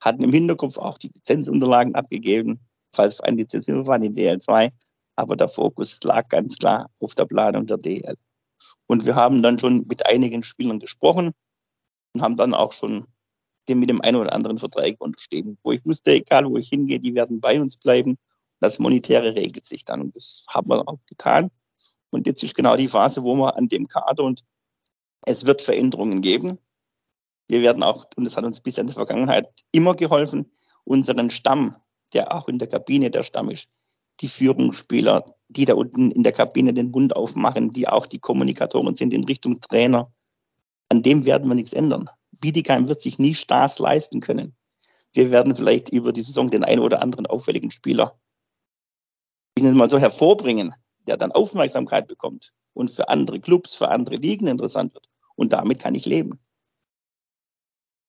Hatten 0.00 0.24
im 0.24 0.32
Hinterkopf 0.32 0.78
auch 0.78 0.98
die 0.98 1.10
Lizenzunterlagen 1.14 1.94
abgegeben, 1.94 2.58
falls 2.92 3.20
eine 3.20 3.36
Lizenzierung 3.36 3.86
waren 3.86 4.02
in 4.02 4.14
DL2. 4.14 4.70
Aber 5.16 5.36
der 5.36 5.48
Fokus 5.48 6.00
lag 6.02 6.28
ganz 6.28 6.58
klar 6.58 6.90
auf 7.00 7.14
der 7.14 7.26
Planung 7.26 7.66
der 7.66 7.78
DL. 7.78 8.16
Und 8.86 9.06
wir 9.06 9.14
haben 9.14 9.42
dann 9.42 9.58
schon 9.58 9.86
mit 9.86 10.06
einigen 10.06 10.42
Spielern 10.42 10.78
gesprochen 10.78 11.32
und 12.12 12.22
haben 12.22 12.36
dann 12.36 12.54
auch 12.54 12.72
schon 12.72 13.06
den 13.68 13.78
mit 13.78 13.90
dem 13.90 14.00
einen 14.02 14.16
oder 14.16 14.32
anderen 14.32 14.58
Vertrag 14.58 14.94
unterschrieben, 14.98 15.58
wo 15.62 15.72
ich 15.72 15.84
wusste, 15.84 16.12
egal 16.12 16.46
wo 16.46 16.56
ich 16.56 16.68
hingehe, 16.68 17.00
die 17.00 17.14
werden 17.14 17.40
bei 17.40 17.60
uns 17.60 17.76
bleiben. 17.76 18.18
Das 18.60 18.78
Monetäre 18.78 19.34
regelt 19.34 19.64
sich 19.64 19.84
dann 19.84 20.00
und 20.00 20.16
das 20.16 20.44
haben 20.48 20.68
wir 20.68 20.86
auch 20.86 20.98
getan. 21.06 21.50
Und 22.10 22.26
jetzt 22.26 22.42
ist 22.42 22.54
genau 22.54 22.76
die 22.76 22.88
Phase, 22.88 23.22
wo 23.24 23.34
wir 23.34 23.56
an 23.56 23.68
dem 23.68 23.88
Kader 23.88 24.24
und 24.24 24.44
es 25.26 25.46
wird 25.46 25.62
Veränderungen 25.62 26.20
geben. 26.20 26.58
Wir 27.48 27.62
werden 27.62 27.82
auch, 27.82 28.04
und 28.16 28.24
das 28.24 28.36
hat 28.36 28.44
uns 28.44 28.60
bis 28.60 28.78
in 28.78 28.86
der 28.86 28.94
Vergangenheit 28.94 29.48
immer 29.72 29.94
geholfen, 29.94 30.50
unseren 30.84 31.30
Stamm, 31.30 31.76
der 32.12 32.32
auch 32.32 32.48
in 32.48 32.58
der 32.58 32.68
Kabine 32.68 33.10
der 33.10 33.22
Stamm 33.22 33.50
ist, 33.50 33.70
die 34.20 34.28
Führungsspieler, 34.28 35.24
die 35.48 35.64
da 35.64 35.74
unten 35.74 36.10
in 36.10 36.22
der 36.22 36.32
Kabine 36.32 36.72
den 36.72 36.90
Mund 36.90 37.14
aufmachen, 37.14 37.70
die 37.70 37.88
auch 37.88 38.06
die 38.06 38.18
Kommunikatoren 38.18 38.96
sind 38.96 39.12
in 39.12 39.24
Richtung 39.24 39.60
Trainer, 39.60 40.12
an 40.88 41.02
dem 41.02 41.24
werden 41.24 41.48
wir 41.48 41.54
nichts 41.54 41.72
ändern. 41.72 42.08
Bietigheim 42.32 42.88
wird 42.88 43.00
sich 43.00 43.18
nie 43.18 43.34
Stars 43.34 43.78
leisten 43.78 44.20
können. 44.20 44.54
Wir 45.12 45.30
werden 45.30 45.54
vielleicht 45.54 45.88
über 45.90 46.12
die 46.12 46.22
Saison 46.22 46.48
den 46.48 46.64
einen 46.64 46.80
oder 46.80 47.00
anderen 47.00 47.26
auffälligen 47.26 47.70
Spieler, 47.70 48.18
ich 49.56 49.62
nenne 49.62 49.76
mal 49.76 49.88
so, 49.88 49.98
hervorbringen, 49.98 50.74
der 51.06 51.16
dann 51.16 51.32
Aufmerksamkeit 51.32 52.08
bekommt 52.08 52.52
und 52.72 52.90
für 52.90 53.08
andere 53.08 53.40
Clubs, 53.40 53.74
für 53.74 53.88
andere 53.88 54.16
Ligen 54.16 54.48
interessant 54.48 54.94
wird. 54.94 55.08
Und 55.36 55.52
damit 55.52 55.80
kann 55.80 55.94
ich 55.94 56.06
leben. 56.06 56.40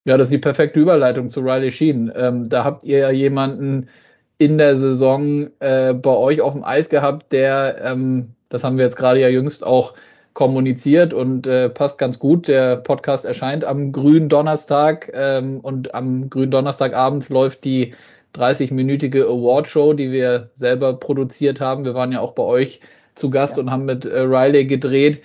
Ja, 0.06 0.18
das 0.18 0.28
ist 0.28 0.34
die 0.34 0.40
perfekte 0.40 0.80
Überleitung 0.80 1.30
zu 1.30 1.42
Riley 1.42 1.72
Sheen. 1.72 2.12
Ähm, 2.16 2.48
da 2.50 2.64
habt 2.64 2.84
ihr 2.84 3.00
ja 3.00 3.10
jemanden 3.12 3.90
in 4.38 4.58
der 4.58 4.78
Saison 4.78 5.50
äh, 5.60 5.94
bei 5.94 6.16
euch 6.16 6.42
auf 6.42 6.54
dem 6.54 6.64
Eis 6.64 6.90
gehabt, 6.90 7.32
der, 7.32 7.82
ähm, 7.84 8.34
das 8.50 8.64
haben 8.64 8.78
wir 8.78 8.86
jetzt 8.86 8.98
gerade 8.98 9.20
ja 9.20 9.30
jüngst 9.30 9.66
auch 9.66 9.94
kommuniziert 10.34 11.14
und 11.14 11.48
äh, 11.48 11.70
passt 11.70 11.98
ganz 11.98 12.20
gut. 12.20 12.48
Der 12.48 12.78
Podcast 12.78 13.24
erscheint 13.24 13.64
am 13.64 13.92
grünen 13.94 14.28
Donnerstag 14.28 15.10
ähm, 15.14 15.62
und 15.62 15.96
am 15.96 16.30
grünen 16.30 16.52
Donnerstagabend 16.52 17.30
läuft 17.30 17.64
die 17.64 17.94
30-minütige 18.36 19.24
Awardshow, 19.24 19.94
die 19.94 20.12
wir 20.12 20.50
selber 20.54 20.94
produziert 21.00 21.62
haben. 21.62 21.86
Wir 21.86 21.96
waren 21.96 22.12
ja 22.12 22.20
auch 22.20 22.34
bei 22.34 22.44
euch 22.44 22.82
zu 23.16 23.30
Gast 23.30 23.56
ja. 23.56 23.64
und 23.64 23.72
haben 23.72 23.86
mit 23.86 24.04
äh, 24.06 24.20
Riley 24.20 24.66
gedreht. 24.66 25.22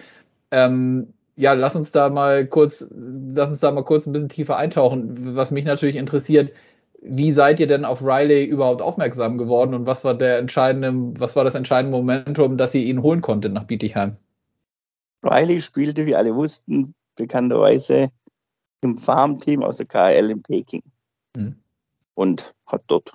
Ähm, 0.52 1.12
ja, 1.34 1.54
lass 1.54 1.74
uns 1.74 1.90
da 1.90 2.08
mal 2.08 2.46
kurz, 2.46 2.86
lass 2.90 3.48
uns 3.48 3.60
da 3.60 3.72
mal 3.72 3.82
kurz 3.82 4.06
ein 4.06 4.12
bisschen 4.12 4.28
tiefer 4.28 4.56
eintauchen. 4.58 5.34
Was 5.36 5.50
mich 5.50 5.64
natürlich 5.64 5.96
interessiert, 5.96 6.52
wie 7.02 7.32
seid 7.32 7.60
ihr 7.60 7.66
denn 7.66 7.84
auf 7.84 8.02
Riley 8.02 8.44
überhaupt 8.44 8.82
aufmerksam 8.82 9.38
geworden 9.38 9.74
und 9.74 9.86
was 9.86 10.04
war 10.04 10.14
der 10.14 10.38
entscheidende, 10.38 11.20
was 11.20 11.34
war 11.34 11.44
das 11.44 11.54
entscheidende 11.54 11.96
Momentum, 11.96 12.58
dass 12.58 12.74
ihr 12.74 12.82
ihn 12.82 13.02
holen 13.02 13.22
konntet 13.22 13.52
nach 13.52 13.64
Bietigheim? 13.64 14.16
Riley 15.22 15.60
spielte, 15.60 16.06
wie 16.06 16.14
alle 16.14 16.34
wussten, 16.34 16.94
bekannterweise 17.16 18.10
im 18.82 18.96
Farmteam 18.96 19.62
aus 19.62 19.78
der 19.78 19.86
KL 19.86 20.30
in 20.30 20.42
Peking. 20.42 20.82
Mhm. 21.36 21.56
Und 22.14 22.54
hat 22.66 22.82
dort. 22.86 23.12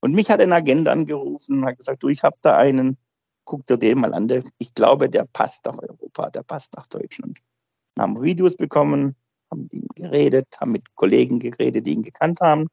Und 0.00 0.14
mich 0.14 0.30
hat 0.30 0.40
ein 0.40 0.52
Agent 0.52 0.88
angerufen 0.88 1.58
und 1.58 1.64
hat 1.64 1.78
gesagt, 1.78 2.02
du, 2.02 2.08
ich 2.08 2.22
habe 2.22 2.36
da 2.42 2.56
einen, 2.56 2.98
guck 3.44 3.64
dir 3.66 3.78
den 3.78 4.00
mal 4.00 4.12
an, 4.12 4.28
der, 4.28 4.42
ich 4.58 4.74
glaube, 4.74 5.08
der 5.08 5.24
passt 5.32 5.64
nach 5.64 5.78
Europa, 5.78 6.30
der 6.30 6.42
passt 6.42 6.74
nach 6.76 6.86
Deutschland. 6.86 7.38
Dann 7.94 8.02
haben 8.02 8.22
Videos 8.22 8.56
bekommen, 8.56 9.16
haben 9.50 9.62
mit 9.62 9.72
ihm 9.72 9.86
geredet, 9.94 10.46
haben 10.60 10.72
mit 10.72 10.94
Kollegen 10.94 11.38
geredet, 11.38 11.86
die 11.86 11.92
ihn 11.92 12.02
gekannt 12.02 12.38
haben. 12.40 12.68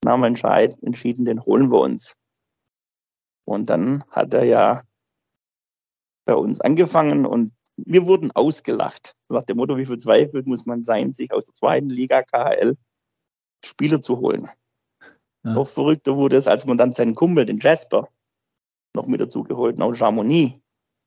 Dann 0.00 0.12
haben 0.12 0.20
wir 0.20 0.68
entschieden, 0.82 1.24
den 1.24 1.44
holen 1.44 1.70
wir 1.70 1.80
uns. 1.80 2.14
Und 3.44 3.70
dann 3.70 4.04
hat 4.10 4.34
er 4.34 4.44
ja 4.44 4.82
bei 6.24 6.34
uns 6.34 6.60
angefangen 6.60 7.24
und 7.24 7.52
wir 7.76 8.06
wurden 8.06 8.30
ausgelacht. 8.32 9.14
Nach 9.30 9.44
dem 9.44 9.56
Motto, 9.56 9.76
wie 9.76 9.86
viel 9.86 9.98
Zweifel 9.98 10.42
muss 10.44 10.66
man 10.66 10.82
sein, 10.82 11.12
sich 11.12 11.32
aus 11.32 11.46
der 11.46 11.54
zweiten 11.54 11.88
Liga 11.88 12.22
KHL 12.22 12.76
Spieler 13.64 14.00
zu 14.00 14.18
holen. 14.18 14.48
Ja. 15.44 15.52
Noch 15.52 15.66
verrückter 15.66 16.16
wurde 16.16 16.36
es, 16.36 16.48
als 16.48 16.66
man 16.66 16.76
dann 16.76 16.92
seinen 16.92 17.14
Kumpel, 17.14 17.46
den 17.46 17.58
Jasper, 17.58 18.08
noch 18.94 19.06
mit 19.06 19.20
dazu 19.20 19.42
geholt, 19.42 19.80
auch 19.80 19.94
Chamonix, 19.94 20.60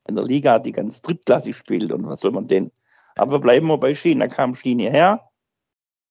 in 0.08 0.16
der 0.16 0.26
Liga, 0.26 0.60
die 0.60 0.72
ganz 0.72 1.02
drittklassig 1.02 1.56
spielt. 1.56 1.92
Und 1.92 2.08
was 2.08 2.22
soll 2.22 2.32
man 2.32 2.48
denn? 2.48 2.72
Aber 3.16 3.40
bleiben 3.40 3.68
wir 3.68 3.78
bei 3.78 3.94
Schien. 3.94 4.20
Da 4.20 4.28
kam 4.28 4.54
Schien 4.54 4.80
hierher, 4.80 5.30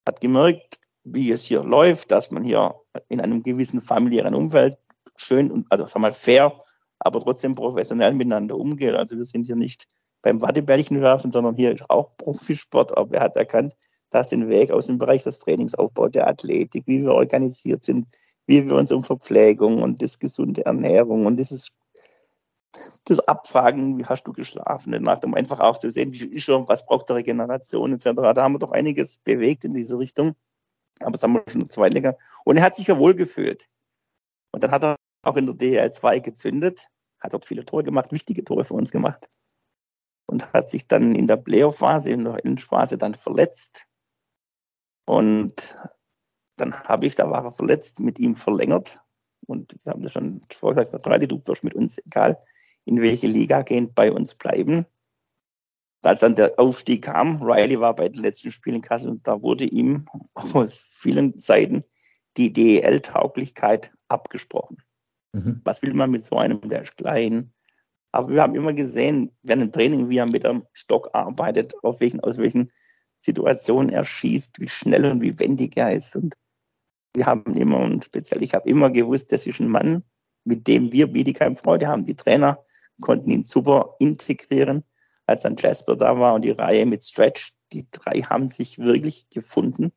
hat 0.07 0.21
gemerkt, 0.21 0.81
wie 1.05 1.31
es 1.31 1.45
hier 1.47 1.63
läuft, 1.63 2.11
dass 2.11 2.31
man 2.31 2.45
hier 2.45 2.75
in 3.09 3.21
einem 3.21 3.43
gewissen 3.43 3.81
familiären 3.81 4.35
Umfeld 4.35 4.77
schön 5.17 5.51
und, 5.51 5.67
also 5.71 5.87
sag 5.87 6.01
mal, 6.01 6.13
fair 6.13 6.53
aber 7.01 7.21
trotzdem 7.21 7.55
professionell 7.55 8.13
miteinander 8.15 8.57
umgeht. 8.57 8.95
Also 8.95 9.17
wir 9.17 9.25
sind 9.25 9.47
hier 9.47 9.57
nicht 9.57 9.87
beim 10.23 10.43
Wattebällchen 10.43 11.01
werfen, 11.01 11.33
sondern 11.33 11.55
hier 11.55 11.73
ist 11.73 11.89
auch 11.89 12.17
Profisport. 12.19 12.97
Aber 12.97 13.17
er 13.17 13.23
hat 13.23 13.37
erkannt, 13.37 13.75
dass 14.11 14.29
den 14.29 14.49
Weg 14.49 14.71
aus 14.71 14.87
dem 14.87 14.99
Bereich 14.99 15.25
des 15.25 15.39
Trainingsaufbaus, 15.39 16.11
der 16.11 16.29
Athletik, 16.29 16.87
wie 16.87 17.03
wir 17.03 17.13
organisiert 17.13 17.83
sind, 17.83 18.07
wie 18.47 18.67
wir 18.67 18.77
uns 18.77 18.93
um 18.93 19.03
Verpflegung 19.03 19.83
und 19.83 20.03
das 20.03 20.19
gesunde 20.19 20.65
Ernährung 20.67 21.27
und 21.27 21.39
dieses 21.39 21.71
das 23.05 23.21
Abfragen, 23.21 23.99
wie 23.99 24.05
hast 24.05 24.25
du 24.25 24.33
geschlafen 24.33 24.93
in 24.93 25.03
Nacht, 25.03 25.25
um 25.25 25.35
einfach 25.35 25.61
auch 25.61 25.79
zu 25.79 25.91
sehen, 25.91 26.13
wie 26.13 26.27
ist 26.27 26.49
er, 26.49 26.69
was 26.69 26.87
braucht 26.87 27.09
der 27.09 27.17
Regeneration 27.17 27.93
etc. 27.93 28.11
Da 28.35 28.43
haben 28.43 28.55
wir 28.55 28.59
doch 28.59 28.73
einiges 28.73 29.19
bewegt 29.19 29.65
in 29.65 29.75
diese 29.75 29.99
Richtung. 29.99 30.35
Aber 31.01 31.13
das 31.13 31.23
haben 31.23 31.35
wir 31.35 31.45
schon 31.49 31.69
zwei 31.69 31.89
länger. 31.89 32.17
Und 32.45 32.57
er 32.57 32.63
hat 32.63 32.77
sich 32.77 32.87
ja 32.87 32.99
wohl 32.99 33.15
gefühlt. 33.15 33.69
Und 34.53 34.63
dann 34.63 34.71
hat 34.71 34.85
er 34.85 34.97
auch 35.23 35.37
in 35.37 35.47
der 35.47 35.55
DL2 35.55 36.21
gezündet, 36.21 36.89
hat 37.21 37.33
dort 37.33 37.47
viele 37.47 37.65
Tore 37.65 37.85
gemacht, 37.85 38.13
wichtige 38.13 38.45
Tore 38.45 38.65
für 38.65 38.75
uns 38.75 38.91
gemacht 38.91 39.29
und 40.27 40.53
hat 40.53 40.71
sich 40.71 40.87
dann 40.87 41.15
in 41.15 41.27
der 41.27 41.37
Playoff-Phase, 41.37 42.11
in 42.11 42.25
der 42.25 42.45
Endphase 42.45 42.97
dann 42.97 43.15
verletzt. 43.15 43.87
Und 45.07 45.77
dann 46.57 46.73
habe 46.85 47.07
ich, 47.07 47.17
da 47.17 47.29
war 47.31 47.45
er 47.45 47.53
verletzt, 47.53 48.01
mit 48.01 48.19
ihm 48.19 48.35
verlängert. 48.35 49.01
Und 49.47 49.75
wir 49.85 49.93
haben 49.93 50.03
das 50.03 50.13
schon 50.13 50.41
vorher 50.53 50.85
gesagt, 50.85 51.07
Riley, 51.07 51.27
du 51.27 51.41
wirst 51.45 51.65
mit 51.65 51.75
uns, 51.75 51.99
egal 51.99 52.41
in 52.85 53.01
welche 53.01 53.27
Liga 53.27 53.63
gehen, 53.63 53.93
bei 53.95 54.11
uns 54.11 54.35
bleiben. 54.35 54.85
Als 56.03 56.21
dann 56.21 56.35
der 56.35 56.59
Aufstieg 56.59 57.03
kam, 57.03 57.43
Riley 57.43 57.79
war 57.79 57.95
bei 57.95 58.09
den 58.09 58.23
letzten 58.23 58.51
Spielen 58.51 58.77
in 58.77 58.83
Kassel 58.83 59.11
und 59.11 59.27
da 59.27 59.43
wurde 59.43 59.65
ihm 59.65 60.07
aus 60.35 60.79
vielen 60.99 61.37
Seiten 61.37 61.85
die 62.37 62.53
DEL-Tauglichkeit 62.53 63.93
abgesprochen. 64.09 64.79
Mhm. 65.33 65.61
Was 65.65 65.83
will 65.83 65.95
man 65.95 66.11
mit 66.11 66.25
so 66.25 66.37
einem, 66.39 66.61
der 66.63 66.83
ist 66.83 66.97
klein? 66.97 67.53
Aber 68.13 68.29
wir 68.29 68.43
haben 68.43 68.55
immer 68.55 68.73
gesehen, 68.73 69.31
während 69.43 69.63
dem 69.63 69.73
Training, 69.73 70.09
wie 70.09 70.19
er 70.19 70.27
mit 70.27 70.45
dem 70.45 70.65
Stock 70.73 71.09
arbeitet, 71.13 71.75
auf 71.85 72.01
welchen, 72.01 72.21
aus 72.21 72.39
welchen 72.39 72.71
Situationen 73.19 73.91
er 73.91 74.05
schießt, 74.05 74.61
wie 74.61 74.69
schnell 74.69 75.05
und 75.05 75.21
wie 75.21 75.39
wendig 75.39 75.77
er 75.77 75.93
ist. 75.93 76.17
Und 76.17 76.35
wir 77.15 77.27
haben 77.27 77.55
immer, 77.57 77.79
und 77.79 78.03
speziell 78.03 78.43
ich 78.43 78.55
habe 78.55 78.69
immer 78.69 78.91
gewusst, 78.91 79.31
das 79.33 79.47
ist 79.47 79.61
ein 79.61 79.69
Mann, 79.69 80.03
mit 80.45 80.67
dem 80.67 80.93
wir 80.93 81.07
Bietigheim 81.07 81.55
Freude 81.55 81.87
haben. 81.89 82.05
Die 82.05 82.15
Trainer 82.17 82.59
konnten 83.01 83.31
ihn 83.31 83.45
super 83.45 83.95
integrieren, 83.99 84.85
als 85.27 85.43
dann 85.43 85.57
Jasper 85.57 85.97
da 85.97 86.19
war 86.19 86.35
und 86.35 86.45
die 86.45 86.51
Reihe 86.51 86.87
mit 86.87 87.05
Stretch. 87.05 87.53
Die 87.73 87.87
drei 87.91 88.21
haben 88.23 88.49
sich 88.49 88.79
wirklich 88.79 89.29
gefunden. 89.31 89.93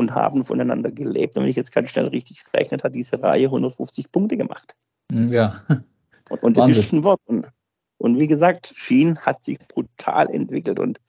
und 0.00 0.14
haben 0.14 0.44
voneinander 0.44 0.90
gelebt. 0.90 1.36
Und 1.36 1.42
wenn 1.42 1.50
ich 1.50 1.56
jetzt 1.56 1.72
ganz 1.72 1.90
schnell 1.90 2.06
richtig 2.06 2.42
gerechnet 2.44 2.82
hat 2.82 2.94
diese 2.94 3.22
Reihe 3.22 3.46
150 3.46 4.10
Punkte 4.10 4.36
gemacht. 4.36 4.74
Hm, 5.12 5.28
ja. 5.28 5.62
Und, 6.30 6.44
und 6.44 6.56
das 6.56 6.66
Wahnsinn. 6.66 6.80
ist 6.80 6.92
ein 6.92 7.02
Wort. 7.02 7.20
Und, 7.26 7.48
und 7.98 8.20
wie 8.20 8.28
gesagt, 8.28 8.72
Schien 8.72 9.18
hat 9.18 9.42
sich 9.42 9.58
brutal 9.66 10.30
entwickelt. 10.30 10.78
Und 10.78 11.00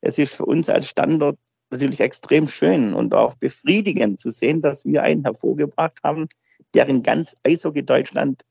es 0.00 0.16
ist 0.16 0.34
für 0.34 0.46
uns 0.46 0.70
als 0.70 0.88
Standort 0.88 1.38
natürlich 1.70 2.00
extrem 2.00 2.48
schön 2.48 2.94
und 2.94 3.14
auch 3.14 3.34
befriedigend 3.36 4.20
zu 4.20 4.30
sehen, 4.30 4.60
dass 4.60 4.84
wir 4.84 5.02
einen 5.02 5.22
hervorgebracht 5.22 5.98
haben, 6.02 6.26
der 6.74 6.88
in 6.88 7.02
ganz 7.02 7.34
Eishockey 7.44 7.84
Deutschland 7.84 8.42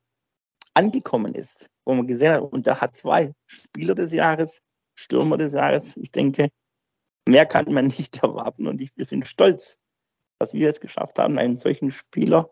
angekommen 0.73 1.33
ist, 1.35 1.69
wo 1.85 1.93
man 1.93 2.07
gesehen 2.07 2.33
hat, 2.33 2.41
und 2.41 2.65
der 2.65 2.79
hat 2.79 2.95
zwei 2.95 3.33
Spieler 3.47 3.95
des 3.95 4.11
Jahres, 4.11 4.61
Stürmer 4.95 5.37
des 5.37 5.53
Jahres. 5.53 5.97
Ich 5.97 6.11
denke, 6.11 6.49
mehr 7.27 7.45
kann 7.45 7.71
man 7.73 7.87
nicht 7.87 8.17
erwarten 8.23 8.67
und 8.67 8.81
ich, 8.81 8.91
wir 8.95 9.05
sind 9.05 9.25
stolz, 9.25 9.77
dass 10.39 10.53
wir 10.53 10.69
es 10.69 10.79
geschafft 10.79 11.19
haben, 11.19 11.37
einen 11.37 11.57
solchen 11.57 11.91
Spieler 11.91 12.49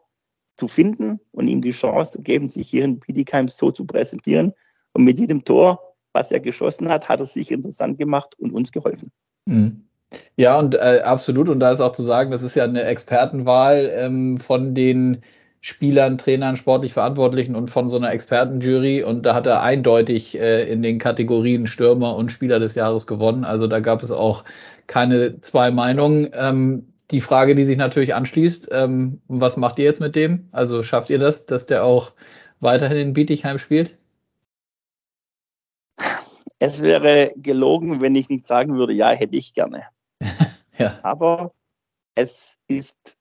zu 0.58 0.67
finden 0.67 1.19
und 1.32 1.47
ihm 1.47 1.62
die 1.62 1.71
Chance 1.71 2.13
zu 2.17 2.21
geben, 2.21 2.49
sich 2.49 2.69
hier 2.69 2.84
in 2.84 2.99
Bietigheim 2.99 3.47
so 3.47 3.71
zu 3.71 3.86
präsentieren. 3.86 4.51
Und 4.93 5.03
mit 5.03 5.19
jedem 5.19 5.43
Tor, 5.43 5.95
was 6.13 6.32
er 6.32 6.39
geschossen 6.39 6.89
hat, 6.89 7.08
hat 7.08 7.19
er 7.19 7.27
sich 7.27 7.51
interessant 7.51 7.97
gemacht 7.97 8.36
und 8.39 8.51
uns 8.53 8.71
geholfen. 8.71 9.12
Mhm. 9.45 9.87
Ja, 10.36 10.58
und 10.58 10.76
äh, 10.76 11.02
absolut. 11.04 11.50
Und 11.50 11.60
da 11.60 11.72
ist 11.72 11.82
auch 11.82 11.91
zu 11.91 12.04
sagen, 12.04 12.32
das 12.32 12.41
ist 12.41 12.56
ja 12.56 12.63
eine 12.63 12.84
Expertenwahl 12.84 13.91
ähm, 13.93 14.38
von 14.38 14.74
den 14.74 15.22
Spielern, 15.62 16.17
Trainern, 16.17 16.56
sportlich 16.56 16.93
Verantwortlichen 16.93 17.56
und 17.56 17.70
von 17.72 17.89
so 17.89 17.98
einer 17.98 18.12
Expertenjury. 18.12 19.04
Und 19.04 19.26
da 19.26 19.36
hat 19.36 19.48
er 19.48 19.63
eindeutig 19.63 20.39
äh, 20.39 20.72
in 20.72 20.82
den 20.82 21.00
Kategorien 21.00 21.67
Stürmer 21.67 22.15
und 22.15 22.32
Spieler 22.32 22.60
des 22.60 22.76
Jahres 22.76 23.08
gewonnen. 23.08 23.43
Also 23.43 23.67
da 23.67 23.80
gab 23.80 24.02
es 24.04 24.12
auch 24.12 24.43
keine 24.88 25.41
zwei 25.41 25.72
Meinungen. 25.72 26.30
Ähm, 26.34 26.93
die 27.12 27.22
Frage, 27.22 27.56
die 27.56 27.65
sich 27.65 27.78
natürlich 27.78 28.13
anschließt, 28.15 28.70
ähm, 28.72 29.22
was 29.28 29.58
macht 29.58 29.80
ihr 29.80 29.86
jetzt 29.86 30.00
mit 30.00 30.15
dem? 30.15 30.48
Also 30.52 30.84
schafft 30.84 31.10
ihr 31.10 31.20
das, 31.20 31.46
dass 31.46 31.65
der 31.65 31.84
auch 31.84 32.13
weiterhin 32.60 32.98
in 32.98 33.13
Bietigheim 33.13 33.58
spielt? 33.58 33.98
Es 36.60 36.82
wäre 36.82 37.32
gelogen, 37.38 38.02
wenn 38.02 38.15
ich 38.15 38.30
nicht 38.30 38.46
sagen 38.46 38.78
würde, 38.78 38.93
ja, 38.93 39.10
hätte 39.12 39.38
ich 39.38 39.54
gerne. 39.54 39.84
ja. 40.77 40.99
Aber 41.03 41.53
es 42.15 42.60
ist 42.67 43.17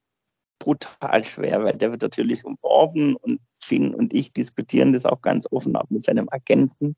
brutal 0.58 1.22
schwer, 1.24 1.62
weil 1.64 1.76
der 1.76 1.90
wird 1.90 2.02
natürlich 2.02 2.44
umworfen 2.44 3.16
und 3.16 3.40
Finn 3.62 3.94
und 3.94 4.14
ich 4.14 4.32
diskutieren 4.32 4.92
das 4.92 5.04
auch 5.04 5.20
ganz 5.22 5.46
offen 5.50 5.76
auch 5.76 5.88
mit 5.90 6.02
seinem 6.02 6.28
Agenten. 6.30 6.96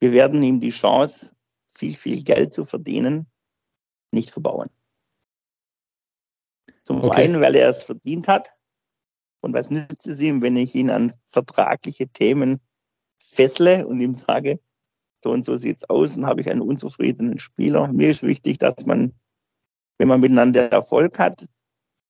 Wir 0.00 0.12
werden 0.12 0.42
ihm 0.42 0.60
die 0.60 0.70
Chance, 0.70 1.34
viel, 1.66 1.94
viel 1.94 2.22
Geld 2.22 2.54
zu 2.54 2.64
verdienen, 2.64 3.26
nicht 4.12 4.30
verbauen. 4.30 4.68
Zum 6.84 7.02
okay. 7.02 7.24
einen, 7.24 7.40
weil 7.40 7.56
er 7.56 7.68
es 7.68 7.82
verdient 7.82 8.28
hat. 8.28 8.52
Und 9.40 9.54
was 9.54 9.70
nützt 9.70 10.06
es 10.06 10.20
ihm, 10.20 10.42
wenn 10.42 10.56
ich 10.56 10.74
ihn 10.74 10.90
an 10.90 11.12
vertragliche 11.28 12.08
Themen 12.08 12.60
fessle 13.18 13.86
und 13.86 14.00
ihm 14.00 14.14
sage, 14.14 14.60
so 15.24 15.30
und 15.30 15.44
so 15.44 15.56
sieht 15.56 15.78
es 15.78 15.90
aus, 15.90 16.14
dann 16.14 16.26
habe 16.26 16.40
ich 16.40 16.50
einen 16.50 16.60
unzufriedenen 16.60 17.38
Spieler. 17.38 17.88
Mir 17.88 18.10
ist 18.10 18.22
wichtig, 18.22 18.58
dass 18.58 18.86
man, 18.86 19.12
wenn 19.98 20.08
man 20.08 20.20
miteinander 20.20 20.70
Erfolg 20.70 21.18
hat, 21.18 21.46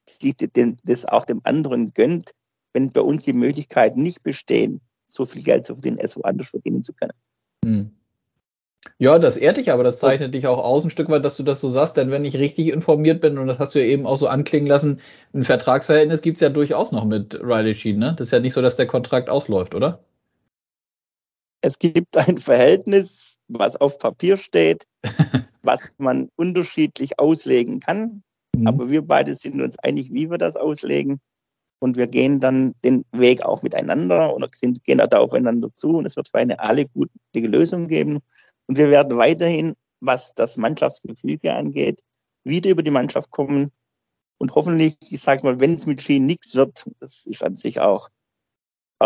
sich 0.06 0.34
das 0.84 1.06
auch 1.06 1.24
dem 1.24 1.40
anderen 1.44 1.92
gönnt, 1.94 2.32
wenn 2.74 2.90
bei 2.90 3.00
uns 3.00 3.24
die 3.24 3.32
Möglichkeiten 3.32 4.02
nicht 4.02 4.22
bestehen, 4.22 4.80
so 5.06 5.24
viel 5.24 5.42
Geld 5.42 5.64
zu 5.64 5.74
verdienen, 5.74 5.98
es 6.00 6.16
woanders 6.16 6.50
verdienen 6.50 6.82
zu 6.82 6.92
können. 6.92 7.12
Hm. 7.64 7.90
Ja, 8.98 9.18
das 9.18 9.38
ehrt 9.38 9.56
dich, 9.56 9.70
aber 9.70 9.82
das 9.82 9.98
zeichnet 9.98 10.34
dich 10.34 10.46
auch 10.46 10.58
aus 10.58 10.84
ein 10.84 10.90
Stück 10.90 11.08
weit, 11.08 11.24
dass 11.24 11.36
du 11.36 11.42
das 11.42 11.60
so 11.60 11.68
sagst, 11.68 11.96
denn 11.96 12.10
wenn 12.10 12.24
ich 12.26 12.36
richtig 12.36 12.68
informiert 12.68 13.22
bin, 13.22 13.38
und 13.38 13.46
das 13.46 13.58
hast 13.58 13.74
du 13.74 13.78
ja 13.78 13.86
eben 13.86 14.06
auch 14.06 14.18
so 14.18 14.26
anklingen 14.26 14.68
lassen, 14.68 15.00
ein 15.32 15.44
Vertragsverhältnis 15.44 16.20
gibt 16.20 16.36
es 16.36 16.42
ja 16.42 16.50
durchaus 16.50 16.92
noch 16.92 17.06
mit 17.06 17.40
Riley 17.42 17.74
Sheen, 17.74 17.98
ne? 17.98 18.14
Das 18.18 18.28
ist 18.28 18.32
ja 18.32 18.40
nicht 18.40 18.52
so, 18.52 18.60
dass 18.60 18.76
der 18.76 18.86
Kontrakt 18.86 19.30
ausläuft, 19.30 19.74
oder? 19.74 20.04
Es 21.64 21.78
gibt 21.78 22.14
ein 22.28 22.36
Verhältnis, 22.36 23.38
was 23.48 23.76
auf 23.76 23.98
Papier 23.98 24.36
steht, 24.36 24.84
was 25.62 25.94
man 25.98 26.28
unterschiedlich 26.36 27.18
auslegen 27.18 27.80
kann. 27.80 28.22
Mhm. 28.54 28.66
Aber 28.66 28.90
wir 28.90 29.02
beide 29.02 29.34
sind 29.34 29.60
uns 29.60 29.78
einig, 29.78 30.12
wie 30.12 30.30
wir 30.30 30.38
das 30.38 30.56
auslegen. 30.56 31.20
Und 31.80 31.96
wir 31.96 32.06
gehen 32.06 32.40
dann 32.40 32.74
den 32.84 33.04
Weg 33.12 33.42
auch 33.42 33.62
miteinander 33.62 34.34
und 34.34 34.54
sind, 34.54 34.84
gehen 34.84 34.98
da 34.98 35.18
aufeinander 35.18 35.72
zu. 35.72 35.96
Und 35.96 36.06
es 36.06 36.16
wird 36.16 36.28
für 36.28 36.38
eine 36.38 36.58
alle 36.60 36.86
gute 36.86 37.10
Lösung 37.34 37.88
geben. 37.88 38.20
Und 38.66 38.78
wir 38.78 38.90
werden 38.90 39.16
weiterhin, 39.16 39.74
was 40.00 40.34
das 40.34 40.56
Mannschaftsgefüge 40.56 41.54
angeht, 41.54 42.00
wieder 42.44 42.70
über 42.70 42.82
die 42.82 42.90
Mannschaft 42.90 43.30
kommen. 43.30 43.70
Und 44.38 44.54
hoffentlich, 44.54 44.96
ich 45.10 45.20
sage 45.20 45.42
mal, 45.44 45.60
wenn 45.60 45.74
es 45.74 45.86
mit 45.86 46.00
Schienen 46.00 46.26
nichts 46.26 46.54
wird, 46.54 46.84
das 47.00 47.26
ist 47.26 47.42
an 47.42 47.56
sich 47.56 47.80
auch 47.80 48.08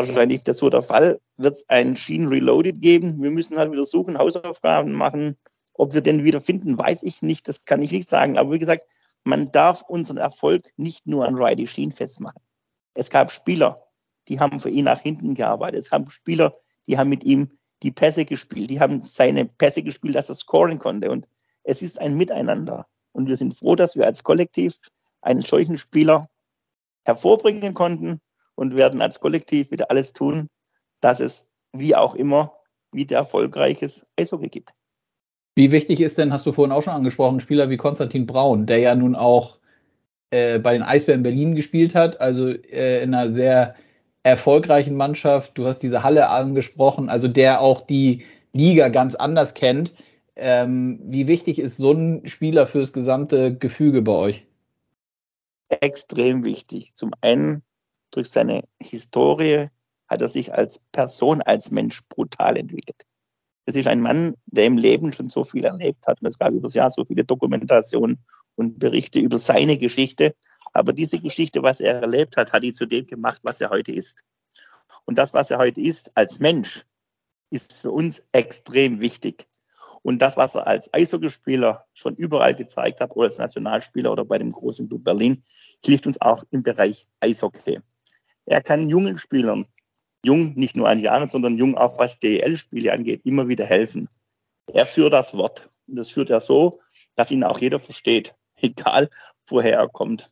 wahrscheinlich 0.06 0.42
das 0.44 0.58
so 0.58 0.70
der 0.70 0.82
Fall, 0.82 1.20
wird 1.36 1.54
es 1.54 1.68
ein 1.68 1.96
Schienen 1.96 2.28
Reloaded 2.28 2.80
geben. 2.80 3.22
Wir 3.22 3.30
müssen 3.30 3.58
halt 3.58 3.72
wieder 3.72 3.84
suchen, 3.84 4.18
Hausaufgaben 4.18 4.92
machen. 4.92 5.36
Ob 5.74 5.94
wir 5.94 6.00
den 6.00 6.24
wieder 6.24 6.40
finden, 6.40 6.76
weiß 6.76 7.04
ich 7.04 7.22
nicht, 7.22 7.48
das 7.48 7.64
kann 7.64 7.82
ich 7.82 7.92
nicht 7.92 8.08
sagen. 8.08 8.36
Aber 8.36 8.52
wie 8.52 8.58
gesagt, 8.58 8.84
man 9.24 9.46
darf 9.46 9.82
unseren 9.82 10.16
Erfolg 10.16 10.62
nicht 10.76 11.06
nur 11.06 11.26
an 11.26 11.34
Riley 11.34 11.66
Sheen 11.66 11.92
festmachen. 11.92 12.40
Es 12.94 13.10
gab 13.10 13.30
Spieler, 13.30 13.82
die 14.28 14.40
haben 14.40 14.58
für 14.58 14.70
ihn 14.70 14.84
nach 14.84 15.00
hinten 15.00 15.34
gearbeitet. 15.34 15.80
Es 15.80 15.90
gab 15.90 16.10
Spieler, 16.10 16.54
die 16.86 16.98
haben 16.98 17.10
mit 17.10 17.24
ihm 17.24 17.50
die 17.82 17.92
Pässe 17.92 18.24
gespielt. 18.24 18.70
Die 18.70 18.80
haben 18.80 19.00
seine 19.02 19.44
Pässe 19.44 19.82
gespielt, 19.82 20.16
dass 20.16 20.28
er 20.28 20.34
scoren 20.34 20.78
konnte. 20.78 21.10
Und 21.10 21.28
es 21.62 21.82
ist 21.82 22.00
ein 22.00 22.16
Miteinander. 22.16 22.86
Und 23.12 23.28
wir 23.28 23.36
sind 23.36 23.54
froh, 23.54 23.76
dass 23.76 23.96
wir 23.96 24.06
als 24.06 24.24
Kollektiv 24.24 24.78
einen 25.22 25.42
solchen 25.42 25.78
Spieler 25.78 26.28
hervorbringen 27.04 27.74
konnten 27.74 28.20
und 28.58 28.76
werden 28.76 29.00
als 29.00 29.20
Kollektiv 29.20 29.70
wieder 29.70 29.88
alles 29.88 30.12
tun, 30.12 30.48
dass 31.00 31.20
es 31.20 31.48
wie 31.72 31.94
auch 31.94 32.16
immer 32.16 32.50
wieder 32.90 33.18
erfolgreiches 33.18 34.10
Eishockey 34.18 34.48
gibt. 34.48 34.70
Wie 35.54 35.70
wichtig 35.70 36.00
ist 36.00 36.18
denn, 36.18 36.32
hast 36.32 36.44
du 36.44 36.52
vorhin 36.52 36.72
auch 36.72 36.82
schon 36.82 36.92
angesprochen, 36.92 37.38
Spieler 37.38 37.70
wie 37.70 37.76
Konstantin 37.76 38.26
Braun, 38.26 38.66
der 38.66 38.78
ja 38.78 38.94
nun 38.96 39.14
auch 39.14 39.58
äh, 40.30 40.58
bei 40.58 40.72
den 40.72 40.82
Eisbären 40.82 41.22
Berlin 41.22 41.54
gespielt 41.54 41.94
hat, 41.94 42.20
also 42.20 42.48
äh, 42.48 43.02
in 43.02 43.14
einer 43.14 43.30
sehr 43.30 43.76
erfolgreichen 44.24 44.96
Mannschaft. 44.96 45.56
Du 45.56 45.66
hast 45.66 45.78
diese 45.78 46.02
Halle 46.02 46.28
angesprochen, 46.28 47.08
also 47.08 47.28
der 47.28 47.60
auch 47.60 47.82
die 47.82 48.24
Liga 48.52 48.88
ganz 48.88 49.14
anders 49.14 49.54
kennt. 49.54 49.94
Ähm, 50.34 51.00
wie 51.04 51.28
wichtig 51.28 51.60
ist 51.60 51.76
so 51.76 51.92
ein 51.92 52.26
Spieler 52.26 52.66
fürs 52.66 52.92
gesamte 52.92 53.56
Gefüge 53.56 54.02
bei 54.02 54.12
euch? 54.12 54.46
Extrem 55.68 56.44
wichtig. 56.44 56.94
Zum 56.94 57.12
einen 57.20 57.62
durch 58.10 58.30
seine 58.30 58.62
Historie 58.80 59.68
hat 60.08 60.22
er 60.22 60.28
sich 60.28 60.52
als 60.52 60.80
Person, 60.92 61.42
als 61.42 61.70
Mensch 61.70 62.00
brutal 62.08 62.56
entwickelt. 62.56 63.02
Es 63.66 63.76
ist 63.76 63.86
ein 63.86 64.00
Mann, 64.00 64.34
der 64.46 64.64
im 64.64 64.78
Leben 64.78 65.12
schon 65.12 65.28
so 65.28 65.44
viel 65.44 65.64
erlebt 65.64 66.06
hat. 66.06 66.22
Und 66.22 66.28
es 66.28 66.38
gab 66.38 66.52
über 66.52 66.62
das 66.62 66.74
Jahr 66.74 66.88
so 66.88 67.04
viele 67.04 67.24
Dokumentationen 67.24 68.18
und 68.56 68.78
Berichte 68.78 69.20
über 69.20 69.36
seine 69.36 69.76
Geschichte. 69.76 70.34
Aber 70.72 70.94
diese 70.94 71.20
Geschichte, 71.20 71.62
was 71.62 71.80
er 71.80 72.00
erlebt 72.00 72.38
hat, 72.38 72.52
hat 72.52 72.64
ihn 72.64 72.74
zu 72.74 72.86
dem 72.86 73.06
gemacht, 73.06 73.40
was 73.42 73.60
er 73.60 73.68
heute 73.68 73.92
ist. 73.92 74.24
Und 75.04 75.18
das, 75.18 75.34
was 75.34 75.50
er 75.50 75.58
heute 75.58 75.82
ist 75.82 76.16
als 76.16 76.38
Mensch, 76.38 76.84
ist 77.50 77.74
für 77.74 77.90
uns 77.90 78.26
extrem 78.32 79.00
wichtig. 79.00 79.46
Und 80.02 80.22
das, 80.22 80.36
was 80.36 80.54
er 80.54 80.66
als 80.66 80.92
Eishockeyspieler 80.94 81.84
schon 81.92 82.14
überall 82.16 82.54
gezeigt 82.54 83.00
hat, 83.00 83.14
oder 83.16 83.26
als 83.26 83.38
Nationalspieler 83.38 84.12
oder 84.12 84.24
bei 84.24 84.38
dem 84.38 84.52
großen 84.52 84.88
Club 84.88 85.04
Berlin, 85.04 85.38
hilft 85.84 86.06
uns 86.06 86.20
auch 86.20 86.44
im 86.50 86.62
Bereich 86.62 87.06
Eishockey. 87.20 87.78
Er 88.48 88.62
kann 88.62 88.88
jungen 88.88 89.18
Spielern, 89.18 89.66
jung 90.24 90.54
nicht 90.54 90.74
nur 90.74 90.88
an 90.88 91.00
Jahren, 91.00 91.28
sondern 91.28 91.58
jung 91.58 91.76
auch 91.76 91.98
was 91.98 92.18
DEL-Spiele 92.18 92.90
angeht, 92.90 93.20
immer 93.24 93.46
wieder 93.46 93.66
helfen. 93.66 94.08
Er 94.72 94.86
führt 94.86 95.12
das 95.12 95.34
Wort. 95.34 95.68
Und 95.86 95.96
das 95.96 96.10
führt 96.10 96.30
er 96.30 96.40
so, 96.40 96.80
dass 97.14 97.30
ihn 97.30 97.44
auch 97.44 97.58
jeder 97.58 97.78
versteht, 97.78 98.32
egal 98.60 99.10
woher 99.48 99.76
er 99.76 99.88
kommt. 99.88 100.30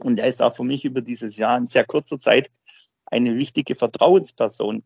Und 0.00 0.18
er 0.18 0.26
ist 0.26 0.42
auch 0.42 0.54
für 0.54 0.64
mich 0.64 0.84
über 0.84 1.00
dieses 1.00 1.36
Jahr 1.36 1.56
in 1.56 1.68
sehr 1.68 1.84
kurzer 1.84 2.18
Zeit 2.18 2.50
eine 3.06 3.36
wichtige 3.36 3.76
Vertrauensperson 3.76 4.82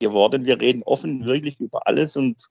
geworden. 0.00 0.46
Wir 0.46 0.58
reden 0.58 0.82
offen 0.84 1.26
wirklich 1.26 1.60
über 1.60 1.86
alles 1.86 2.16
und 2.16 2.42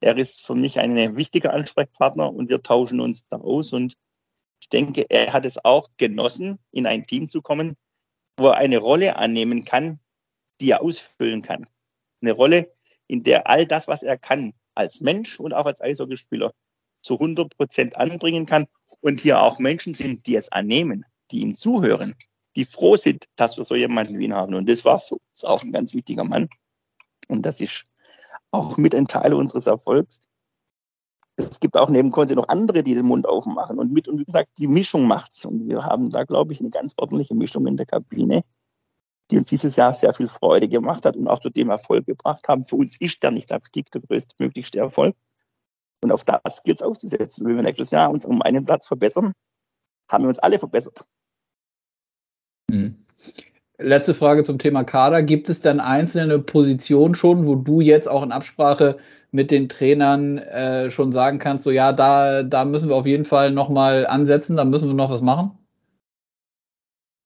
er 0.00 0.16
ist 0.18 0.44
für 0.44 0.54
mich 0.54 0.78
ein 0.78 1.16
wichtiger 1.16 1.54
Ansprechpartner 1.54 2.32
und 2.32 2.50
wir 2.50 2.62
tauschen 2.62 3.00
uns 3.00 3.26
da 3.28 3.38
aus. 3.38 3.72
Und 3.72 3.94
ich 4.60 4.68
denke, 4.68 5.06
er 5.08 5.32
hat 5.32 5.46
es 5.46 5.64
auch 5.64 5.88
genossen, 5.96 6.58
in 6.70 6.86
ein 6.86 7.02
Team 7.02 7.28
zu 7.28 7.40
kommen, 7.40 7.74
wo 8.40 8.48
er 8.48 8.56
eine 8.56 8.78
Rolle 8.78 9.16
annehmen 9.16 9.64
kann, 9.64 10.00
die 10.60 10.70
er 10.70 10.82
ausfüllen 10.82 11.42
kann. 11.42 11.66
Eine 12.22 12.32
Rolle, 12.32 12.72
in 13.06 13.20
der 13.20 13.48
all 13.48 13.66
das, 13.66 13.88
was 13.88 14.02
er 14.02 14.18
kann, 14.18 14.52
als 14.74 15.00
Mensch 15.00 15.40
und 15.40 15.52
auch 15.52 15.66
als 15.66 15.80
Eishockeyspieler 15.80 16.50
zu 17.02 17.14
100 17.14 17.56
Prozent 17.56 17.96
anbringen 17.96 18.46
kann 18.46 18.66
und 19.00 19.20
hier 19.20 19.40
auch 19.40 19.58
Menschen 19.58 19.94
sind, 19.94 20.26
die 20.26 20.36
es 20.36 20.50
annehmen, 20.52 21.04
die 21.30 21.40
ihm 21.40 21.54
zuhören, 21.54 22.14
die 22.56 22.64
froh 22.64 22.96
sind, 22.96 23.24
dass 23.36 23.56
wir 23.56 23.64
so 23.64 23.74
jemanden 23.74 24.18
wie 24.18 24.24
ihn 24.24 24.34
haben. 24.34 24.54
Und 24.54 24.68
das 24.68 24.84
war 24.84 24.98
für 24.98 25.16
uns 25.16 25.44
auch 25.44 25.62
ein 25.62 25.72
ganz 25.72 25.94
wichtiger 25.94 26.24
Mann. 26.24 26.48
Und 27.28 27.46
das 27.46 27.60
ist 27.60 27.84
auch 28.50 28.76
mit 28.76 28.94
ein 28.94 29.06
Teil 29.06 29.34
unseres 29.34 29.66
Erfolgs, 29.66 30.20
es 31.42 31.60
gibt 31.60 31.76
auch 31.76 31.90
neben 31.90 32.10
Conte 32.10 32.34
noch 32.34 32.48
andere, 32.48 32.82
die 32.82 32.94
den 32.94 33.06
Mund 33.06 33.26
aufmachen. 33.26 33.78
Und 33.78 33.92
mit, 33.92 34.08
und 34.08 34.18
wie 34.18 34.24
gesagt, 34.24 34.50
die 34.58 34.66
Mischung 34.66 35.06
macht's. 35.06 35.44
Und 35.44 35.68
wir 35.68 35.84
haben 35.84 36.10
da, 36.10 36.24
glaube 36.24 36.52
ich, 36.52 36.60
eine 36.60 36.70
ganz 36.70 36.94
ordentliche 36.96 37.34
Mischung 37.34 37.66
in 37.66 37.76
der 37.76 37.86
Kabine, 37.86 38.42
die 39.30 39.38
uns 39.38 39.48
dieses 39.48 39.76
Jahr 39.76 39.92
sehr 39.92 40.12
viel 40.12 40.26
Freude 40.28 40.68
gemacht 40.68 41.04
hat 41.04 41.16
und 41.16 41.28
auch 41.28 41.40
zu 41.40 41.50
dem 41.50 41.70
Erfolg 41.70 42.06
gebracht 42.06 42.48
haben. 42.48 42.64
Für 42.64 42.76
uns 42.76 43.00
ist 43.00 43.22
der 43.22 43.30
Nicht-Abstieg 43.30 43.90
der 43.90 44.00
größtmöglichste 44.02 44.78
Erfolg. 44.78 45.14
Und 46.02 46.12
auf 46.12 46.24
das 46.24 46.62
gilt 46.62 46.78
es 46.78 46.82
aufzusetzen. 46.82 47.46
Wenn 47.46 47.56
wir 47.56 47.62
nächstes 47.62 47.90
Jahr 47.90 48.10
uns 48.10 48.24
um 48.24 48.40
einen 48.42 48.64
Platz 48.64 48.86
verbessern, 48.86 49.32
haben 50.10 50.24
wir 50.24 50.28
uns 50.28 50.38
alle 50.38 50.58
verbessert. 50.58 51.04
Mhm. 52.70 53.06
Letzte 53.78 54.12
Frage 54.14 54.42
zum 54.42 54.58
Thema 54.58 54.84
Kader. 54.84 55.22
Gibt 55.22 55.48
es 55.48 55.60
dann 55.62 55.80
einzelne 55.80 56.38
Positionen 56.38 57.14
schon, 57.14 57.46
wo 57.46 57.54
du 57.54 57.80
jetzt 57.80 58.08
auch 58.08 58.22
in 58.22 58.32
Absprache 58.32 58.98
mit 59.32 59.50
den 59.50 59.68
Trainern 59.68 60.38
äh, 60.38 60.90
schon 60.90 61.12
sagen 61.12 61.38
kannst, 61.38 61.64
so 61.64 61.70
ja, 61.70 61.92
da, 61.92 62.42
da 62.42 62.64
müssen 62.64 62.88
wir 62.88 62.96
auf 62.96 63.06
jeden 63.06 63.24
Fall 63.24 63.52
nochmal 63.52 64.06
ansetzen, 64.06 64.56
da 64.56 64.64
müssen 64.64 64.88
wir 64.88 64.94
noch 64.94 65.10
was 65.10 65.22
machen? 65.22 65.56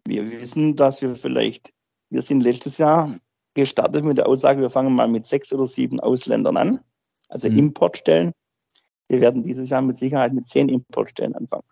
Wir 0.06 0.30
wissen, 0.30 0.76
dass 0.76 1.00
wir 1.00 1.14
vielleicht, 1.14 1.72
wir 2.10 2.20
sind 2.20 2.42
letztes 2.42 2.78
Jahr 2.78 3.14
gestartet 3.54 4.04
mit 4.04 4.18
der 4.18 4.28
Aussage, 4.28 4.60
wir 4.60 4.70
fangen 4.70 4.94
mal 4.94 5.08
mit 5.08 5.26
sechs 5.26 5.52
oder 5.52 5.66
sieben 5.66 6.00
Ausländern 6.00 6.56
an, 6.56 6.80
also 7.28 7.50
mhm. 7.50 7.58
Importstellen. 7.58 8.32
Wir 9.08 9.20
werden 9.20 9.42
dieses 9.42 9.70
Jahr 9.70 9.82
mit 9.82 9.96
Sicherheit 9.96 10.32
mit 10.32 10.46
zehn 10.46 10.68
Importstellen 10.68 11.34
anfangen. 11.34 11.66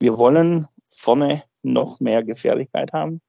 Wir 0.00 0.16
wollen 0.16 0.66
vorne 0.88 1.42
noch 1.62 2.00
mehr 2.00 2.22
Gefährlichkeit 2.22 2.92
haben. 2.92 3.20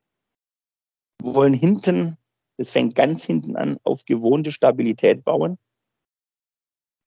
Wir 1.22 1.34
wollen 1.34 1.54
hinten, 1.54 2.18
es 2.58 2.72
fängt 2.72 2.96
ganz 2.96 3.24
hinten 3.24 3.56
an, 3.56 3.78
auf 3.84 4.06
gewohnte 4.06 4.52
Stabilität 4.52 5.24
bauen. 5.24 5.58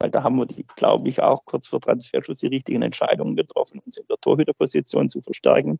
Weil 0.00 0.11
da 0.11 0.22
haben 0.22 0.38
wir, 0.38 0.46
glaube 0.76 1.08
ich, 1.08 1.20
auch 1.20 1.44
kurz 1.44 1.66
vor 1.66 1.80
Transferschutz 1.80 2.40
die 2.40 2.46
richtigen 2.48 2.82
Entscheidungen 2.82 3.34
getroffen, 3.34 3.80
uns 3.84 3.96
in 3.96 4.06
der 4.08 4.18
Torhüterposition 4.20 5.08
zu 5.08 5.20
verstärken, 5.20 5.78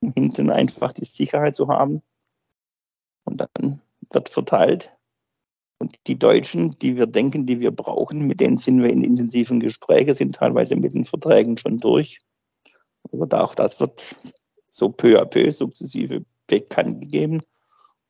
um 0.00 0.12
hinten 0.16 0.50
einfach 0.50 0.92
die 0.92 1.04
Sicherheit 1.04 1.54
zu 1.54 1.68
haben. 1.68 2.00
Und 3.24 3.40
dann 3.40 3.82
wird 4.10 4.28
verteilt. 4.30 4.88
Und 5.80 5.94
die 6.06 6.18
Deutschen, 6.18 6.70
die 6.70 6.96
wir 6.96 7.06
denken, 7.06 7.46
die 7.46 7.60
wir 7.60 7.70
brauchen, 7.70 8.26
mit 8.26 8.40
denen 8.40 8.56
sind 8.56 8.82
wir 8.82 8.90
in 8.90 9.04
intensiven 9.04 9.60
Gesprächen, 9.60 10.14
sind 10.14 10.34
teilweise 10.34 10.74
mit 10.74 10.94
den 10.94 11.04
Verträgen 11.04 11.56
schon 11.56 11.76
durch. 11.76 12.18
Aber 13.12 13.44
auch 13.44 13.54
das 13.54 13.78
wird 13.80 14.00
so 14.70 14.88
peu 14.88 15.20
à 15.20 15.24
peu 15.24 15.50
sukzessive 15.50 16.24
bekannt 16.46 17.00
gegeben. 17.02 17.40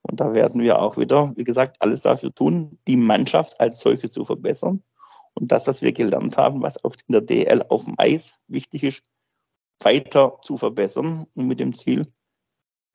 Und 0.03 0.21
da 0.21 0.33
werden 0.33 0.61
wir 0.63 0.81
auch 0.81 0.97
wieder, 0.97 1.33
wie 1.37 1.45
gesagt, 1.45 1.77
alles 1.81 2.03
dafür 2.03 2.33
tun, 2.35 2.79
die 2.87 2.97
Mannschaft 2.97 3.61
als 3.61 3.81
solche 3.81 4.11
zu 4.11 4.25
verbessern. 4.25 4.83
Und 5.35 5.53
das, 5.53 5.67
was 5.67 5.83
wir 5.83 5.93
gelernt 5.93 6.37
haben, 6.37 6.63
was 6.63 6.77
in 6.77 7.13
der 7.13 7.21
DL 7.21 7.63
auf 7.69 7.85
dem 7.85 7.95
Eis 7.99 8.39
wichtig 8.49 8.83
ist, 8.85 9.03
weiter 9.81 10.39
zu 10.43 10.57
verbessern 10.57 11.27
und 11.35 11.47
mit 11.47 11.59
dem 11.59 11.73
Ziel 11.73 12.07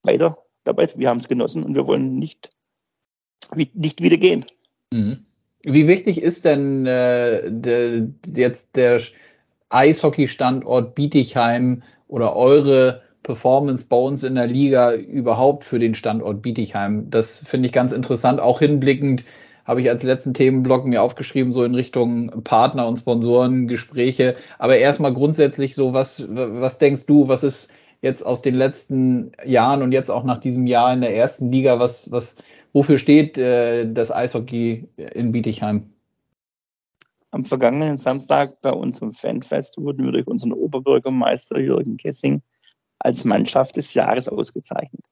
weiter 0.03 0.37
dabei. 0.63 0.87
Wir 0.95 1.09
haben 1.09 1.19
es 1.19 1.27
genossen 1.27 1.63
und 1.63 1.75
wir 1.75 1.87
wollen 1.87 2.17
nicht, 2.19 2.49
nicht 3.73 4.01
wieder 4.01 4.17
gehen. 4.17 4.45
Mhm. 4.91 5.25
Wie 5.65 5.87
wichtig 5.87 6.21
ist 6.21 6.43
denn 6.43 6.85
äh, 6.85 7.49
de, 7.49 8.09
jetzt 8.35 8.75
der 8.75 9.01
Eishockey-Standort 9.69 10.93
Bietigheim 10.93 11.83
oder 12.07 12.35
eure 12.35 13.01
Performance 13.23 13.85
bei 13.87 13.97
uns 13.97 14.23
in 14.23 14.35
der 14.35 14.47
Liga 14.47 14.93
überhaupt 14.93 15.63
für 15.63 15.79
den 15.79 15.95
Standort 15.95 16.41
Bietigheim? 16.41 17.09
Das 17.09 17.39
finde 17.39 17.67
ich 17.67 17.73
ganz 17.73 17.91
interessant, 17.91 18.39
auch 18.39 18.59
hinblickend 18.59 19.23
habe 19.65 19.81
ich 19.81 19.89
als 19.89 20.03
letzten 20.03 20.33
Themenblock 20.33 20.85
mir 20.85 21.01
aufgeschrieben, 21.01 21.53
so 21.53 21.63
in 21.63 21.73
Richtung 21.73 22.43
Partner 22.43 22.87
und 22.87 22.97
Sponsoren, 22.97 23.67
Gespräche. 23.67 24.35
Aber 24.59 24.77
erstmal 24.77 25.13
grundsätzlich 25.13 25.73
so, 25.73 25.93
was, 25.93 26.25
was 26.27 26.77
denkst 26.79 27.05
du, 27.05 27.29
was 27.29 27.43
ist 27.43 27.69
jetzt 28.01 28.25
aus 28.25 28.41
den 28.41 28.55
letzten 28.55 29.31
Jahren 29.45 29.81
und 29.81 29.93
jetzt 29.93 30.11
auch 30.11 30.25
nach 30.25 30.41
diesem 30.41 30.67
Jahr 30.67 30.93
in 30.93 31.01
der 31.01 31.15
ersten 31.15 31.51
Liga, 31.51 31.79
was, 31.79 32.11
was, 32.11 32.35
wofür 32.73 32.97
steht 32.97 33.37
äh, 33.37 33.91
das 33.91 34.11
Eishockey 34.11 34.89
in 34.97 35.31
Bietigheim? 35.31 35.89
Am 37.31 37.45
vergangenen 37.45 37.97
Samstag 37.97 38.61
bei 38.61 38.71
unserem 38.71 39.13
Fanfest 39.13 39.77
wurden 39.77 40.05
wir 40.05 40.11
durch 40.11 40.27
unseren 40.27 40.51
Oberbürgermeister 40.51 41.59
Jürgen 41.59 41.97
Kessing 41.97 42.43
als 43.03 43.25
Mannschaft 43.25 43.75
des 43.75 43.93
Jahres 43.93 44.27
ausgezeichnet. 44.27 45.05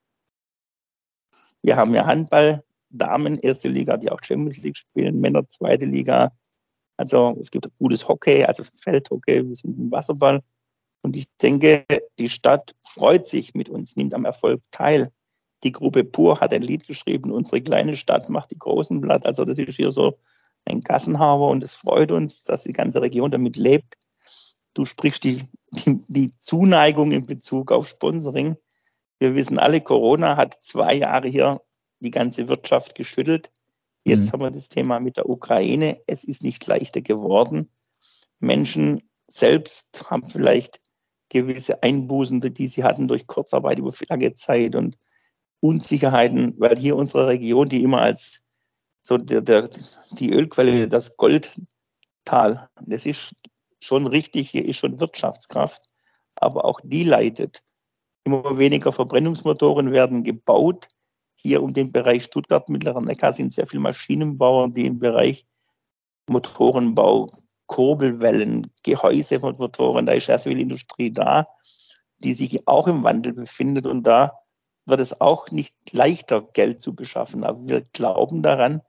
Wir 1.62 1.76
haben 1.76 1.94
ja 1.94 2.06
Handball, 2.06 2.64
Damen, 2.90 3.38
erste 3.40 3.70
Liga, 3.70 3.98
die 3.98 4.10
auch 4.10 4.22
Champions 4.24 4.58
League 4.64 4.78
spielen, 4.78 5.20
Männer, 5.20 5.48
zweite 5.48 5.86
Liga. 5.86 6.32
Also 6.98 7.36
es 7.40 7.52
gibt 7.52 7.68
gutes 7.78 8.08
Hockey, 8.08 8.44
also 8.44 8.64
Feldhockey, 8.82 9.48
wir 9.48 9.56
sind 9.56 9.78
im 9.78 9.92
Wasserball. 9.92 10.42
Und 11.04 11.18
ich 11.18 11.26
denke, 11.42 11.86
die 12.20 12.30
Stadt 12.30 12.76
freut 12.86 13.28
sich 13.28 13.54
mit 13.54 13.70
uns, 13.70 13.96
nimmt 13.96 14.14
am 14.14 14.26
Erfolg 14.26 14.62
teil. 14.72 15.12
Die 15.64 15.72
Gruppe 15.72 16.04
Pur 16.04 16.40
hat 16.40 16.54
ein 16.54 16.62
Lied 16.62 16.88
geschrieben, 16.88 17.32
unsere 17.32 17.62
kleine 17.62 17.96
Stadt 17.96 18.30
macht 18.30 18.52
die 18.52 18.60
großen 18.60 19.02
Blatt. 19.02 19.26
Also 19.26 19.46
das 19.46 19.58
ist 19.58 19.76
hier 19.76 19.92
so 19.92 20.18
ein 20.66 20.80
Gassenhaber 20.82 21.48
und 21.48 21.64
es 21.64 21.74
freut 21.74 22.12
uns, 22.12 22.44
dass 22.44 22.64
die 22.64 22.72
ganze 22.72 23.02
Region 23.02 23.32
damit 23.32 23.58
lebt. 23.58 23.96
Du 24.74 24.86
sprichst 24.86 25.24
die, 25.24 25.44
die, 25.72 26.04
die 26.08 26.32
Zuneigung 26.38 27.12
in 27.12 27.26
Bezug 27.26 27.72
auf 27.72 27.88
Sponsoring. 27.88 28.58
Wir 29.20 29.36
wissen 29.36 29.60
alle, 29.60 29.82
Corona 29.82 30.36
hat 30.36 30.62
zwei 30.62 30.96
Jahre 30.96 31.28
hier 31.28 31.62
die 32.00 32.12
ganze 32.12 32.48
Wirtschaft 32.48 32.96
geschüttelt. 32.96 33.52
Jetzt 34.04 34.28
mhm. 34.28 34.32
haben 34.32 34.42
wir 34.42 34.52
das 34.52 34.70
Thema 34.70 35.00
mit 35.00 35.18
der 35.18 35.30
Ukraine. 35.30 36.02
Es 36.08 36.24
ist 36.24 36.44
nicht 36.44 36.66
leichter 36.68 37.02
geworden. 37.02 37.70
Menschen 38.40 39.02
selbst 39.28 40.10
haben 40.10 40.26
vielleicht 40.26 40.82
gewisse 41.30 41.82
Einbußen, 41.82 42.42
die 42.42 42.68
sie 42.68 42.84
hatten 42.84 43.08
durch 43.08 43.28
Kurzarbeit 43.28 43.80
über 43.80 43.94
lange 44.10 44.34
Zeit 44.34 44.76
und 44.76 44.98
Unsicherheiten, 45.62 46.56
weil 46.58 46.78
hier 46.78 46.96
unsere 46.96 47.28
Region, 47.28 47.68
die 47.68 47.84
immer 47.84 48.02
als 48.02 48.44
so 49.04 49.18
der, 49.18 49.42
der, 49.42 49.70
die 50.12 50.34
Ölquelle, 50.34 50.88
das 50.88 51.16
Goldtal. 51.18 52.68
Das 52.86 53.06
ist 53.06 53.34
schon 53.82 54.08
richtig, 54.08 54.50
hier 54.50 54.66
ist 54.66 54.78
schon 54.78 55.00
Wirtschaftskraft, 55.00 55.84
aber 56.36 56.66
auch 56.66 56.80
die 56.84 57.04
leidet. 57.04 57.62
Immer 58.24 58.58
weniger 58.58 58.92
Verbrennungsmotoren 58.92 59.92
werden 59.92 60.24
gebaut. 60.24 60.88
Hier 61.36 61.64
um 61.64 61.74
den 61.74 61.92
Bereich 61.92 62.24
Stuttgart, 62.24 62.70
Mittlerer 62.70 63.02
Neckar 63.02 63.34
sind 63.34 63.52
sehr 63.52 63.66
viele 63.66 63.82
Maschinenbauer, 63.82 64.70
die 64.70 64.86
im 64.86 65.00
Bereich 65.00 65.46
Motorenbau, 66.28 67.28
Kurbelwellen, 67.66 68.72
Gehäuse 68.84 69.40
von 69.40 69.56
Motoren, 69.58 70.06
da 70.06 70.14
ist 70.14 70.28
sehr 70.28 70.38
viel 70.40 70.60
Industrie 70.60 71.12
da, 71.12 71.48
die 72.20 72.34
sich 72.34 72.68
auch 72.68 72.88
im 72.88 73.04
Wandel 73.04 73.34
befindet 73.34 73.86
und 73.86 74.06
da 74.06 74.32
wird 74.86 75.00
es 75.00 75.22
auch 75.22 75.50
nicht 75.52 75.74
leichter, 75.94 76.42
Geld 76.54 76.82
zu 76.82 76.94
beschaffen. 76.94 77.44
Aber 77.44 77.66
wir 77.66 77.82
glauben 77.94 78.44
daran, 78.44 78.82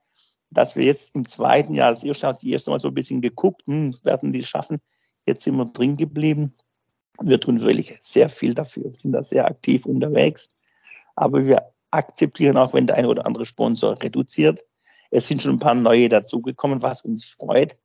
dass 0.53 0.75
wir 0.75 0.85
jetzt 0.85 1.15
im 1.15 1.25
zweiten 1.25 1.73
Jahr, 1.73 1.91
das 1.91 2.03
erste 2.03 2.27
hat 2.27 2.43
erst 2.43 2.67
mal 2.67 2.79
so 2.79 2.89
ein 2.89 2.93
bisschen 2.93 3.21
geguckt, 3.21 3.63
hm, 3.65 3.95
werden 4.03 4.33
die 4.33 4.43
schaffen. 4.43 4.79
Jetzt 5.25 5.43
sind 5.43 5.55
wir 5.55 5.65
drin 5.65 5.97
geblieben. 5.97 6.53
Wir 7.21 7.39
tun 7.39 7.61
wirklich 7.61 7.95
sehr 7.99 8.29
viel 8.29 8.53
dafür, 8.53 8.85
wir 8.85 8.95
sind 8.95 9.13
da 9.13 9.23
sehr 9.23 9.45
aktiv 9.45 9.85
unterwegs. 9.85 10.49
Aber 11.15 11.45
wir 11.45 11.73
akzeptieren 11.91 12.57
auch, 12.57 12.73
wenn 12.73 12.87
der 12.87 12.97
eine 12.97 13.07
oder 13.07 13.25
andere 13.25 13.45
Sponsor 13.45 14.01
reduziert. 14.01 14.61
Es 15.11 15.27
sind 15.27 15.41
schon 15.41 15.53
ein 15.53 15.59
paar 15.59 15.75
neue 15.75 16.09
dazugekommen, 16.09 16.81
was 16.81 17.01
uns 17.01 17.23
freut. 17.25 17.77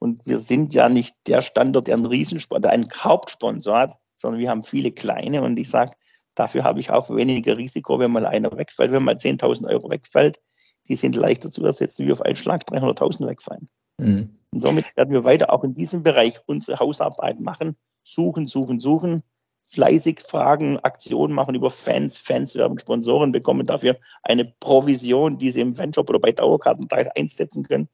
Und 0.00 0.26
wir 0.26 0.40
sind 0.40 0.74
ja 0.74 0.88
nicht 0.88 1.16
der 1.28 1.40
Standort, 1.40 1.86
der 1.86 1.94
einen 1.94 2.06
Riesensponsor, 2.06 2.60
der 2.60 2.72
einen 2.72 2.90
Hauptsponsor 2.90 3.78
hat, 3.78 3.98
sondern 4.16 4.40
wir 4.40 4.50
haben 4.50 4.62
viele 4.64 4.90
kleine. 4.90 5.42
Und 5.42 5.58
ich 5.58 5.70
sage, 5.70 5.92
dafür 6.34 6.64
habe 6.64 6.80
ich 6.80 6.90
auch 6.90 7.08
weniger 7.10 7.56
Risiko, 7.56 7.98
wenn 8.00 8.10
mal 8.10 8.26
einer 8.26 8.52
wegfällt. 8.56 8.90
Wenn 8.90 9.04
mal 9.04 9.14
10.000 9.14 9.68
Euro 9.68 9.88
wegfällt, 9.88 10.40
die 10.88 10.96
sind 10.96 11.16
leichter 11.16 11.50
zu 11.50 11.64
ersetzen, 11.64 12.06
wie 12.06 12.12
auf 12.12 12.22
einen 12.22 12.36
Schlag 12.36 12.62
300.000 12.68 13.26
wegfallen. 13.26 13.68
Mhm. 13.98 14.36
Und 14.50 14.60
somit 14.60 14.84
werden 14.96 15.12
wir 15.12 15.24
weiter 15.24 15.52
auch 15.52 15.64
in 15.64 15.72
diesem 15.72 16.02
Bereich 16.02 16.38
unsere 16.46 16.78
Hausarbeit 16.78 17.40
machen, 17.40 17.76
suchen, 18.02 18.46
suchen, 18.46 18.80
suchen, 18.80 19.22
fleißig 19.66 20.20
fragen, 20.20 20.78
Aktionen 20.80 21.34
machen 21.34 21.54
über 21.54 21.70
Fans. 21.70 22.18
Fans 22.18 22.54
werden 22.54 22.78
Sponsoren 22.78 23.32
bekommen 23.32 23.66
dafür 23.66 23.96
eine 24.22 24.44
Provision, 24.60 25.38
die 25.38 25.50
sie 25.50 25.60
im 25.60 25.72
Fanshop 25.72 26.08
oder 26.10 26.20
bei 26.20 26.32
Dauerkarten 26.32 26.86
einsetzen 27.14 27.64
können. 27.64 27.88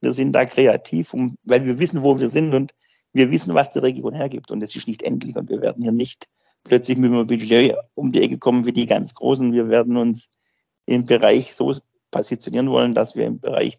Wir 0.00 0.12
sind 0.12 0.32
da 0.32 0.44
kreativ, 0.44 1.14
um, 1.14 1.34
weil 1.44 1.64
wir 1.64 1.78
wissen, 1.78 2.02
wo 2.02 2.20
wir 2.20 2.28
sind 2.28 2.54
und 2.54 2.74
wir 3.12 3.30
wissen, 3.30 3.54
was 3.54 3.70
die 3.70 3.78
Region 3.78 4.14
hergibt. 4.14 4.50
Und 4.50 4.62
es 4.62 4.76
ist 4.76 4.86
nicht 4.86 5.02
endlich. 5.02 5.36
Und 5.36 5.48
wir 5.48 5.62
werden 5.62 5.82
hier 5.82 5.92
nicht 5.92 6.28
plötzlich 6.64 6.98
mit 6.98 7.10
einem 7.10 7.26
Budget 7.26 7.74
um 7.94 8.12
die 8.12 8.22
Ecke 8.22 8.38
kommen 8.38 8.66
wie 8.66 8.72
die 8.72 8.86
ganz 8.86 9.14
Großen. 9.14 9.52
Wir 9.52 9.68
werden 9.68 9.96
uns 9.96 10.30
im 10.84 11.04
Bereich 11.04 11.54
so 11.54 11.74
positionieren 12.10 12.70
wollen, 12.70 12.94
dass 12.94 13.16
wir 13.16 13.26
im 13.26 13.40
Bereich 13.40 13.78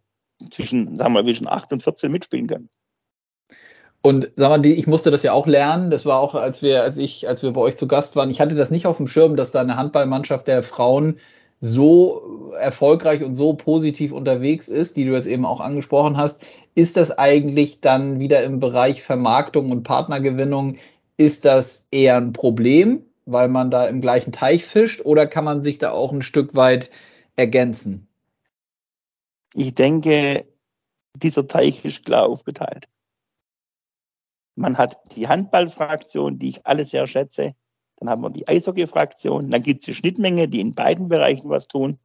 zwischen, 0.49 0.95
sagen 0.95 1.13
wir 1.13 1.23
zwischen 1.23 1.47
8 1.47 1.73
und 1.73 1.83
14 1.83 2.11
mitspielen 2.11 2.47
können. 2.47 2.69
Und 4.01 4.31
sag 4.35 4.49
mal, 4.49 4.65
ich 4.65 4.87
musste 4.87 5.11
das 5.11 5.23
ja 5.23 5.33
auch 5.33 5.47
lernen. 5.47 5.89
Das 5.89 6.05
war 6.05 6.19
auch, 6.19 6.35
als 6.35 6.61
wir, 6.61 6.83
als 6.83 6.97
ich, 6.97 7.27
als 7.27 7.43
wir 7.43 7.51
bei 7.51 7.61
euch 7.61 7.77
zu 7.77 7.87
Gast 7.87 8.15
waren. 8.15 8.29
Ich 8.29 8.39
hatte 8.39 8.55
das 8.55 8.71
nicht 8.71 8.85
auf 8.85 8.97
dem 8.97 9.07
Schirm, 9.07 9.35
dass 9.35 9.51
da 9.51 9.61
eine 9.61 9.75
Handballmannschaft 9.75 10.47
der 10.47 10.63
Frauen 10.63 11.19
so 11.59 12.53
erfolgreich 12.59 13.23
und 13.23 13.35
so 13.35 13.53
positiv 13.53 14.11
unterwegs 14.11 14.67
ist, 14.67 14.95
die 14.95 15.05
du 15.05 15.13
jetzt 15.13 15.27
eben 15.27 15.45
auch 15.45 15.59
angesprochen 15.59 16.17
hast. 16.17 16.41
ist 16.75 16.95
das 16.95 17.17
eigentlich 17.17 17.81
dann 17.81 18.19
wieder 18.19 18.43
im 18.43 18.59
Bereich 18.59 19.01
Vermarktung 19.01 19.71
und 19.71 19.83
Partnergewinnung, 19.83 20.77
ist 21.17 21.45
das 21.45 21.87
eher 21.91 22.17
ein 22.17 22.33
Problem, 22.33 23.03
weil 23.25 23.47
man 23.47 23.71
da 23.71 23.87
im 23.87 24.01
gleichen 24.01 24.31
Teich 24.31 24.63
fischt 24.63 25.03
oder 25.03 25.25
kann 25.25 25.43
man 25.43 25.63
sich 25.63 25.79
da 25.79 25.91
auch 25.91 26.11
ein 26.11 26.21
Stück 26.21 26.55
weit 26.55 26.91
ergänzen? 27.35 28.06
Ich 29.53 29.73
denke, 29.73 30.47
dieser 31.15 31.47
Teich 31.47 31.83
ist 31.85 32.05
klar 32.05 32.27
aufgeteilt. 32.27 32.87
Man 34.55 34.77
hat 34.77 34.99
die 35.15 35.27
Handballfraktion, 35.27 36.39
die 36.39 36.49
ich 36.49 36.65
alle 36.65 36.85
sehr 36.85 37.05
schätze. 37.07 37.55
Dann 37.97 38.09
haben 38.09 38.21
wir 38.21 38.29
die 38.29 38.47
Eishockey-Fraktion. 38.47 39.49
Dann 39.49 39.63
gibt 39.63 39.81
es 39.81 39.85
die 39.85 39.93
Schnittmenge, 39.93 40.47
die 40.47 40.61
in 40.61 40.73
beiden 40.73 41.09
Bereichen 41.09 41.49
was 41.49 41.67
tun. 41.67 41.99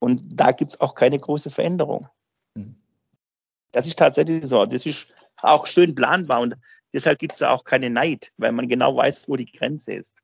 Und 0.00 0.22
da 0.32 0.52
gibt 0.52 0.72
es 0.72 0.80
auch 0.80 0.94
keine 0.94 1.18
große 1.18 1.50
Veränderung. 1.50 2.08
Mhm. 2.54 2.76
Das 3.72 3.86
ist 3.86 3.98
tatsächlich 3.98 4.44
so. 4.46 4.64
Das 4.66 4.86
ist 4.86 5.34
auch 5.42 5.66
schön 5.66 5.94
planbar 5.94 6.40
und 6.40 6.56
deshalb 6.92 7.18
gibt 7.18 7.34
es 7.34 7.42
auch 7.42 7.64
keine 7.64 7.90
Neid, 7.90 8.32
weil 8.36 8.52
man 8.52 8.68
genau 8.68 8.96
weiß, 8.96 9.28
wo 9.28 9.36
die 9.36 9.50
Grenze 9.50 9.92
ist. 9.92 10.22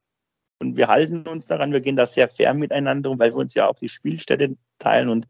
Und 0.59 0.77
wir 0.77 0.89
halten 0.89 1.27
uns 1.29 1.47
daran, 1.47 1.73
wir 1.73 1.81
gehen 1.81 1.97
da 1.97 2.07
sehr 2.07 2.29
fair 2.29 2.55
miteinander, 2.55 3.11
weil 3.19 3.33
wir 3.33 3.37
uns 3.37 3.55
ja 3.55 3.69
auch 3.69 3.77
die 3.77 3.89
Spielstätte 3.89 4.57
teilen. 4.79 5.11
Und 5.11 5.27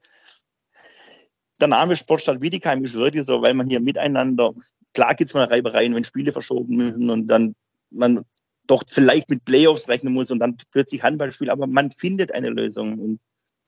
der 1.61 1.69
Name 1.69 1.97
Sportstadt 1.97 2.41
Wiedekheim 2.41 2.85
ist 2.85 2.95
wirklich 2.95 3.25
so, 3.25 3.43
weil 3.43 3.55
man 3.55 3.69
hier 3.69 3.81
miteinander, 3.81 4.53
klar 4.95 5.15
gibt 5.15 5.29
es 5.29 5.35
mal 5.35 5.45
Reibereien, 5.45 5.95
wenn 5.95 6.05
Spiele 6.05 6.33
verschoben 6.33 6.77
müssen 6.77 7.11
und 7.11 7.27
dann 7.27 7.55
man 7.91 8.23
doch 8.67 8.83
vielleicht 8.89 9.31
mit 9.31 9.45
Playoffs 9.45 9.89
rechnen 9.89 10.13
muss 10.13 10.31
und 10.31 10.41
dann 10.41 10.57
plötzlich 10.71 11.03
Handballspiel, 11.03 11.51
aber 11.51 11.67
man 11.67 11.91
findet 11.93 12.33
eine 12.33 12.49
Lösung 12.49 12.99
und 12.99 13.21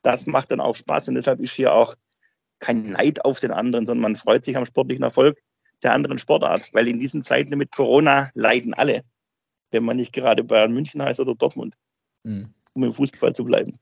das 0.03 0.27
macht 0.27 0.51
dann 0.51 0.61
auch 0.61 0.74
Spaß 0.74 1.09
und 1.09 1.14
deshalb 1.14 1.40
ist 1.40 1.55
hier 1.55 1.72
auch 1.72 1.94
kein 2.59 2.90
Neid 2.90 3.24
auf 3.24 3.40
den 3.40 3.53
anderen, 3.53 3.87
sondern 3.87 4.03
man 4.03 4.16
freut 4.16 4.44
sich 4.44 4.57
am 4.57 4.64
sportlichen 4.64 5.05
Erfolg 5.05 5.38
der 5.83 5.92
anderen 5.92 6.18
Sportart, 6.18 6.68
weil 6.72 6.88
in 6.88 6.98
diesen 6.98 7.22
Zeiten 7.22 7.57
mit 7.57 7.70
Corona 7.70 8.31
leiden 8.35 8.74
alle, 8.74 9.03
wenn 9.70 9.85
man 9.85 9.96
nicht 9.96 10.12
gerade 10.12 10.42
Bayern 10.42 10.74
München 10.74 11.01
heißt 11.01 11.20
oder 11.20 11.35
Dortmund, 11.35 11.74
mhm. 12.24 12.53
um 12.72 12.85
im 12.85 12.92
Fußball 12.92 13.35
zu 13.35 13.44
bleiben. 13.44 13.72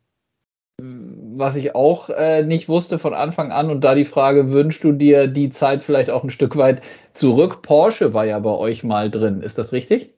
Was 1.39 1.57
ich 1.57 1.75
auch 1.75 2.09
äh, 2.09 2.43
nicht 2.43 2.67
wusste 2.67 2.99
von 2.99 3.13
Anfang 3.13 3.53
an 3.53 3.69
und 3.69 3.83
da 3.83 3.95
die 3.95 4.07
Frage, 4.07 4.49
wünschst 4.49 4.83
du 4.83 4.93
dir 4.93 5.27
die 5.27 5.51
Zeit 5.51 5.83
vielleicht 5.83 6.09
auch 6.09 6.25
ein 6.25 6.31
Stück 6.31 6.57
weit 6.57 6.81
zurück? 7.13 7.61
Porsche 7.61 8.15
war 8.15 8.25
ja 8.25 8.39
bei 8.39 8.51
euch 8.51 8.83
mal 8.85 9.11
drin, 9.11 9.43
ist 9.43 9.59
das 9.59 9.73
richtig? 9.73 10.15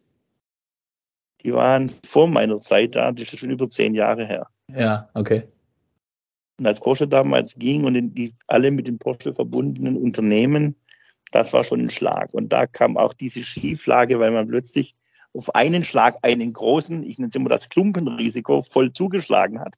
Die 1.43 1.53
waren 1.53 1.91
vor 2.05 2.29
meiner 2.29 2.61
Zeit 2.61 2.95
da, 2.95 3.11
das 3.11 3.33
ist 3.33 3.41
schon 3.41 3.51
über 3.51 3.69
zehn 3.69 3.97
Jahre 3.97 4.27
her. 4.27 4.47
Ja, 4.73 5.09
okay. 5.15 5.43
Und 6.59 6.67
als 6.67 6.81
Porsche 6.81 7.09
damals 7.09 7.57
ging 7.57 7.85
und 7.85 8.15
die, 8.15 8.33
alle 8.47 8.71
mit 8.71 8.87
dem 8.87 8.99
Porsche 8.99 9.33
verbundenen 9.33 9.97
Unternehmen, 9.97 10.77
das 11.33 11.53
war 11.53 11.65
schon 11.65 11.81
ein 11.81 11.91
Schlag. 11.91 12.33
Und 12.33 12.53
da 12.53 12.67
kam 12.67 12.97
auch 12.97 13.13
diese 13.13 13.43
Schieflage, 13.43 14.21
weil 14.21 14.31
man 14.31 14.47
plötzlich 14.47 14.95
auf 15.35 15.53
einen 15.57 15.83
Schlag 15.83 16.17
einen 16.23 16.53
großen, 16.53 17.03
ich 17.03 17.19
nenne 17.19 17.29
es 17.29 17.35
immer 17.35 17.49
das 17.49 17.69
Klumpenrisiko, 17.69 18.63
voll 18.63 18.93
zugeschlagen 18.93 19.59
hat. 19.59 19.75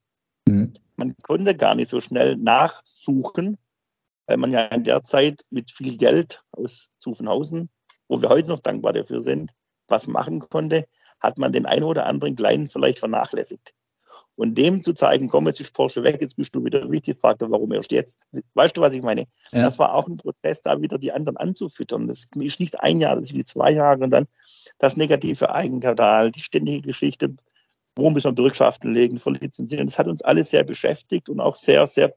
Mhm. 0.47 0.73
Man 1.01 1.15
konnte 1.23 1.57
gar 1.57 1.75
nicht 1.75 1.89
so 1.89 2.03
schnell 2.03 2.37
nachsuchen, 2.37 3.57
weil 4.27 4.37
man 4.37 4.53
ja 4.53 4.67
in 4.67 4.85
der 4.85 5.03
Zeit 5.03 5.41
mit 5.49 5.71
viel 5.71 5.97
Geld 5.97 6.43
aus 6.53 6.91
Zuffenhausen, 6.99 7.71
wo 8.07 8.21
wir 8.21 8.29
heute 8.29 8.51
noch 8.51 8.61
dankbar 8.61 8.93
dafür 8.93 9.23
sind, 9.23 9.53
was 9.89 10.09
machen 10.09 10.41
konnte, 10.41 10.85
hat 11.19 11.39
man 11.39 11.53
den 11.53 11.65
einen 11.65 11.85
oder 11.85 12.05
anderen 12.05 12.37
Kleinen 12.37 12.69
vielleicht 12.69 12.99
vernachlässigt. 12.99 13.73
Und 14.37 14.59
dem 14.59 14.83
zu 14.85 14.93
zeigen, 14.93 15.29
komm, 15.29 15.47
jetzt 15.47 15.61
ist 15.61 15.75
Porsche 15.75 16.03
weg, 16.03 16.19
jetzt 16.21 16.37
bist 16.37 16.55
du 16.55 16.63
wieder 16.63 16.91
wichtig, 16.91 17.19
fragt 17.19 17.41
er, 17.41 17.51
warum 17.51 17.73
erst 17.73 17.93
jetzt? 17.93 18.29
Weißt 18.53 18.77
du, 18.77 18.83
was 18.83 18.93
ich 18.93 19.03
meine? 19.03 19.27
Ja. 19.53 19.63
Das 19.63 19.79
war 19.79 19.95
auch 19.95 20.07
ein 20.07 20.17
Prozess, 20.17 20.61
da 20.61 20.83
wieder 20.83 20.99
die 20.99 21.13
anderen 21.13 21.39
anzufüttern. 21.39 22.09
Das 22.09 22.27
ist 22.35 22.61
nicht 22.61 22.79
ein 22.79 23.01
Jahr, 23.01 23.17
das 23.17 23.31
ist 23.31 23.37
wie 23.37 23.45
zwei 23.45 23.71
Jahre 23.71 24.05
und 24.05 24.11
dann 24.11 24.27
das 24.79 24.99
negative 24.99 25.51
Eigenkapital, 25.55 26.31
die 26.31 26.41
ständige 26.41 26.83
Geschichte, 26.83 27.35
wo 28.01 28.11
müssen 28.11 28.31
wir 28.31 28.35
Bürgschaften 28.35 28.93
legen, 28.93 29.19
verlizenzieren. 29.19 29.87
Das 29.87 29.99
hat 29.99 30.09
uns 30.09 30.23
alles 30.23 30.51
sehr 30.51 30.65
beschäftigt 30.65 31.29
und 31.29 31.41
auch 31.41 31.55
sehr, 31.55 31.87
sehr 31.87 32.15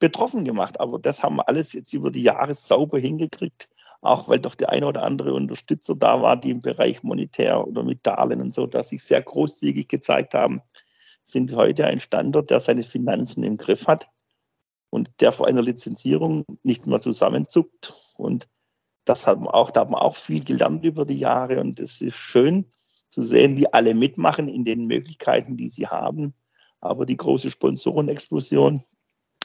betroffen 0.00 0.44
gemacht. 0.44 0.80
Aber 0.80 0.98
das 0.98 1.22
haben 1.22 1.36
wir 1.36 1.48
alles 1.48 1.72
jetzt 1.72 1.92
über 1.92 2.10
die 2.10 2.22
Jahre 2.22 2.54
sauber 2.54 2.98
hingekriegt, 2.98 3.68
auch 4.02 4.28
weil 4.28 4.40
doch 4.40 4.54
der 4.54 4.70
eine 4.70 4.86
oder 4.86 5.02
andere 5.02 5.32
Unterstützer 5.34 5.94
da 5.94 6.20
war, 6.20 6.36
die 6.36 6.50
im 6.50 6.60
Bereich 6.60 7.02
monetär 7.02 7.66
oder 7.66 7.82
mit 7.82 8.06
Darlehen 8.06 8.40
und 8.40 8.54
so, 8.54 8.66
dass 8.66 8.88
sich 8.88 9.02
sehr 9.02 9.22
großzügig 9.22 9.88
gezeigt 9.88 10.34
haben 10.34 10.60
sind 11.24 11.50
wir 11.50 11.56
heute 11.56 11.86
ein 11.86 11.98
Standort, 11.98 12.50
der 12.50 12.60
seine 12.60 12.84
Finanzen 12.84 13.42
im 13.42 13.56
Griff 13.56 13.88
hat 13.88 14.06
und 14.90 15.10
der 15.20 15.32
vor 15.32 15.48
einer 15.48 15.62
Lizenzierung 15.62 16.44
nicht 16.62 16.86
mehr 16.86 17.00
zusammenzuckt. 17.00 17.94
Und 18.16 18.46
das 19.06 19.26
haben 19.26 19.48
auch, 19.48 19.70
da 19.70 19.80
haben 19.80 19.92
wir 19.92 20.02
auch 20.02 20.14
viel 20.14 20.44
gelernt 20.44 20.84
über 20.84 21.04
die 21.04 21.18
Jahre 21.18 21.60
und 21.60 21.80
es 21.80 22.00
ist 22.00 22.16
schön 22.16 22.66
zu 23.14 23.22
sehen, 23.22 23.56
wie 23.56 23.72
alle 23.72 23.94
mitmachen 23.94 24.48
in 24.48 24.64
den 24.64 24.86
Möglichkeiten, 24.86 25.56
die 25.56 25.68
sie 25.68 25.86
haben. 25.86 26.34
Aber 26.80 27.06
die 27.06 27.16
große 27.16 27.48
Sponsorenexplosion 27.48 28.82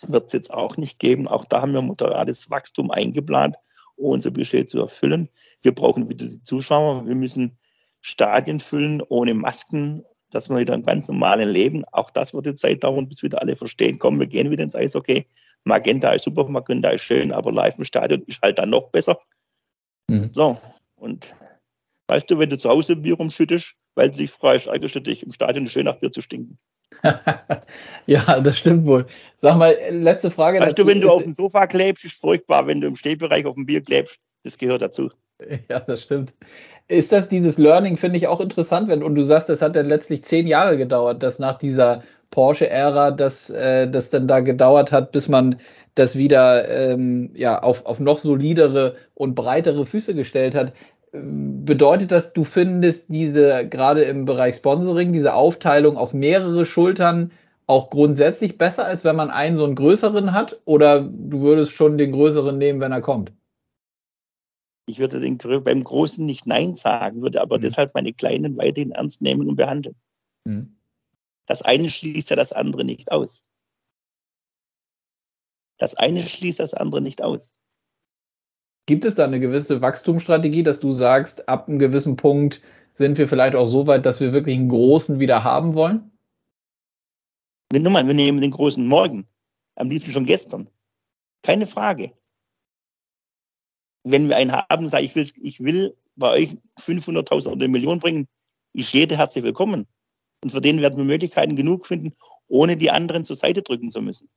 wird 0.08 0.25
es 0.27 0.34
jetzt 0.34 0.51
auch 0.51 0.75
nicht 0.77 0.97
geben. 0.97 1.27
Auch 1.27 1.45
da 1.45 1.62
haben 1.62 1.73
wir 1.73 1.82
moderates 1.82 2.49
Wachstum 2.49 2.89
eingeplant, 2.89 3.55
um 3.95 4.13
unser 4.13 4.32
Budget 4.32 4.71
zu 4.71 4.79
erfüllen. 4.79 5.29
Wir 5.62 5.73
brauchen 5.73 6.10
wieder 6.10 6.27
die 6.27 6.43
Zuschauer. 6.43 7.05
Wir 7.05 7.15
müssen 7.15 7.55
Stadien 8.01 8.60
füllen 8.60 9.03
ohne 9.08 9.36
Masken, 9.36 10.03
dass 10.32 10.49
wir 10.49 10.58
wieder 10.58 10.73
ein 10.73 10.84
ganz 10.84 11.08
normales 11.08 11.47
Leben, 11.47 11.86
auch 11.91 12.10
das 12.10 12.34
wird 12.34 12.45
jetzt 12.45 12.62
Zeit 12.62 12.84
dauern, 12.84 13.08
bis 13.08 13.23
wieder 13.23 13.41
alle 13.41 13.55
verstehen, 13.55 13.99
komm, 13.99 14.19
wir 14.19 14.27
gehen 14.27 14.49
wieder 14.51 14.63
ins 14.63 14.75
Eishockey. 14.75 15.25
Magenta 15.63 16.12
ist 16.12 16.23
super, 16.23 16.47
Magenta 16.47 16.89
ist 16.89 17.03
schön, 17.03 17.32
aber 17.32 17.51
live 17.51 17.77
im 17.77 17.86
Stadion 17.86 18.23
ist 18.27 18.41
halt 18.41 18.60
dann 18.60 18.69
noch 18.69 18.89
besser. 18.89 19.19
Mhm. 20.08 20.29
So, 20.32 20.58
und 20.95 21.36
weißt 22.10 22.30
du, 22.30 22.39
wenn 22.39 22.50
du 22.50 22.58
zu 22.58 22.69
Hause 22.69 22.95
Bier 22.95 23.15
rumschüttest, 23.15 23.76
weil 23.95 24.10
du 24.10 24.17
dich 24.17 24.32
freust, 24.32 24.67
eigentlich 24.67 24.93
du 24.93 25.00
dich 25.00 25.24
im 25.24 25.32
Stadion 25.32 25.67
schön 25.67 25.86
nach 25.86 25.98
Bier 25.98 26.12
zu 26.12 26.22
stinken. 26.22 26.58
ja, 28.08 28.39
das 28.39 28.58
stimmt 28.58 28.86
wohl. 28.86 29.06
Sag 29.41 29.58
mal, 29.58 29.78
letzte 29.91 30.32
Frage. 30.32 30.60
Weißt 30.60 30.78
du, 30.78 30.88
wenn 30.88 31.02
du 31.02 31.10
auf 31.10 31.24
dem 31.24 31.32
Sofa 31.32 31.67
klebst, 31.67 32.04
ist 32.04 32.19
furchtbar. 32.19 32.67
Wenn 32.67 32.82
du 32.82 32.88
im 32.88 32.95
Stehbereich 32.95 33.45
auf 33.45 33.56
dem 33.56 33.65
Bier 33.65 33.82
klebst, 33.82 34.19
das 34.43 34.58
gehört 34.58 34.82
dazu. 34.82 35.10
Ja, 35.69 35.80
das 35.80 36.02
stimmt. 36.02 36.34
Ist 36.88 37.12
das 37.12 37.30
dieses 37.30 37.58
Learning, 37.58 37.95
finde 37.95 38.17
ich 38.17 38.28
auch 38.28 38.41
interessant, 38.41 38.89
wenn, 38.89 39.04
und 39.04 39.15
du 39.15 39.22
sagst, 39.22 39.48
das 39.48 39.62
hat 39.62 39.76
dann 39.76 39.88
letztlich 39.88 40.24
zehn 40.24 40.48
Jahre 40.48 40.78
gedauert, 40.78 41.24
dass 41.24 41.39
nach 41.39 41.58
dieser 41.58 42.04
Porsche-Ära, 42.32 43.12
dass 43.12 43.50
äh, 43.50 43.89
das 43.89 44.10
dann 44.10 44.28
da 44.28 44.39
gedauert 44.39 44.91
hat, 44.91 45.12
bis 45.12 45.28
man 45.30 45.60
das 45.95 46.17
wieder 46.17 46.67
ähm, 46.69 47.32
ja, 47.36 47.62
auf, 47.62 47.86
auf 47.86 48.00
noch 48.00 48.17
solidere 48.17 48.95
und 49.13 49.36
breitere 49.36 49.86
Füße 49.86 50.13
gestellt 50.15 50.56
hat. 50.56 50.74
Bedeutet 51.12 52.12
das, 52.12 52.34
du 52.34 52.43
findest 52.43 53.12
diese, 53.12 53.67
gerade 53.67 54.04
im 54.04 54.26
Bereich 54.26 54.56
Sponsoring, 54.56 55.12
diese 55.13 55.34
Aufteilung 55.34 55.98
auf 55.98 56.13
mehrere 56.13 56.65
Schultern 56.65 57.32
auch 57.65 57.89
grundsätzlich 57.89 58.58
besser, 58.58 58.86
als 58.86 59.04
wenn 59.04 59.15
man 59.15 59.30
einen 59.30 59.56
so 59.56 59.63
einen 59.63 59.76
größeren 59.76 60.34
hat? 60.34 60.60
Oder 60.65 61.02
du 61.02 61.41
würdest 61.41 61.72
schon 61.72 61.98
den 61.98 62.12
größeren 62.12 62.58
nehmen, 62.58 62.80
wenn 62.80 62.91
er 62.91 63.02
kommt? 63.02 63.32
Ich 64.88 64.98
würde 64.98 65.19
den, 65.19 65.38
beim 65.38 65.84
Großen 65.84 66.26
nicht 66.26 66.48
Nein 66.48 66.74
sagen, 66.74 67.22
würde 67.22 67.41
aber 67.41 67.58
mhm. 67.58 67.62
deshalb 67.62 67.93
meine 67.93 68.12
Kleinen 68.12 68.58
weiterhin 68.58 68.91
ernst 68.91 69.22
nehmen 69.22 69.48
und 69.48 69.56
behandeln. 69.56 69.95
Mhm. 70.45 70.80
Das 71.45 71.62
eine 71.62 71.89
schließt 71.89 72.32
ja 72.32 72.36
das 72.36 72.54
andere 72.54 72.84
nicht 72.84 73.12
aus. 73.12 73.43
Das 75.78 75.95
eine 75.95 76.24
schließt 76.24 76.60
das 76.60 76.74
andere 76.74 77.02
nicht 77.02 77.24
aus. 77.24 77.54
Gibt 78.89 79.06
es 79.06 79.15
da 79.15 79.23
eine 79.23 79.39
gewisse 79.39 79.82
Wachstumsstrategie, 79.82 80.63
dass 80.63 80.80
du 80.80 80.91
sagst, 80.91 81.47
ab 81.47 81.67
einem 81.67 81.78
gewissen 81.78 82.15
Punkt 82.15 82.62
sind 82.95 83.17
wir 83.17 83.28
vielleicht 83.28 83.56
auch 83.56 83.67
so 83.67 83.86
weit, 83.88 84.06
dass 84.06 84.19
wir 84.19 84.34
wirklich 84.34 84.58
einen 84.58 84.69
großen 84.69 85.19
wieder 85.19 85.43
haben 85.43 85.75
wollen? 85.75 86.12
Nur 87.71 87.91
mal, 87.91 88.08
wir 88.08 88.15
nehmen 88.15 88.41
den 88.41 88.52
großen 88.52 88.88
morgen. 88.88 89.28
Am 89.75 89.89
liebsten 89.89 90.12
schon 90.12 90.25
gestern. 90.25 90.67
Keine 91.43 91.67
Frage 91.67 92.12
wenn 94.04 94.30
wir 94.30 94.38
einen 94.38 94.52
haben, 94.52 94.90
sage 94.90 95.06
ich, 95.06 95.15
will, 95.15 95.29
ich 95.42 95.60
will 95.60 95.96
bei 96.15 96.31
euch 96.31 96.50
500.000 96.77 97.48
oder 97.48 97.54
eine 97.54 97.67
Million 97.67 98.00
bringen, 98.00 98.27
ist 98.73 98.94
jeder 98.94 99.17
herzlich 99.17 99.44
willkommen. 99.44 99.87
Und 100.44 100.52
für 100.52 100.62
den 100.62 100.79
werden 100.79 100.98
wir 100.98 101.06
Möglichkeiten 101.06 101.56
genug 101.56 101.85
finden, 101.85 102.13
ohne 102.48 102.77
die 102.77 102.92
anderen 102.92 103.25
zur 103.25 103.35
Seite 103.35 103.62
drücken 103.62 103.92
zu 103.92 104.02
müssen. 104.02 104.29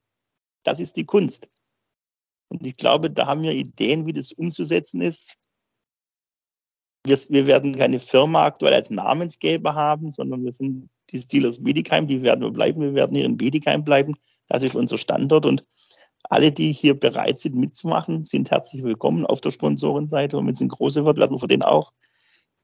Das 0.65 0.81
ist 0.81 0.97
die 0.97 1.05
Kunst. 1.05 1.49
Und 2.53 2.67
ich 2.67 2.77
glaube, 2.77 3.11
da 3.11 3.27
haben 3.27 3.43
wir 3.43 3.53
Ideen, 3.53 4.05
wie 4.05 4.13
das 4.13 4.33
umzusetzen 4.33 5.01
ist. 5.01 5.39
Wir, 7.07 7.19
wir 7.31 7.47
werden 7.47 7.79
keine 7.79 7.99
Firma 7.99 8.45
aktuell 8.45 8.75
als 8.75 8.91
Namensgeber 8.91 9.75
haben, 9.75 10.13
sondern 10.13 10.45
wir 10.45 10.53
sind 10.53 10.91
die 11.11 11.19
Steelers 11.19 11.65
Bietigheim, 11.65 12.07
die 12.07 12.21
werden 12.21 12.43
wir 12.43 12.51
bleiben. 12.51 12.83
Wir 12.83 12.95
werden 12.95 13.17
hier 13.17 13.25
in 13.25 13.39
Bietigheim 13.39 13.85
bleiben. 13.85 14.15
Das 14.49 14.63
ist 14.63 14.75
unser 14.75 14.99
Standort. 14.99 15.47
Und 15.47 15.65
alle, 16.25 16.53
die 16.53 16.73
hier 16.73 16.95
bereit 16.95 17.41
sind 17.41 17.57
mitzumachen, 17.57 18.27
sind 18.27 18.51
herzlich 18.51 18.83
willkommen 18.85 19.25
auf 19.25 19.41
der 19.41 19.51
Sponsorenseite. 19.51 20.37
Und 20.37 20.47
wenn 20.47 20.53
es 20.53 20.61
ein 20.61 20.69
großer 20.69 21.07
wird, 21.07 21.17
werden 21.17 21.35
wir 21.35 21.41
für 21.41 21.49
den 21.49 21.63
auch 21.63 21.91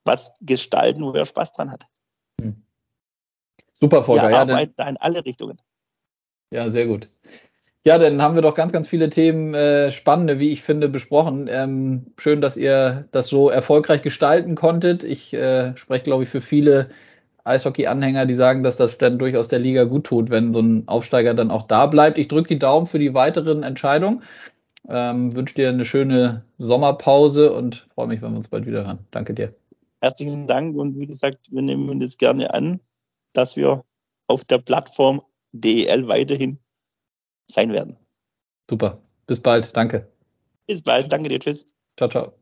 was 0.04 0.34
gestalten, 0.42 1.00
wo 1.02 1.12
er 1.12 1.24
Spaß 1.24 1.54
dran 1.54 1.70
hat. 1.70 1.84
Super, 3.80 4.04
Volker. 4.04 4.30
Ja, 4.30 4.44
ja, 4.44 4.88
in 4.88 4.96
alle 4.98 5.24
Richtungen. 5.24 5.56
Ja, 6.50 6.68
sehr 6.68 6.86
gut. 6.86 7.08
Ja, 7.84 7.96
dann 7.96 8.20
haben 8.20 8.34
wir 8.34 8.42
doch 8.42 8.54
ganz, 8.54 8.72
ganz 8.72 8.88
viele 8.88 9.08
Themen, 9.08 9.54
äh, 9.54 9.90
spannende, 9.90 10.40
wie 10.40 10.50
ich 10.50 10.62
finde, 10.62 10.88
besprochen. 10.88 11.48
Ähm, 11.50 12.06
schön, 12.18 12.40
dass 12.40 12.56
ihr 12.56 13.08
das 13.12 13.28
so 13.28 13.50
erfolgreich 13.50 14.02
gestalten 14.02 14.56
konntet. 14.56 15.04
Ich 15.04 15.32
äh, 15.32 15.76
spreche, 15.76 16.04
glaube 16.04 16.24
ich, 16.24 16.28
für 16.28 16.40
viele 16.40 16.90
Eishockey-Anhänger, 17.44 18.26
die 18.26 18.34
sagen, 18.34 18.62
dass 18.62 18.76
das 18.76 18.98
dann 18.98 19.18
durchaus 19.18 19.48
der 19.48 19.60
Liga 19.60 19.84
gut 19.84 20.04
tut, 20.04 20.28
wenn 20.28 20.52
so 20.52 20.60
ein 20.60 20.86
Aufsteiger 20.86 21.34
dann 21.34 21.50
auch 21.50 21.66
da 21.66 21.86
bleibt. 21.86 22.18
Ich 22.18 22.28
drücke 22.28 22.48
die 22.48 22.58
Daumen 22.58 22.86
für 22.86 22.98
die 22.98 23.14
weiteren 23.14 23.62
Entscheidungen. 23.62 24.22
Ähm, 24.88 25.34
wünsche 25.34 25.54
dir 25.54 25.68
eine 25.70 25.84
schöne 25.84 26.44
Sommerpause 26.58 27.52
und 27.52 27.88
freue 27.94 28.08
mich, 28.08 28.22
wenn 28.22 28.32
wir 28.32 28.38
uns 28.38 28.48
bald 28.48 28.66
wieder 28.66 28.84
hören. 28.84 28.98
Danke 29.10 29.34
dir. 29.34 29.54
Herzlichen 30.00 30.46
Dank 30.46 30.76
und 30.76 30.98
wie 31.00 31.06
gesagt, 31.06 31.50
wir 31.50 31.62
nehmen 31.62 31.88
uns 31.88 32.18
gerne 32.18 32.52
an, 32.52 32.80
dass 33.32 33.56
wir 33.56 33.84
auf 34.26 34.44
der 34.44 34.58
Plattform 34.58 35.20
DEL 35.52 36.06
weiterhin 36.06 36.58
sein 37.50 37.72
werden. 37.72 37.96
Super. 38.68 39.00
Bis 39.26 39.40
bald. 39.40 39.76
Danke. 39.76 40.10
Bis 40.66 40.82
bald. 40.82 41.12
Danke 41.12 41.28
dir. 41.28 41.40
Tschüss. 41.40 41.66
Ciao, 41.96 42.08
ciao. 42.08 42.38